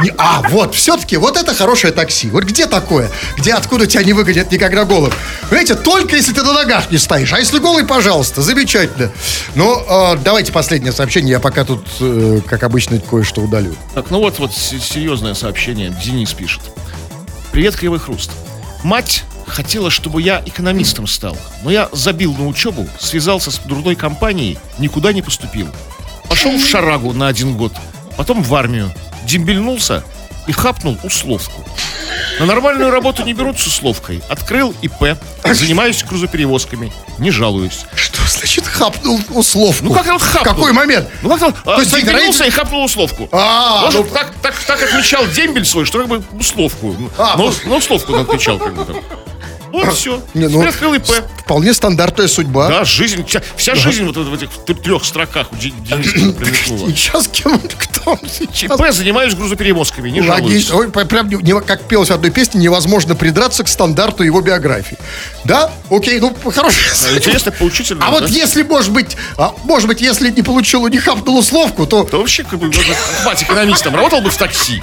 Не- 0.03 0.13
а, 0.17 0.41
вот, 0.49 0.73
все-таки, 0.73 1.17
вот 1.17 1.36
это 1.36 1.53
хорошее 1.53 1.91
такси. 1.91 2.29
Вот 2.29 2.43
где 2.45 2.65
такое? 2.65 3.10
Где, 3.38 3.53
откуда 3.53 3.88
тебя 3.88 4.03
не 4.03 4.13
выгонят 4.13 4.51
никогда 4.51 4.86
голым? 4.86 5.12
Понимаете, 5.49 5.75
только 5.75 6.15
если 6.15 6.34
ты 6.34 6.43
на 6.43 6.53
ногах 6.53 6.89
не 6.91 6.97
стоишь. 6.97 7.34
А 7.34 7.39
если 7.39 7.60
голый, 7.60 7.86
пожалуйста, 7.86 8.41
замечательно. 8.41 9.12
Ну, 9.55 9.81
э, 10.13 10.17
давайте 10.23 10.53
последнее 10.53 10.93
сообщение. 10.93 11.31
Я 11.31 11.39
пока 11.41 11.65
тут, 11.65 11.86
э, 11.99 12.39
как 12.47 12.63
обычно, 12.63 12.99
кое-что 12.99 13.41
удалю. 13.41 13.75
Так, 13.93 14.10
ну 14.12 14.19
вот, 14.19 14.39
вот 14.39 14.53
серьезное 14.53 15.34
сообщение. 15.34 15.89
Денис 15.89 16.34
пишет. 16.34 16.62
Привет, 17.51 17.75
Кривый 17.75 17.99
Хруст. 17.99 18.31
Мать 18.84 19.23
хотела, 19.47 19.89
чтобы 19.89 20.21
я 20.21 20.41
экономистом 20.45 21.08
стал, 21.08 21.38
но 21.63 21.71
я 21.71 21.89
забил 21.91 22.34
на 22.34 22.47
учебу, 22.47 22.88
связался 22.99 23.51
с 23.51 23.60
дурной 23.60 23.95
компанией, 23.95 24.58
никуда 24.77 25.13
не 25.13 25.21
поступил. 25.21 25.67
Пошел 26.29 26.51
в 26.58 26.65
шарагу 26.65 27.13
на 27.13 27.27
один 27.27 27.55
год, 27.55 27.73
потом 28.17 28.41
в 28.43 28.53
армию, 28.55 28.91
дембельнулся 29.25 30.03
и 30.47 30.51
хапнул 30.51 30.97
условку. 31.03 31.63
На 32.39 32.45
нормальную 32.45 32.91
работу 32.91 33.23
не 33.23 33.34
берут 33.34 33.60
с 33.60 33.65
условкой. 33.67 34.21
Открыл 34.29 34.73
ИП, 34.81 35.17
занимаюсь 35.53 36.03
грузоперевозками, 36.03 36.91
не 37.17 37.31
жалуюсь. 37.31 37.86
Что 37.95 38.21
значит 38.27 38.65
хапнул 38.67 39.19
условку? 39.29 39.86
Ну 39.86 39.93
как 39.93 40.05
он 40.08 40.19
хапнул? 40.19 40.41
В 40.53 40.55
какой 40.55 40.73
момент? 40.73 41.08
Ну 41.21 41.29
как 41.29 41.41
он 41.41 41.53
То 41.53 41.77
есть, 41.79 41.89
смотрите, 41.89 42.12
дембельнулся 42.12 42.39
родители- 42.43 42.47
и 42.47 42.51
хапнул 42.60 42.84
условку. 42.84 43.29
А, 43.31 43.81
Может, 43.86 44.01
ну- 44.01 44.08
так, 44.13 44.34
так, 44.41 44.53
так 44.67 44.81
отмечал 44.84 45.25
дембель 45.27 45.65
свой, 45.65 45.86
что 45.86 45.99
как 45.99 46.08
бы 46.10 46.23
условку. 46.34 46.95
А, 47.17 47.36
ну- 47.38 47.53
ну, 47.65 47.77
условку 47.77 48.13
отмечал 48.15 48.60
как 48.60 48.73
бы 48.75 48.86
там. 48.86 48.97
Вот 49.83 49.93
все. 49.93 50.21
Не, 50.33 50.47
ну, 50.47 50.67
открыл 50.67 50.93
ИП. 50.93 51.05
Вполне 51.39 51.73
стандартная 51.73 52.27
судьба. 52.27 52.67
Да, 52.69 52.85
жизнь, 52.85 53.25
вся, 53.25 53.41
вся 53.55 53.75
жизнь 53.75 54.05
вот 54.05 54.15
в 54.15 54.33
этих 54.33 54.49
трех 54.81 55.03
строках 55.03 55.51
у 55.51 55.55
Дени- 55.55 55.73
Дениса 55.85 56.33
промелькнула. 56.38 56.89
Сейчас 56.89 57.27
кем 57.27 57.59
кто 57.59 58.17
сейчас? 58.27 58.79
ИП 58.79 58.91
занимаюсь 58.93 59.33
грузоперевозками, 59.35 60.09
не 60.09 60.21
жалуюсь. 60.21 60.69
Логично. 60.71 60.75
Ой, 60.77 61.05
прям, 61.05 61.29
не- 61.29 61.61
как 61.61 61.83
пелось 61.83 62.09
в 62.09 62.13
одной 62.13 62.31
песне, 62.31 62.61
невозможно 62.61 63.15
придраться 63.15 63.63
к 63.63 63.67
стандарту 63.67 64.23
его 64.23 64.41
биографии. 64.41 64.97
Да? 65.43 65.71
Окей, 65.89 66.19
ну, 66.19 66.35
хорошо. 66.51 66.77
А, 67.05 67.17
Интересно, 67.17 67.51
поучительно. 67.51 68.05
А 68.07 68.11
вот 68.11 68.23
да? 68.23 68.27
если, 68.29 68.63
может 68.63 68.91
быть, 68.91 69.17
а, 69.38 69.53
может 69.63 69.88
быть, 69.88 70.01
если 70.01 70.29
не 70.31 70.41
получил, 70.41 70.88
не 70.88 70.97
хапнул 70.97 71.38
условку, 71.38 71.85
то... 71.85 72.03
То 72.03 72.19
вообще, 72.19 72.43
как 72.43 72.59
бы, 72.59 72.67
вот, 72.67 72.85
мать 73.25 73.43
экономистом, 73.43 73.95
работал 73.95 74.21
бы 74.21 74.29
в 74.29 74.38
такси. 74.38 74.81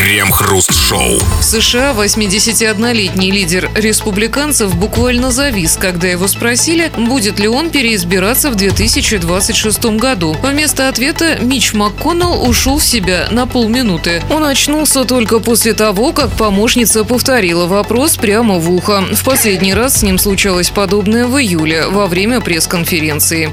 Крем-хруст-шоу. 0.00 1.18
В 1.40 1.44
США 1.44 1.92
81-летний 1.92 3.30
лидер 3.30 3.68
республиканцев 3.74 4.74
буквально 4.74 5.30
завис, 5.30 5.76
когда 5.78 6.08
его 6.08 6.26
спросили, 6.26 6.90
будет 6.96 7.38
ли 7.38 7.46
он 7.46 7.68
переизбираться 7.68 8.50
в 8.50 8.54
2026 8.54 9.84
году. 9.98 10.34
Вместо 10.42 10.88
ответа 10.88 11.36
Мич 11.42 11.74
МакКоннелл 11.74 12.48
ушел 12.48 12.78
в 12.78 12.84
себя 12.84 13.28
на 13.30 13.46
полминуты. 13.46 14.22
Он 14.30 14.42
очнулся 14.42 15.04
только 15.04 15.38
после 15.38 15.74
того, 15.74 16.14
как 16.14 16.30
помощница 16.30 17.04
повторила 17.04 17.66
вопрос 17.66 18.16
прямо 18.16 18.58
в 18.58 18.70
ухо. 18.70 19.04
В 19.12 19.22
последний 19.22 19.74
раз 19.74 19.98
с 19.98 20.02
ним 20.02 20.18
случалось 20.18 20.70
подобное 20.70 21.26
в 21.26 21.38
июле 21.38 21.88
во 21.88 22.06
время 22.06 22.40
пресс-конференции. 22.40 23.52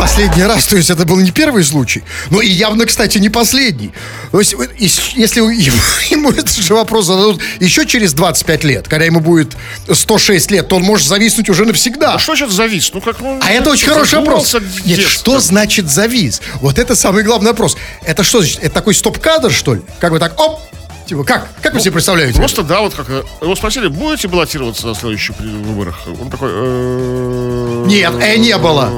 Последний 0.00 0.44
раз, 0.44 0.66
то 0.66 0.76
есть 0.76 0.88
это 0.88 1.04
был 1.04 1.20
не 1.20 1.30
первый 1.30 1.62
случай, 1.62 2.02
но 2.30 2.40
и 2.40 2.48
явно, 2.48 2.86
кстати, 2.86 3.18
не 3.18 3.28
последний. 3.28 3.92
То 4.32 4.38
есть, 4.38 4.54
и 4.78 4.88
если 5.14 5.40
ему, 5.40 5.50
ему 6.10 6.30
этот 6.30 6.50
же 6.54 6.74
вопрос 6.74 7.06
зададут 7.06 7.40
еще 7.60 7.86
через 7.86 8.12
25 8.12 8.64
лет, 8.64 8.88
когда 8.88 9.04
ему 9.04 9.20
будет 9.20 9.56
106 9.92 10.50
лет, 10.50 10.68
то 10.68 10.76
он 10.76 10.82
может 10.82 11.06
зависнуть 11.08 11.48
уже 11.48 11.64
навсегда. 11.64 12.14
А 12.14 12.18
что 12.18 12.34
сейчас 12.36 12.52
завис? 12.52 12.90
Ну 12.94 13.00
как, 13.00 13.20
ну, 13.20 13.38
А 13.42 13.50
это 13.50 13.70
очень 13.70 13.88
хороший 13.88 14.18
вопрос. 14.18 14.54
Нет, 14.84 15.00
что 15.00 15.40
значит 15.40 15.90
завис? 15.90 16.40
Вот 16.60 16.78
это 16.78 16.94
самый 16.96 17.22
главный 17.22 17.50
вопрос. 17.50 17.76
Это 18.04 18.22
что 18.22 18.40
значит? 18.40 18.58
Это 18.62 18.74
такой 18.74 18.94
стоп-кадр, 18.94 19.50
что 19.52 19.74
ли? 19.74 19.82
Как 19.98 20.12
бы 20.12 20.18
так, 20.18 20.38
оп! 20.40 20.60
Типа, 21.06 21.24
как? 21.24 21.48
Как 21.60 21.74
вы 21.74 21.80
себе 21.80 21.90
представляете? 21.90 22.38
Просто, 22.38 22.62
да, 22.62 22.82
вот 22.82 22.94
как... 22.94 23.10
э, 23.10 23.24
Его 23.40 23.56
спросили, 23.56 23.88
будете 23.88 24.28
баллотироваться 24.28 24.86
на 24.86 24.94
следующих 24.94 25.34
выборах? 25.40 25.98
Он 26.20 26.30
такой... 26.30 26.50
э, 26.52 27.84
Нет, 27.86 28.12
э, 28.20 28.36
не 28.36 28.56
было. 28.58 28.88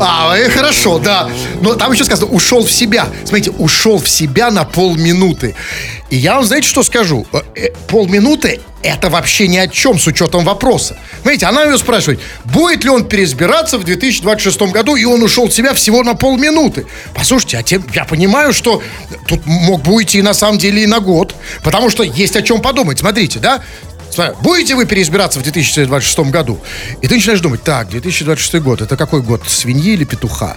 А, 0.00 0.36
э, 0.36 0.48
хорошо, 0.48 0.98
да. 0.98 1.28
Но 1.60 1.74
там 1.74 1.92
еще 1.92 2.04
сказано, 2.04 2.30
ушел 2.30 2.64
в 2.64 2.72
себя. 2.72 3.08
Смотрите, 3.24 3.50
ушел 3.50 3.98
в 3.98 4.08
себя 4.08 4.50
на 4.50 4.64
полминуты. 4.64 5.54
И 6.08 6.16
я 6.16 6.36
вам, 6.36 6.44
знаете, 6.44 6.68
что 6.68 6.82
скажу? 6.82 7.26
Э, 7.32 7.40
э, 7.54 7.68
Полминуты 7.86 8.60
это 8.82 9.10
вообще 9.10 9.46
ни 9.46 9.58
о 9.58 9.68
чем 9.68 9.98
с 9.98 10.06
учетом 10.06 10.44
вопроса. 10.44 10.96
Смотрите, 11.20 11.46
она 11.46 11.64
ее 11.64 11.76
спрашивает, 11.76 12.20
будет 12.44 12.82
ли 12.82 12.90
он 12.90 13.04
переизбираться 13.04 13.78
в 13.78 13.84
2026 13.84 14.72
году, 14.72 14.96
и 14.96 15.04
он 15.04 15.22
ушел 15.22 15.48
в 15.48 15.52
себя 15.52 15.74
всего 15.74 16.02
на 16.02 16.14
полминуты. 16.14 16.86
Послушайте, 17.14 17.58
а 17.58 17.62
тем, 17.62 17.84
я 17.94 18.04
понимаю, 18.04 18.54
что 18.54 18.82
тут 19.28 19.44
мог 19.44 19.82
бы 19.82 19.92
уйти 19.94 20.22
на 20.22 20.32
самом 20.32 20.58
деле 20.58 20.84
и 20.84 20.86
на 20.86 21.00
год, 21.00 21.34
потому 21.62 21.90
что 21.90 22.02
есть 22.02 22.36
о 22.36 22.42
чем 22.42 22.62
подумать. 22.62 22.98
Смотрите, 22.98 23.38
да? 23.38 23.62
Будете 24.42 24.74
вы 24.74 24.86
переизбираться 24.86 25.38
в 25.38 25.42
2026 25.42 26.30
году? 26.30 26.60
И 27.02 27.08
ты 27.08 27.14
начинаешь 27.14 27.40
думать, 27.40 27.62
так, 27.62 27.88
2026 27.88 28.54
год, 28.62 28.80
это 28.80 28.96
какой 28.96 29.22
год, 29.22 29.42
свиньи 29.46 29.92
или 29.92 30.04
петуха? 30.04 30.56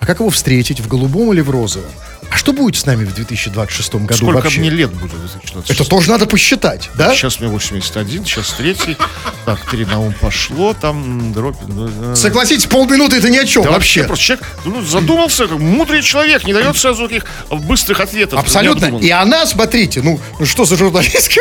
А 0.00 0.06
как 0.06 0.20
его 0.20 0.30
встретить, 0.30 0.80
в 0.80 0.88
голубом 0.88 1.32
или 1.32 1.40
в 1.40 1.50
розовом? 1.50 1.90
А 2.32 2.36
что 2.36 2.54
будет 2.54 2.76
с 2.76 2.86
нами 2.86 3.04
в 3.04 3.14
2026 3.14 3.94
году 3.94 4.14
Сколько 4.14 4.36
вообще? 4.44 4.60
мне 4.60 4.70
лет 4.70 4.90
будет? 4.90 5.12
в 5.12 5.18
2026? 5.18 5.70
Это 5.80 5.88
тоже 5.88 6.10
надо 6.10 6.26
посчитать, 6.26 6.88
да? 6.94 7.14
Сейчас 7.14 7.40
мне 7.40 7.48
81, 7.50 8.24
сейчас 8.24 8.54
третий. 8.54 8.96
Так, 9.44 9.60
три 9.70 9.84
на 9.84 10.00
ум 10.00 10.14
пошло, 10.18 10.72
там 10.72 11.34
дробь. 11.34 11.56
э, 11.68 12.14
Согласитесь, 12.16 12.64
полминуты 12.64 13.16
это 13.16 13.28
ни 13.28 13.36
о 13.36 13.44
чем 13.44 13.64
да 13.64 13.72
вообще. 13.72 14.04
Просто 14.04 14.24
человек 14.24 14.46
ну, 14.64 14.82
задумался, 14.82 15.46
как 15.46 15.58
мудрый 15.58 16.00
человек, 16.02 16.44
не 16.44 16.54
дает 16.54 16.74
сразу 16.78 17.06
таких 17.06 17.26
быстрых 17.50 18.00
ответов. 18.00 18.40
Абсолютно. 18.40 18.98
И 18.98 19.10
она, 19.10 19.44
смотрите, 19.44 20.00
ну, 20.00 20.18
ну 20.38 20.46
что 20.46 20.64
за 20.64 20.76
журналистка? 20.76 21.40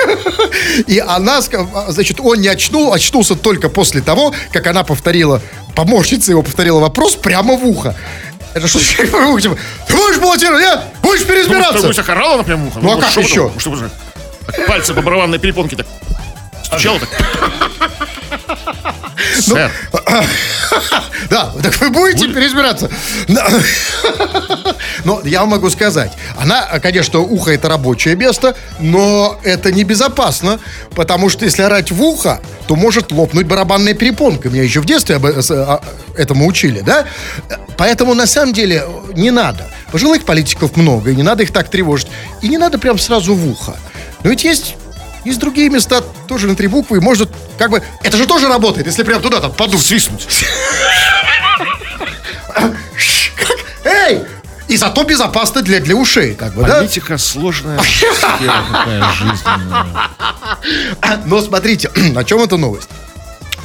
И 0.88 1.00
она, 1.00 1.40
значит, 1.88 2.20
он 2.20 2.42
не 2.42 2.50
очнул, 2.50 2.92
очнулся 2.94 3.36
только 3.36 3.70
после 3.70 4.02
того, 4.02 4.34
как 4.52 4.68
она 4.68 4.84
повторила, 4.84 5.42
помощница 5.74 6.32
его 6.32 6.42
повторила 6.42 6.80
вопрос 6.80 7.16
прямо 7.16 7.56
в 7.56 7.66
ухо. 7.66 7.96
Это 8.54 8.68
что 8.68 8.80
ухо, 8.80 9.42
типа, 9.42 9.58
ты 9.88 9.94
будешь 9.96 10.20
баллотировать? 10.20 10.62
Нет? 10.62 10.80
Будешь 11.02 11.22
Ну, 11.22 11.28
переизбираться? 11.28 11.94
так 11.94 12.10
орала, 12.10 12.38
например, 12.38 12.60
муха? 12.60 12.80
Ну, 12.82 12.92
а 12.92 12.96
вот 12.96 13.04
как 13.06 13.16
еще? 13.18 13.46
потом? 13.48 13.60
Что 13.60 13.76
же? 13.76 13.90
Так, 14.48 14.66
Пальцы 14.68 14.94
по 14.94 15.02
барабанной 15.02 15.40
перепонке 15.40 15.76
так 15.78 15.88
стучало 16.64 17.00
так. 17.00 17.10
Сэр, 19.40 19.72
Да, 21.30 21.54
так 21.64 21.76
вы 21.80 21.90
будете 21.90 22.28
переизбираться. 22.28 22.90
Но- 23.28 23.42
Но 25.06 25.22
я 25.24 25.42
вам 25.42 25.50
могу 25.50 25.70
сказать, 25.70 26.12
она, 26.40 26.64
конечно, 26.80 27.20
ухо 27.20 27.52
это 27.52 27.68
рабочее 27.70 28.16
место, 28.16 28.56
но 28.80 29.40
это 29.44 29.72
небезопасно, 29.72 30.60
потому 30.96 31.30
что 31.30 31.46
если 31.46 31.62
орать 31.64 31.92
в 31.92 32.02
ухо, 32.02 32.40
то 32.68 32.76
может 32.76 33.12
лопнуть 33.12 33.48
барабанная 33.48 33.94
перепонка. 33.94 34.50
Меня 34.50 34.64
еще 34.64 34.80
в 34.82 34.86
детстве 34.86 35.16
об- 35.16 35.26
э, 35.26 35.42
а, 35.50 35.82
этому 36.16 36.46
учили, 36.48 36.82
да? 36.82 37.06
Поэтому 37.78 38.14
на 38.14 38.28
самом 38.28 38.54
деле 38.54 38.84
не 39.16 39.32
надо. 39.32 39.68
Пожилых 39.92 40.24
политиков 40.26 40.76
много, 40.76 41.12
и 41.12 41.16
не 41.16 41.24
надо 41.24 41.44
их 41.44 41.52
так 41.52 41.70
тревожить. 41.70 42.08
И 42.42 42.48
не 42.48 42.58
надо 42.58 42.78
прям 42.78 42.98
сразу 43.00 43.34
в 43.36 43.48
ухо. 43.50 43.76
Но 44.24 44.30
ведь 44.30 44.44
есть 44.44 44.76
есть 45.26 45.40
другие 45.40 45.70
места, 45.70 46.02
тоже 46.32 46.48
на 46.48 46.56
три 46.56 46.68
буквы, 46.68 47.02
может, 47.02 47.30
как 47.58 47.72
бы, 47.72 47.84
это 48.04 48.16
же 48.16 48.26
тоже 48.26 48.48
работает, 48.48 48.88
если 48.88 49.04
прям 49.04 49.22
туда 49.22 49.42
там 49.42 49.52
подуть. 49.52 49.82
свистнуть. 49.82 50.26
Эй! 53.84 54.22
И 54.70 54.78
зато 54.78 55.04
безопасно 55.04 55.62
для, 55.62 55.82
для 55.82 55.94
ушей, 55.94 56.34
как 56.34 56.54
бы, 56.54 56.64
да? 56.64 56.78
Политика 56.78 57.18
сложная 57.18 57.78
сфера 57.80 58.14
такая 58.72 59.12
жизненная. 59.12 60.10
Но 61.26 61.42
смотрите, 61.42 61.92
о 62.16 62.24
чем 62.24 62.42
эта 62.42 62.56
новость? 62.56 62.88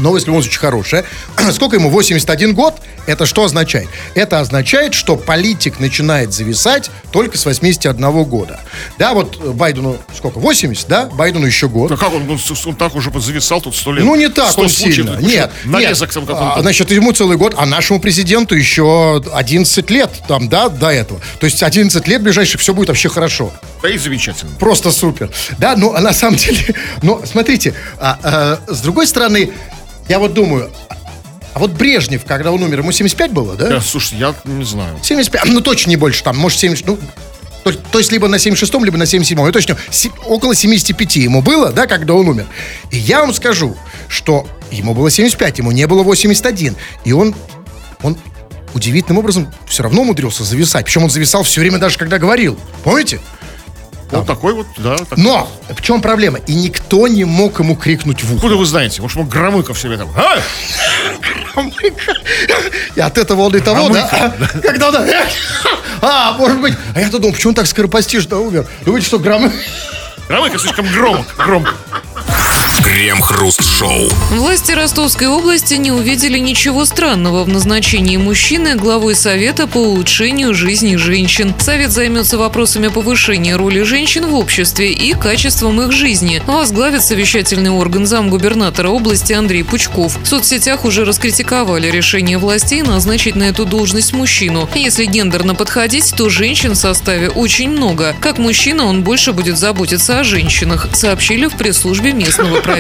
Новость, 0.00 0.24
в 0.24 0.28
любом 0.28 0.42
случае, 0.42 0.58
хорошая. 0.58 1.04
Сколько 1.52 1.76
ему? 1.76 1.88
81 1.88 2.52
год? 2.52 2.74
Это 3.06 3.26
что 3.26 3.44
означает? 3.44 3.88
Это 4.14 4.40
означает, 4.40 4.94
что 4.94 5.16
политик 5.16 5.80
начинает 5.80 6.32
зависать 6.32 6.90
только 7.12 7.38
с 7.38 7.44
81 7.44 8.24
года. 8.24 8.60
Да, 8.98 9.14
вот 9.14 9.54
Байдену 9.54 9.96
сколько? 10.14 10.38
80, 10.38 10.88
да? 10.88 11.06
Байдену 11.06 11.46
еще 11.46 11.68
год. 11.68 11.90
Да 11.90 11.96
как 11.96 12.12
он, 12.12 12.28
он, 12.28 12.38
он 12.66 12.76
так 12.76 12.94
уже 12.94 13.10
зависал 13.20 13.60
тут 13.60 13.76
сто 13.76 13.92
лет? 13.92 14.04
Ну, 14.04 14.14
не 14.16 14.28
так 14.28 14.56
он 14.58 14.68
случаев, 14.68 14.94
сильно. 14.94 15.18
Нет, 15.18 15.50
Нарезок 15.64 16.14
нет. 16.14 16.26
там 16.26 16.36
А. 16.36 16.60
Значит, 16.60 16.90
ему 16.90 17.12
целый 17.12 17.36
год, 17.36 17.54
а 17.56 17.66
нашему 17.66 18.00
президенту 18.00 18.54
еще 18.54 19.22
11 19.32 19.90
лет, 19.90 20.10
там, 20.28 20.48
да, 20.48 20.68
до 20.68 20.90
этого. 20.90 21.20
То 21.40 21.46
есть 21.46 21.62
11 21.62 22.06
лет 22.08 22.22
ближайших, 22.22 22.60
все 22.60 22.74
будет 22.74 22.88
вообще 22.88 23.08
хорошо. 23.08 23.52
Да 23.82 23.88
и 23.88 23.98
замечательно. 23.98 24.52
Просто 24.58 24.90
супер. 24.90 25.30
Да, 25.58 25.76
ну, 25.76 25.94
а 25.94 26.00
на 26.00 26.12
самом 26.12 26.36
деле, 26.38 26.74
но 27.02 27.22
смотрите, 27.24 27.74
а, 27.98 28.18
а, 28.68 28.72
с 28.72 28.80
другой 28.80 29.06
стороны, 29.06 29.52
я 30.08 30.18
вот 30.18 30.34
думаю, 30.34 30.70
а 31.56 31.58
вот 31.58 31.70
Брежнев, 31.70 32.26
когда 32.26 32.52
он 32.52 32.62
умер, 32.62 32.80
ему 32.80 32.92
75 32.92 33.30
было, 33.32 33.54
да? 33.56 33.68
Да, 33.70 33.80
слушай, 33.80 34.18
я 34.18 34.34
не 34.44 34.62
знаю. 34.64 34.98
75, 35.02 35.46
ну 35.46 35.62
точно 35.62 35.88
не 35.88 35.96
больше, 35.96 36.22
там, 36.22 36.36
может, 36.36 36.58
70, 36.58 36.86
ну, 36.86 36.98
то, 37.64 37.72
то 37.72 37.98
есть 37.98 38.12
либо 38.12 38.28
на 38.28 38.34
76-м, 38.36 38.84
либо 38.84 38.98
на 38.98 39.04
77-м. 39.04 39.46
Я 39.46 39.52
точно, 39.52 39.78
си- 39.90 40.12
около 40.26 40.54
75 40.54 41.16
ему 41.16 41.40
было, 41.40 41.72
да, 41.72 41.86
когда 41.86 42.12
он 42.12 42.28
умер. 42.28 42.44
И 42.90 42.98
я 42.98 43.22
вам 43.22 43.32
скажу, 43.32 43.74
что 44.06 44.46
ему 44.70 44.92
было 44.94 45.10
75, 45.10 45.60
ему 45.60 45.72
не 45.72 45.86
было 45.86 46.02
81. 46.02 46.76
И 47.06 47.12
он, 47.12 47.34
он 48.02 48.18
удивительным 48.74 49.16
образом 49.18 49.50
все 49.66 49.82
равно 49.82 50.02
умудрился 50.02 50.44
зависать. 50.44 50.84
Причем 50.84 51.04
он 51.04 51.10
зависал 51.10 51.42
все 51.42 51.62
время, 51.62 51.78
даже 51.78 51.96
когда 51.96 52.18
говорил. 52.18 52.58
Помните? 52.84 53.18
Вот 54.12 54.26
такой 54.26 54.52
вот, 54.52 54.66
да. 54.76 54.96
так- 54.98 55.16
Но 55.18 55.48
в 55.70 55.80
чем 55.82 56.00
проблема? 56.02 56.38
И 56.46 56.54
никто 56.54 57.08
не 57.08 57.24
мог 57.24 57.58
ему 57.58 57.74
крикнуть 57.74 58.22
в 58.22 58.26
ухо. 58.26 58.34
Откуда 58.36 58.54
вы 58.56 58.64
знаете? 58.66 59.02
Может, 59.02 59.16
он 59.16 59.26
Громыков 59.28 59.76
себе 59.80 59.96
там. 59.96 60.08
А? 60.14 60.38
И 62.94 63.00
от 63.00 63.18
этого 63.18 63.42
он 63.42 63.56
и 63.56 63.60
того, 63.60 63.88
да? 63.88 64.34
Когда 64.62 64.88
он... 64.88 64.96
А, 66.02 66.32
может 66.34 66.60
быть... 66.60 66.74
А 66.94 67.00
я-то 67.00 67.18
думал, 67.18 67.34
почему 67.34 67.50
он 67.50 67.54
так 67.54 67.66
скоропостижно 67.66 68.38
умер? 68.38 68.66
Думаете, 68.84 69.06
что 69.06 69.18
грамм... 69.18 69.50
Громыко 70.28 70.58
слишком 70.58 70.86
громко. 70.88 71.44
громко. 71.44 71.74
Крем-хруст-шоу. 72.86 74.08
Власти 74.30 74.70
Ростовской 74.70 75.26
области 75.26 75.74
не 75.74 75.90
увидели 75.90 76.38
ничего 76.38 76.84
странного 76.84 77.42
в 77.42 77.48
назначении 77.48 78.16
мужчины 78.16 78.76
главой 78.76 79.16
Совета 79.16 79.66
по 79.66 79.78
улучшению 79.78 80.54
жизни 80.54 80.94
женщин. 80.94 81.52
Совет 81.58 81.90
займется 81.90 82.38
вопросами 82.38 82.86
повышения 82.86 83.56
роли 83.56 83.82
женщин 83.82 84.26
в 84.26 84.36
обществе 84.36 84.92
и 84.92 85.14
качеством 85.14 85.82
их 85.82 85.90
жизни. 85.90 86.40
Возглавит 86.46 87.02
совещательный 87.02 87.70
орган 87.70 88.06
замгубернатора 88.06 88.88
области 88.88 89.32
Андрей 89.32 89.64
Пучков. 89.64 90.16
В 90.22 90.26
соцсетях 90.26 90.84
уже 90.84 91.04
раскритиковали 91.04 91.90
решение 91.90 92.38
властей 92.38 92.82
назначить 92.82 93.34
на 93.34 93.44
эту 93.44 93.64
должность 93.64 94.12
мужчину. 94.12 94.68
Если 94.76 95.06
гендерно 95.06 95.56
подходить, 95.56 96.14
то 96.16 96.28
женщин 96.28 96.72
в 96.72 96.76
составе 96.76 97.30
очень 97.30 97.68
много. 97.68 98.14
Как 98.20 98.38
мужчина 98.38 98.84
он 98.84 99.02
больше 99.02 99.32
будет 99.32 99.58
заботиться 99.58 100.20
о 100.20 100.24
женщинах, 100.24 100.86
сообщили 100.92 101.46
в 101.46 101.56
пресс-службе 101.56 102.12
местного 102.12 102.60
правительства. 102.60 102.75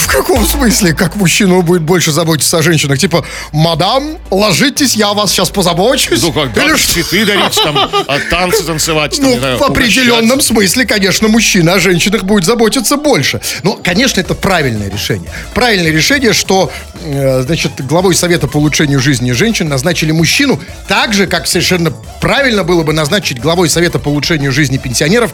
В 0.00 0.12
каком 0.12 0.44
смысле, 0.44 0.92
как 0.92 1.14
мужчина 1.14 1.58
он 1.58 1.64
будет 1.64 1.82
больше 1.82 2.10
заботиться 2.10 2.58
о 2.58 2.62
женщинах? 2.62 2.98
Типа, 2.98 3.24
мадам, 3.52 4.18
ложитесь, 4.30 4.96
я 4.96 5.10
о 5.10 5.14
вас 5.14 5.30
сейчас 5.30 5.50
позабочусь. 5.50 6.22
Ну, 6.22 6.32
как, 6.32 6.56
Или 6.56 6.70
да, 6.70 6.76
что? 6.76 6.94
цветы 6.94 7.24
дарить, 7.24 7.54
там, 7.62 7.78
а 8.08 8.18
танцы 8.28 8.64
танцевать. 8.64 9.16
там, 9.16 9.24
Ну, 9.30 9.38
знаю, 9.38 9.58
в 9.58 9.62
определенном 9.62 10.40
смысле, 10.40 10.84
конечно, 10.84 11.28
мужчина 11.28 11.74
о 11.74 11.78
женщинах 11.78 12.24
будет 12.24 12.44
заботиться 12.44 12.96
больше. 12.96 13.40
Но, 13.62 13.74
конечно, 13.74 14.20
это 14.20 14.34
правильное 14.34 14.90
решение. 14.90 15.30
Правильное 15.54 15.92
решение, 15.92 16.32
что, 16.32 16.72
э, 17.04 17.42
значит, 17.42 17.72
главой 17.86 18.16
Совета 18.16 18.48
по 18.48 18.56
улучшению 18.56 18.98
жизни 18.98 19.30
женщин 19.30 19.68
назначили 19.68 20.10
мужчину, 20.10 20.60
так 20.88 21.12
же, 21.12 21.28
как 21.28 21.46
совершенно 21.46 21.92
правильно 22.20 22.64
было 22.64 22.82
бы 22.82 22.92
назначить 22.92 23.40
главой 23.40 23.68
Совета 23.68 24.00
по 24.00 24.08
улучшению 24.08 24.50
жизни 24.50 24.78
пенсионеров 24.78 25.32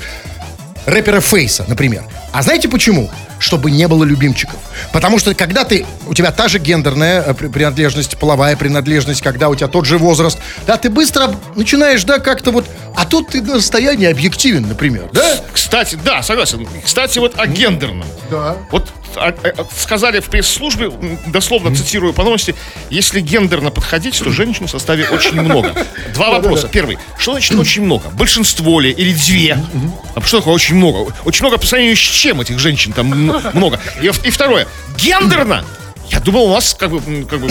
рэпера 0.87 1.20
Фейса, 1.20 1.64
например. 1.68 2.05
А 2.32 2.43
знаете 2.43 2.68
почему? 2.68 3.11
Чтобы 3.39 3.70
не 3.70 3.87
было 3.87 4.05
любимчиков. 4.05 4.57
Потому 4.93 5.18
что 5.18 5.34
когда 5.34 5.64
ты, 5.64 5.84
у 6.07 6.14
тебя 6.14 6.32
та 6.32 6.49
же 6.49 6.59
гендерная 6.59 7.22
э, 7.22 7.34
при- 7.34 7.49
принадлежность, 7.49 8.16
половая 8.18 8.57
принадлежность, 8.57 9.20
когда 9.20 9.49
у 9.51 9.55
тебя 9.55 9.68
тот 9.68 9.84
же 9.84 9.99
возраст, 9.99 10.39
да, 10.66 10.76
ты 10.78 10.89
быстро 10.89 11.34
начинаешь, 11.55 12.03
да, 12.05 12.18
как-то 12.18 12.51
вот, 12.51 12.66
а 12.97 13.05
тут 13.05 13.28
ты 13.30 13.43
на 13.43 13.57
расстоянии 13.57 14.07
объективен, 14.11 14.66
например, 14.68 15.11
да? 15.12 15.37
Кстати, 15.53 15.99
да, 16.03 16.22
согласен. 16.22 16.66
Кстати, 16.84 17.18
вот 17.18 17.34
о 17.39 17.47
гендерном. 17.47 18.07
Да. 18.30 18.57
Вот 18.70 18.91
сказали 19.76 20.20
в 20.20 20.26
пресс-службе, 20.26 20.90
дословно 21.26 21.74
цитирую 21.74 22.12
по 22.12 22.22
новости, 22.22 22.54
если 22.90 23.20
гендерно 23.20 23.70
подходить, 23.70 24.18
то 24.18 24.30
женщин 24.30 24.66
в 24.66 24.70
составе 24.70 25.08
очень 25.08 25.40
много. 25.40 25.74
Два 26.14 26.30
вопроса. 26.30 26.68
Первый. 26.68 26.98
Что 27.18 27.32
значит 27.32 27.58
очень 27.58 27.82
много? 27.82 28.08
Большинство 28.10 28.80
ли 28.80 28.90
или 28.90 29.12
две? 29.12 29.58
А 30.14 30.20
что 30.22 30.38
такое 30.38 30.54
очень 30.54 30.76
много? 30.76 31.12
Очень 31.24 31.44
много 31.44 31.58
по 31.58 31.66
сравнению 31.66 31.96
с 31.96 32.00
чем 32.00 32.40
этих 32.40 32.58
женщин 32.58 32.92
там 32.92 33.06
много? 33.06 33.80
И 34.00 34.30
второе. 34.30 34.66
Гендерно 34.96 35.64
я 36.11 36.20
думал, 36.20 36.44
у 36.44 36.54
нас 36.54 36.74
как 36.78 36.90
бы, 36.90 37.24
как 37.24 37.40
бы 37.40 37.50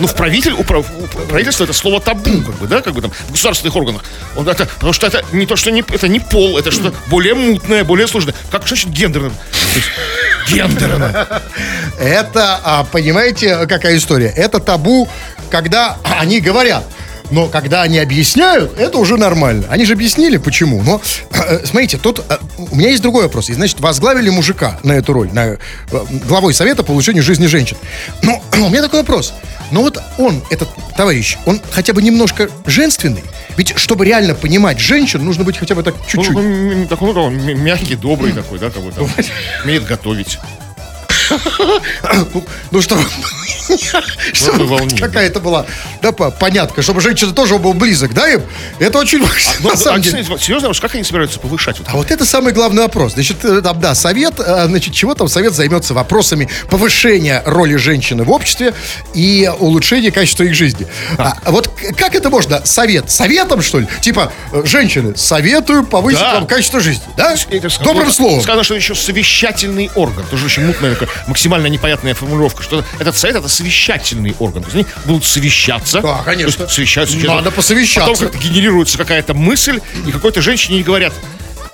ну, 0.00 0.06
в 0.06 0.14
правитель, 0.14 0.52
у 0.52 0.64
прав- 0.64 0.90
у 0.98 1.06
правительства 1.26 1.64
это 1.64 1.72
слово 1.72 2.00
табу, 2.00 2.42
как 2.42 2.54
бы, 2.56 2.66
да, 2.66 2.80
как 2.82 2.94
бы 2.94 3.02
там 3.02 3.10
в 3.28 3.32
государственных 3.32 3.76
органах. 3.76 4.04
Он 4.36 4.48
это, 4.48 4.66
потому 4.66 4.92
что 4.92 5.06
это 5.06 5.24
не 5.32 5.46
то, 5.46 5.56
что 5.56 5.70
не, 5.70 5.80
это 5.80 6.08
не 6.08 6.20
пол, 6.20 6.58
это 6.58 6.70
что-то 6.70 6.94
более 7.08 7.34
мутное, 7.34 7.84
более 7.84 8.06
сложное. 8.08 8.34
Как 8.50 8.66
что 8.66 8.74
значит 8.74 8.90
гендерно? 8.90 9.30
То 9.30 9.76
есть, 9.76 9.88
гендерно. 10.48 11.42
Это, 11.98 12.60
а, 12.64 12.84
понимаете, 12.84 13.66
какая 13.66 13.96
история? 13.96 14.28
Это 14.28 14.58
табу, 14.58 15.08
когда 15.50 15.96
они 16.18 16.40
говорят. 16.40 16.84
Но 17.30 17.48
когда 17.48 17.82
они 17.82 17.98
объясняют, 17.98 18.78
это 18.78 18.98
уже 18.98 19.16
нормально. 19.16 19.66
Они 19.70 19.84
же 19.84 19.94
объяснили, 19.94 20.36
почему. 20.36 20.82
Но, 20.82 21.00
э, 21.32 21.64
смотрите, 21.64 21.96
тут 21.96 22.20
э, 22.28 22.36
у 22.58 22.76
меня 22.76 22.90
есть 22.90 23.02
другой 23.02 23.24
вопрос. 23.24 23.48
И, 23.48 23.54
значит, 23.54 23.80
возглавили 23.80 24.28
мужика 24.30 24.78
на 24.82 24.92
эту 24.92 25.12
роль, 25.12 25.30
на, 25.32 25.46
э, 25.46 25.58
главой 26.28 26.52
Совета 26.54 26.82
по 26.82 26.92
улучшению 26.92 27.22
жизни 27.22 27.46
женщин. 27.46 27.76
Но 28.22 28.42
у 28.52 28.68
меня 28.68 28.82
такой 28.82 29.00
вопрос. 29.00 29.32
Ну 29.70 29.82
вот 29.82 30.00
он, 30.18 30.42
этот 30.50 30.68
товарищ, 30.96 31.38
он 31.46 31.60
хотя 31.72 31.92
бы 31.94 32.02
немножко 32.02 32.50
женственный? 32.66 33.24
Ведь 33.56 33.76
чтобы 33.78 34.04
реально 34.04 34.34
понимать 34.34 34.78
женщин, 34.78 35.24
нужно 35.24 35.44
быть 35.44 35.56
хотя 35.56 35.74
бы 35.74 35.82
так 35.82 35.94
Ну, 35.98 36.04
чуть-чуть. 36.06 36.34
ну, 36.34 36.86
такой, 36.86 37.14
ну, 37.14 37.30
мягкий, 37.30 37.96
добрый 37.96 38.32
такой, 38.32 38.58
да, 38.58 38.70
там, 38.70 38.84
умеет 39.64 39.84
готовить. 39.84 40.38
Ну 42.70 42.82
что, 42.82 42.98
чтобы 44.32 44.88
какая-то 44.98 45.40
была, 45.40 45.66
да, 46.02 46.12
по- 46.12 46.30
понятка, 46.30 46.82
чтобы 46.82 47.00
женщина 47.00 47.32
тоже 47.32 47.58
был 47.58 47.74
близок, 47.74 48.12
да, 48.14 48.28
им? 48.28 48.42
Это 48.78 48.98
очень 48.98 49.20
важно, 49.22 49.50
Ну, 49.60 49.70
на 49.70 49.76
самом 49.76 50.00
деле. 50.02 50.24
серьезно, 50.38 50.72
как 50.74 50.94
они 50.94 51.04
собираются 51.04 51.38
повышать? 51.40 51.78
Вот, 51.78 51.88
А 51.90 51.96
вот 51.96 52.10
это 52.10 52.24
самый 52.24 52.52
главный 52.52 52.82
вопрос. 52.82 53.14
Значит, 53.14 53.44
э, 53.44 53.60
там, 53.62 53.80
да, 53.80 53.94
совет, 53.94 54.34
э, 54.38 54.66
значит, 54.66 54.94
чего 54.94 55.14
там 55.14 55.28
совет 55.28 55.54
займется 55.54 55.94
вопросами 55.94 56.48
повышения 56.70 57.42
роли 57.46 57.76
женщины 57.76 58.24
в 58.24 58.30
обществе 58.30 58.74
и 59.14 59.50
улучшения 59.58 60.10
качества 60.10 60.44
их 60.44 60.54
жизни. 60.54 60.86
А, 61.18 61.36
вот 61.46 61.70
как 61.96 62.14
это 62.14 62.30
можно? 62.30 62.64
Совет? 62.64 63.10
Советом, 63.10 63.62
что 63.62 63.80
ли? 63.80 63.86
Типа, 64.00 64.32
э, 64.52 64.62
женщины, 64.64 65.16
советую 65.16 65.84
повысить 65.86 66.20
вам 66.20 66.46
качество 66.46 66.80
жизни, 66.80 67.02
да? 67.16 67.34
Добрым 67.82 68.06
вот 68.06 68.14
словом. 68.14 68.42
Сказано, 68.42 68.64
что 68.64 68.74
еще 68.74 68.94
совещательный 68.94 69.90
орган. 69.94 70.24
Тоже 70.30 70.46
очень 70.46 70.66
мутная 70.66 70.96
максимально 71.26 71.66
непонятная 71.66 72.14
формулировка. 72.14 72.62
Что 72.62 72.84
этот 72.98 73.16
совет 73.16 73.33
это 73.34 73.48
совещательный 73.48 74.34
орган. 74.38 74.62
То 74.62 74.76
есть 74.76 74.88
они 74.88 75.06
будут 75.06 75.24
совещаться. 75.24 76.00
Да, 76.00 76.22
конечно. 76.24 76.62
Есть 76.62 76.74
совещаются. 76.74 77.16
Надо 77.18 77.50
посовещаться. 77.50 78.10
Потом 78.12 78.28
как-то 78.28 78.48
генерируется 78.48 78.98
какая-то 78.98 79.34
мысль, 79.34 79.80
и 80.06 80.12
какой-то 80.12 80.42
женщине 80.42 80.82
говорят, 80.82 81.12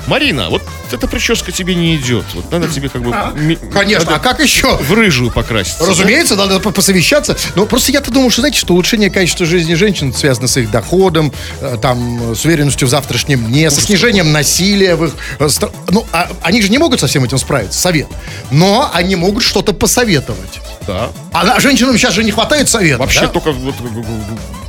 Марина, 0.06 0.48
вот 0.50 0.62
эта 0.92 1.06
прическа 1.06 1.52
тебе 1.52 1.74
не 1.74 1.94
идет. 1.96 2.24
Вот 2.34 2.50
надо 2.50 2.68
тебе 2.68 2.88
как 2.88 3.02
бы... 3.02 3.14
ми- 3.36 3.56
Конечно, 3.72 4.08
а 4.08 4.12
надо 4.12 4.22
как 4.24 4.40
еще? 4.40 4.76
В 4.76 4.92
рыжую 4.92 5.30
покраситься. 5.30 5.86
Разумеется, 5.86 6.34
надо 6.36 6.58
по- 6.60 6.70
посовещаться. 6.72 7.36
Но 7.54 7.66
просто 7.66 7.92
я-то 7.92 8.10
думаю, 8.10 8.30
что, 8.30 8.40
знаете, 8.42 8.58
что 8.58 8.72
улучшение 8.74 9.10
качества 9.10 9.46
жизни 9.46 9.74
женщин 9.74 10.12
связано 10.12 10.48
с 10.48 10.56
их 10.56 10.70
доходом, 10.70 11.32
э, 11.60 11.76
там, 11.80 12.34
с 12.34 12.44
уверенностью 12.44 12.88
в 12.88 12.90
завтрашнем 12.90 13.44
дне, 13.46 13.70
со 13.70 13.80
снижением 13.80 14.32
насилия 14.32 14.96
в 14.96 15.04
их... 15.06 15.14
э, 15.38 15.48
Ну, 15.90 16.06
а 16.12 16.28
они 16.42 16.60
же 16.62 16.68
не 16.70 16.78
могут 16.78 17.00
со 17.00 17.06
всем 17.06 17.24
этим 17.24 17.38
справиться, 17.38 17.78
совет. 17.80 18.08
Но 18.50 18.90
они 18.92 19.14
могут 19.16 19.44
что-то 19.44 19.72
посоветовать. 19.72 20.60
Да. 20.86 21.10
А 21.32 21.44
на- 21.44 21.60
женщинам 21.60 21.96
сейчас 21.98 22.14
же 22.14 22.24
не 22.24 22.32
хватает 22.32 22.68
совета. 22.68 22.98
Вообще 22.98 23.20
да? 23.22 23.28
только, 23.28 23.52
вот, 23.52 23.74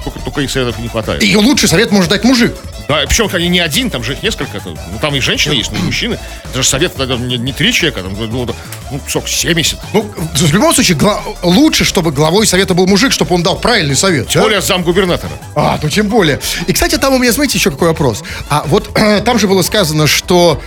только, 0.04 0.20
только 0.20 0.42
их 0.42 0.52
советов 0.52 0.80
не 0.80 0.88
хватает. 0.88 1.24
И 1.24 1.36
лучший 1.36 1.70
совет 1.70 1.92
может 1.92 2.10
дать 2.10 2.24
мужик. 2.24 2.56
Да, 2.88 3.04
причем 3.08 3.30
они 3.32 3.48
не 3.48 3.60
один, 3.60 3.90
там 3.90 4.04
же 4.04 4.14
их 4.14 4.24
несколько. 4.24 4.62
Ну, 4.66 4.76
там 5.00 5.16
и 5.16 5.20
женщины 5.20 5.54
есть, 5.54 5.72
ну, 5.72 5.80
и 5.80 5.82
мужчины. 5.82 6.20
Это 6.46 6.62
же 6.62 6.68
совет 6.68 6.94
тогда 6.96 7.16
не, 7.16 7.38
не 7.38 7.54
три 7.54 7.72
человека, 7.74 8.02
там, 8.02 8.16
ну, 8.18 8.46
да, 8.46 8.54
ну, 8.92 9.00
сколько, 9.08 9.30
70. 9.30 9.80
Ну, 9.94 10.12
в 10.34 10.54
любом 10.54 10.74
случае, 10.74 10.98
гла- 10.98 11.22
лучше, 11.42 11.86
чтобы 11.86 12.12
главой 12.12 12.46
совета 12.46 12.74
был 12.74 12.88
мужик, 12.88 13.12
чтобы 13.12 13.36
он 13.36 13.44
дал 13.44 13.58
правильный 13.58 13.96
совет. 13.96 14.28
Тем 14.28 14.42
да? 14.42 14.48
более 14.48 14.62
замгубернатора. 14.62 15.32
А, 15.56 15.80
ну 15.82 15.90
тем 15.90 16.08
более. 16.08 16.40
И, 16.68 16.74
кстати, 16.74 16.98
там 16.98 17.14
у 17.14 17.18
меня, 17.18 17.32
знаете, 17.32 17.58
еще 17.58 17.72
какой 17.72 17.90
вопрос. 17.90 18.24
А 18.50 18.64
вот 18.68 18.90
там 19.26 19.40
же 19.40 19.48
было 19.48 19.62
сказано, 19.62 20.08
что 20.08 20.62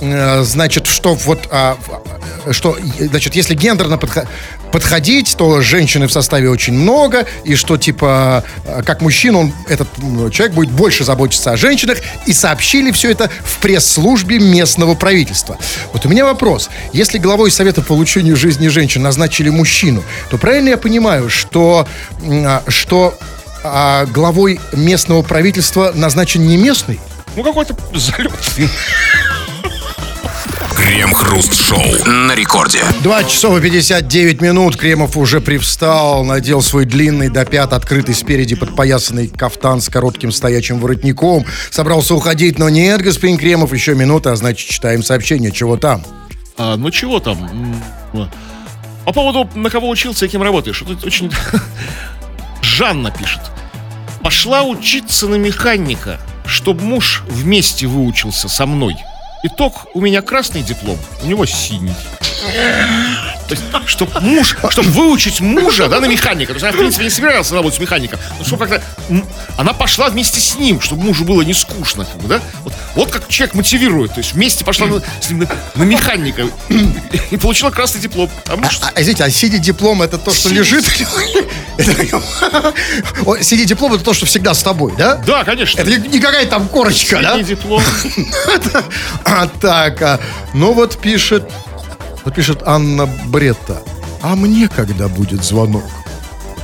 э, 0.00 0.42
значит, 0.44 0.86
что 0.86 1.14
вот, 1.14 1.48
а, 1.50 1.76
что, 2.52 2.76
значит, 2.98 3.34
если 3.34 3.54
гендерно 3.54 3.94
подха- 3.94 4.26
подходить, 4.72 5.36
то 5.36 5.60
женщины 5.60 6.06
в 6.06 6.12
составе 6.12 6.50
очень 6.50 6.74
много, 6.74 7.26
и 7.44 7.54
что, 7.54 7.76
типа, 7.76 8.44
э, 8.64 8.82
как 8.84 9.00
мужчина, 9.00 9.38
он, 9.38 9.52
этот 9.68 9.88
человек 10.32 10.54
будет 10.54 10.70
больше 10.70 11.04
заботиться 11.04 11.52
о 11.52 11.56
женщинах, 11.56 11.98
и 12.26 12.32
сообщили 12.32 12.90
все 12.90 13.10
это 13.10 13.30
в 13.44 13.58
пресс-службе 13.58 14.38
местного 14.38 14.94
правительства. 14.94 15.58
Вот 15.92 16.04
у 16.06 16.08
меня 16.08 16.24
вопрос. 16.24 16.68
Если 16.92 17.18
главой 17.18 17.50
Совета 17.50 17.82
по 17.82 17.92
улучшению 17.92 18.36
жизни 18.36 18.68
женщин 18.68 19.02
назначили 19.02 19.48
мужчину, 19.48 20.02
то 20.30 20.38
правильно 20.38 20.70
я 20.70 20.76
понимаю, 20.76 21.30
что, 21.30 21.86
а, 22.22 22.62
что 22.68 23.18
а 23.64 24.06
главой 24.06 24.60
местного 24.72 25.22
правительства 25.22 25.92
назначен 25.94 26.46
не 26.46 26.56
местный? 26.56 27.00
Ну, 27.34 27.42
какой-то 27.42 27.76
залет. 27.94 28.32
Крем-хруст-шоу 30.86 32.04
на 32.06 32.36
рекорде. 32.36 32.84
2 33.02 33.24
часов 33.24 33.58
и 33.58 33.60
59 33.60 34.40
минут. 34.40 34.76
Кремов 34.76 35.16
уже 35.16 35.40
привстал, 35.40 36.24
надел 36.24 36.62
свой 36.62 36.84
длинный 36.84 37.28
до 37.28 37.44
пят, 37.44 37.72
открытый 37.72 38.14
спереди 38.14 38.54
подпоясанный 38.54 39.26
кафтан 39.26 39.80
с 39.80 39.88
коротким 39.88 40.30
стоячим 40.30 40.78
воротником. 40.78 41.44
Собрался 41.72 42.14
уходить, 42.14 42.60
но 42.60 42.68
нет, 42.68 43.02
господин 43.02 43.36
Кремов, 43.36 43.72
еще 43.72 43.96
минута, 43.96 44.30
а 44.30 44.36
значит, 44.36 44.68
читаем 44.70 45.02
сообщение. 45.02 45.50
Чего 45.50 45.76
там? 45.76 46.04
А, 46.56 46.76
ну, 46.76 46.88
чего 46.92 47.18
там? 47.18 47.82
М, 48.14 48.30
По 49.04 49.12
поводу, 49.12 49.50
на 49.56 49.70
кого 49.70 49.88
учился 49.88 50.26
и 50.26 50.28
кем 50.28 50.42
работаешь. 50.44 50.84
Тут 50.86 51.04
очень... 51.04 51.32
Жанна 52.62 53.10
пишет. 53.10 53.40
Пошла 54.22 54.62
учиться 54.62 55.26
на 55.26 55.34
механика, 55.34 56.20
чтобы 56.46 56.84
муж 56.84 57.24
вместе 57.28 57.88
выучился 57.88 58.48
со 58.48 58.66
мной. 58.66 58.94
Итог, 59.48 59.86
у 59.94 60.00
меня 60.00 60.22
красный 60.22 60.62
диплом, 60.62 60.98
у 61.22 61.26
него 61.26 61.46
синий. 61.46 61.94
То 63.48 63.54
есть, 63.54 63.64
чтобы 63.86 64.20
муж, 64.20 64.56
чтобы 64.70 64.88
выучить 64.90 65.40
мужа, 65.40 65.88
да, 65.88 66.00
на 66.00 66.06
механика. 66.06 66.52
То 66.52 66.54
есть 66.54 66.64
она, 66.64 66.72
в 66.72 66.76
принципе, 66.76 67.04
не 67.04 67.10
собиралась 67.10 67.50
работать 67.50 67.78
с 67.78 67.80
механиком. 67.80 68.18
Но 68.38 68.44
чтобы 68.44 68.66
как-то... 68.66 68.82
Она 69.56 69.72
пошла 69.72 70.08
вместе 70.08 70.40
с 70.40 70.56
ним, 70.56 70.80
чтобы 70.80 71.04
мужу 71.04 71.24
было 71.24 71.42
не 71.42 71.54
скучно, 71.54 72.04
как 72.04 72.20
бы, 72.20 72.28
да? 72.28 72.40
Вот, 72.64 72.72
вот 72.94 73.10
как 73.10 73.28
человек 73.28 73.54
мотивирует. 73.54 74.14
То 74.14 74.18
есть 74.18 74.32
вместе 74.32 74.64
пошла 74.64 74.86
на, 74.86 75.02
с 75.20 75.30
ним 75.30 75.40
на, 75.40 75.48
на 75.74 75.82
механика 75.84 76.46
и 77.30 77.36
получила 77.36 77.70
красный 77.70 78.00
диплом. 78.00 78.30
А 78.48 78.56
муж... 78.56 78.78
А, 78.82 79.00
извините, 79.00 79.24
а 79.24 79.30
синий 79.30 79.58
диплом 79.58 80.02
это 80.02 80.18
то, 80.18 80.32
что 80.32 80.48
Синий. 80.48 80.60
лежит? 80.60 80.84
Синий 83.40 83.64
диплом 83.64 83.94
это 83.94 84.04
то, 84.04 84.14
что 84.14 84.26
всегда 84.26 84.54
с 84.54 84.62
тобой, 84.62 84.92
да? 84.96 85.16
Да, 85.16 85.44
конечно. 85.44 85.80
Это 85.80 85.96
не 85.96 86.18
какая 86.18 86.46
там 86.46 86.68
корочка, 86.68 87.20
да? 87.22 87.34
Средний 87.34 87.54
диплом. 87.54 87.82
А 89.24 89.46
так, 89.46 90.02
а, 90.02 90.20
ну 90.54 90.72
вот 90.72 90.98
пишет, 90.98 91.50
вот 92.26 92.34
пишет 92.34 92.62
Анна 92.66 93.06
Бретта. 93.26 93.82
А 94.20 94.34
мне 94.34 94.68
когда 94.68 95.06
будет 95.06 95.44
звонок? 95.44 95.84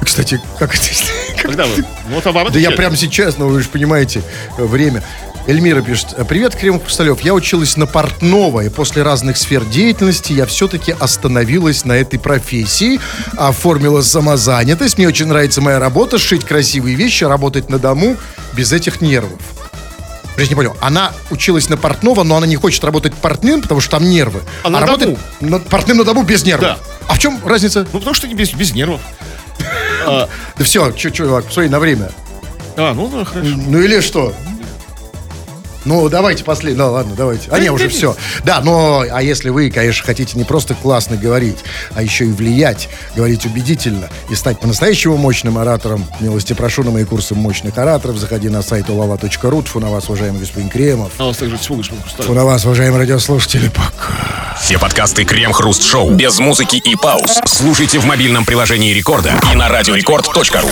Кстати, 0.02 0.40
как 0.58 0.74
это? 0.74 0.84
Когда 1.40 1.64
вы? 1.66 1.84
Ну, 2.08 2.20
вот 2.20 2.52
Да 2.52 2.58
я 2.58 2.72
прямо 2.72 2.96
сейчас, 2.96 3.38
ну 3.38 3.48
вы 3.48 3.62
же 3.62 3.68
понимаете, 3.68 4.22
э, 4.58 4.64
время. 4.64 5.02
Эльмира 5.46 5.80
пишет, 5.80 6.16
привет, 6.28 6.54
Крем 6.56 6.80
Хрусталев. 6.80 7.20
Я 7.20 7.34
училась 7.34 7.76
на 7.76 7.86
портного, 7.86 8.60
и 8.62 8.68
после 8.68 9.02
разных 9.02 9.36
сфер 9.36 9.64
деятельности 9.64 10.32
я 10.32 10.46
все-таки 10.46 10.94
остановилась 10.98 11.84
на 11.84 11.92
этой 11.92 12.18
профессии, 12.18 13.00
оформила 13.36 14.02
самозанятость. 14.02 14.98
Мне 14.98 15.08
очень 15.08 15.26
нравится 15.26 15.60
моя 15.60 15.78
работа, 15.78 16.18
шить 16.18 16.44
красивые 16.44 16.96
вещи, 16.96 17.24
работать 17.24 17.70
на 17.70 17.78
дому 17.78 18.16
без 18.52 18.72
этих 18.72 19.00
нервов. 19.00 19.40
Я 20.38 20.46
не 20.46 20.54
понял, 20.54 20.76
она 20.80 21.12
училась 21.30 21.68
на 21.68 21.76
портного, 21.76 22.22
но 22.22 22.36
она 22.36 22.46
не 22.46 22.56
хочет 22.56 22.82
работать 22.84 23.14
портным, 23.14 23.60
потому 23.62 23.80
что 23.80 23.92
там 23.92 24.08
нервы. 24.08 24.40
А 24.62 24.70
на 24.70 24.80
работает 24.80 25.18
на- 25.40 25.58
портным 25.58 25.98
на 25.98 26.04
дому 26.04 26.22
без 26.22 26.44
нервов. 26.44 26.64
Да. 26.68 26.78
А 27.08 27.14
в 27.14 27.18
чем 27.18 27.38
разница? 27.44 27.86
Ну, 27.92 27.98
потому 27.98 28.14
что 28.14 28.26
не 28.28 28.34
без, 28.34 28.52
без 28.52 28.72
нервов. 28.74 29.00
Да 30.58 30.64
все, 30.64 30.90
чувак, 30.92 31.44
посмотри 31.44 31.68
на 31.70 31.78
время. 31.78 32.10
А, 32.76 32.92
ну, 32.94 33.08
да, 33.08 33.24
хорошо. 33.24 33.50
Ну 33.68 33.80
или 33.80 34.00
что? 34.00 34.34
Ну, 35.84 36.08
давайте 36.08 36.44
последний. 36.44 36.78
Ну, 36.78 36.92
ладно, 36.92 37.14
давайте. 37.16 37.48
А 37.50 37.58
не, 37.58 37.70
уже 37.70 37.88
все. 37.88 38.16
Да, 38.44 38.60
но, 38.60 39.04
а 39.10 39.22
если 39.22 39.48
вы, 39.50 39.70
конечно, 39.70 40.04
хотите 40.04 40.38
не 40.38 40.44
просто 40.44 40.74
классно 40.74 41.16
говорить, 41.16 41.58
а 41.94 42.02
еще 42.02 42.26
и 42.26 42.32
влиять, 42.32 42.88
говорить 43.16 43.44
убедительно 43.46 44.08
и 44.30 44.34
стать 44.34 44.60
по-настоящему 44.60 45.16
мощным 45.16 45.58
оратором, 45.58 46.04
милости 46.20 46.52
прошу 46.52 46.82
на 46.84 46.90
мои 46.90 47.04
курсы 47.04 47.34
мощных 47.34 47.76
ораторов, 47.78 48.18
заходи 48.18 48.48
на 48.48 48.62
сайт 48.62 48.88
ulava.ru. 48.88 49.62
Тьфу 49.64 49.80
на 49.80 49.90
вас, 49.90 50.08
уважаемый 50.08 50.40
господин 50.40 50.68
Кремов. 50.68 51.12
А 51.18 51.24
у 51.24 51.28
вас 51.28 51.36
также 51.36 51.58
Тьфу 51.58 51.82
на 52.32 52.44
вас, 52.44 52.64
уважаемые 52.64 53.00
радиослушатели, 53.00 53.68
пока. 53.68 54.56
Все 54.60 54.78
подкасты 54.78 55.24
Крем-хруст-шоу 55.24 56.10
без 56.10 56.38
музыки 56.38 56.76
и 56.76 56.94
пауз. 56.94 57.40
Слушайте 57.46 57.98
в 57.98 58.04
мобильном 58.04 58.44
приложении 58.44 58.92
Рекорда 58.92 59.34
и 59.52 59.56
на 59.56 59.68
радиорекорд.ру. 59.68 60.70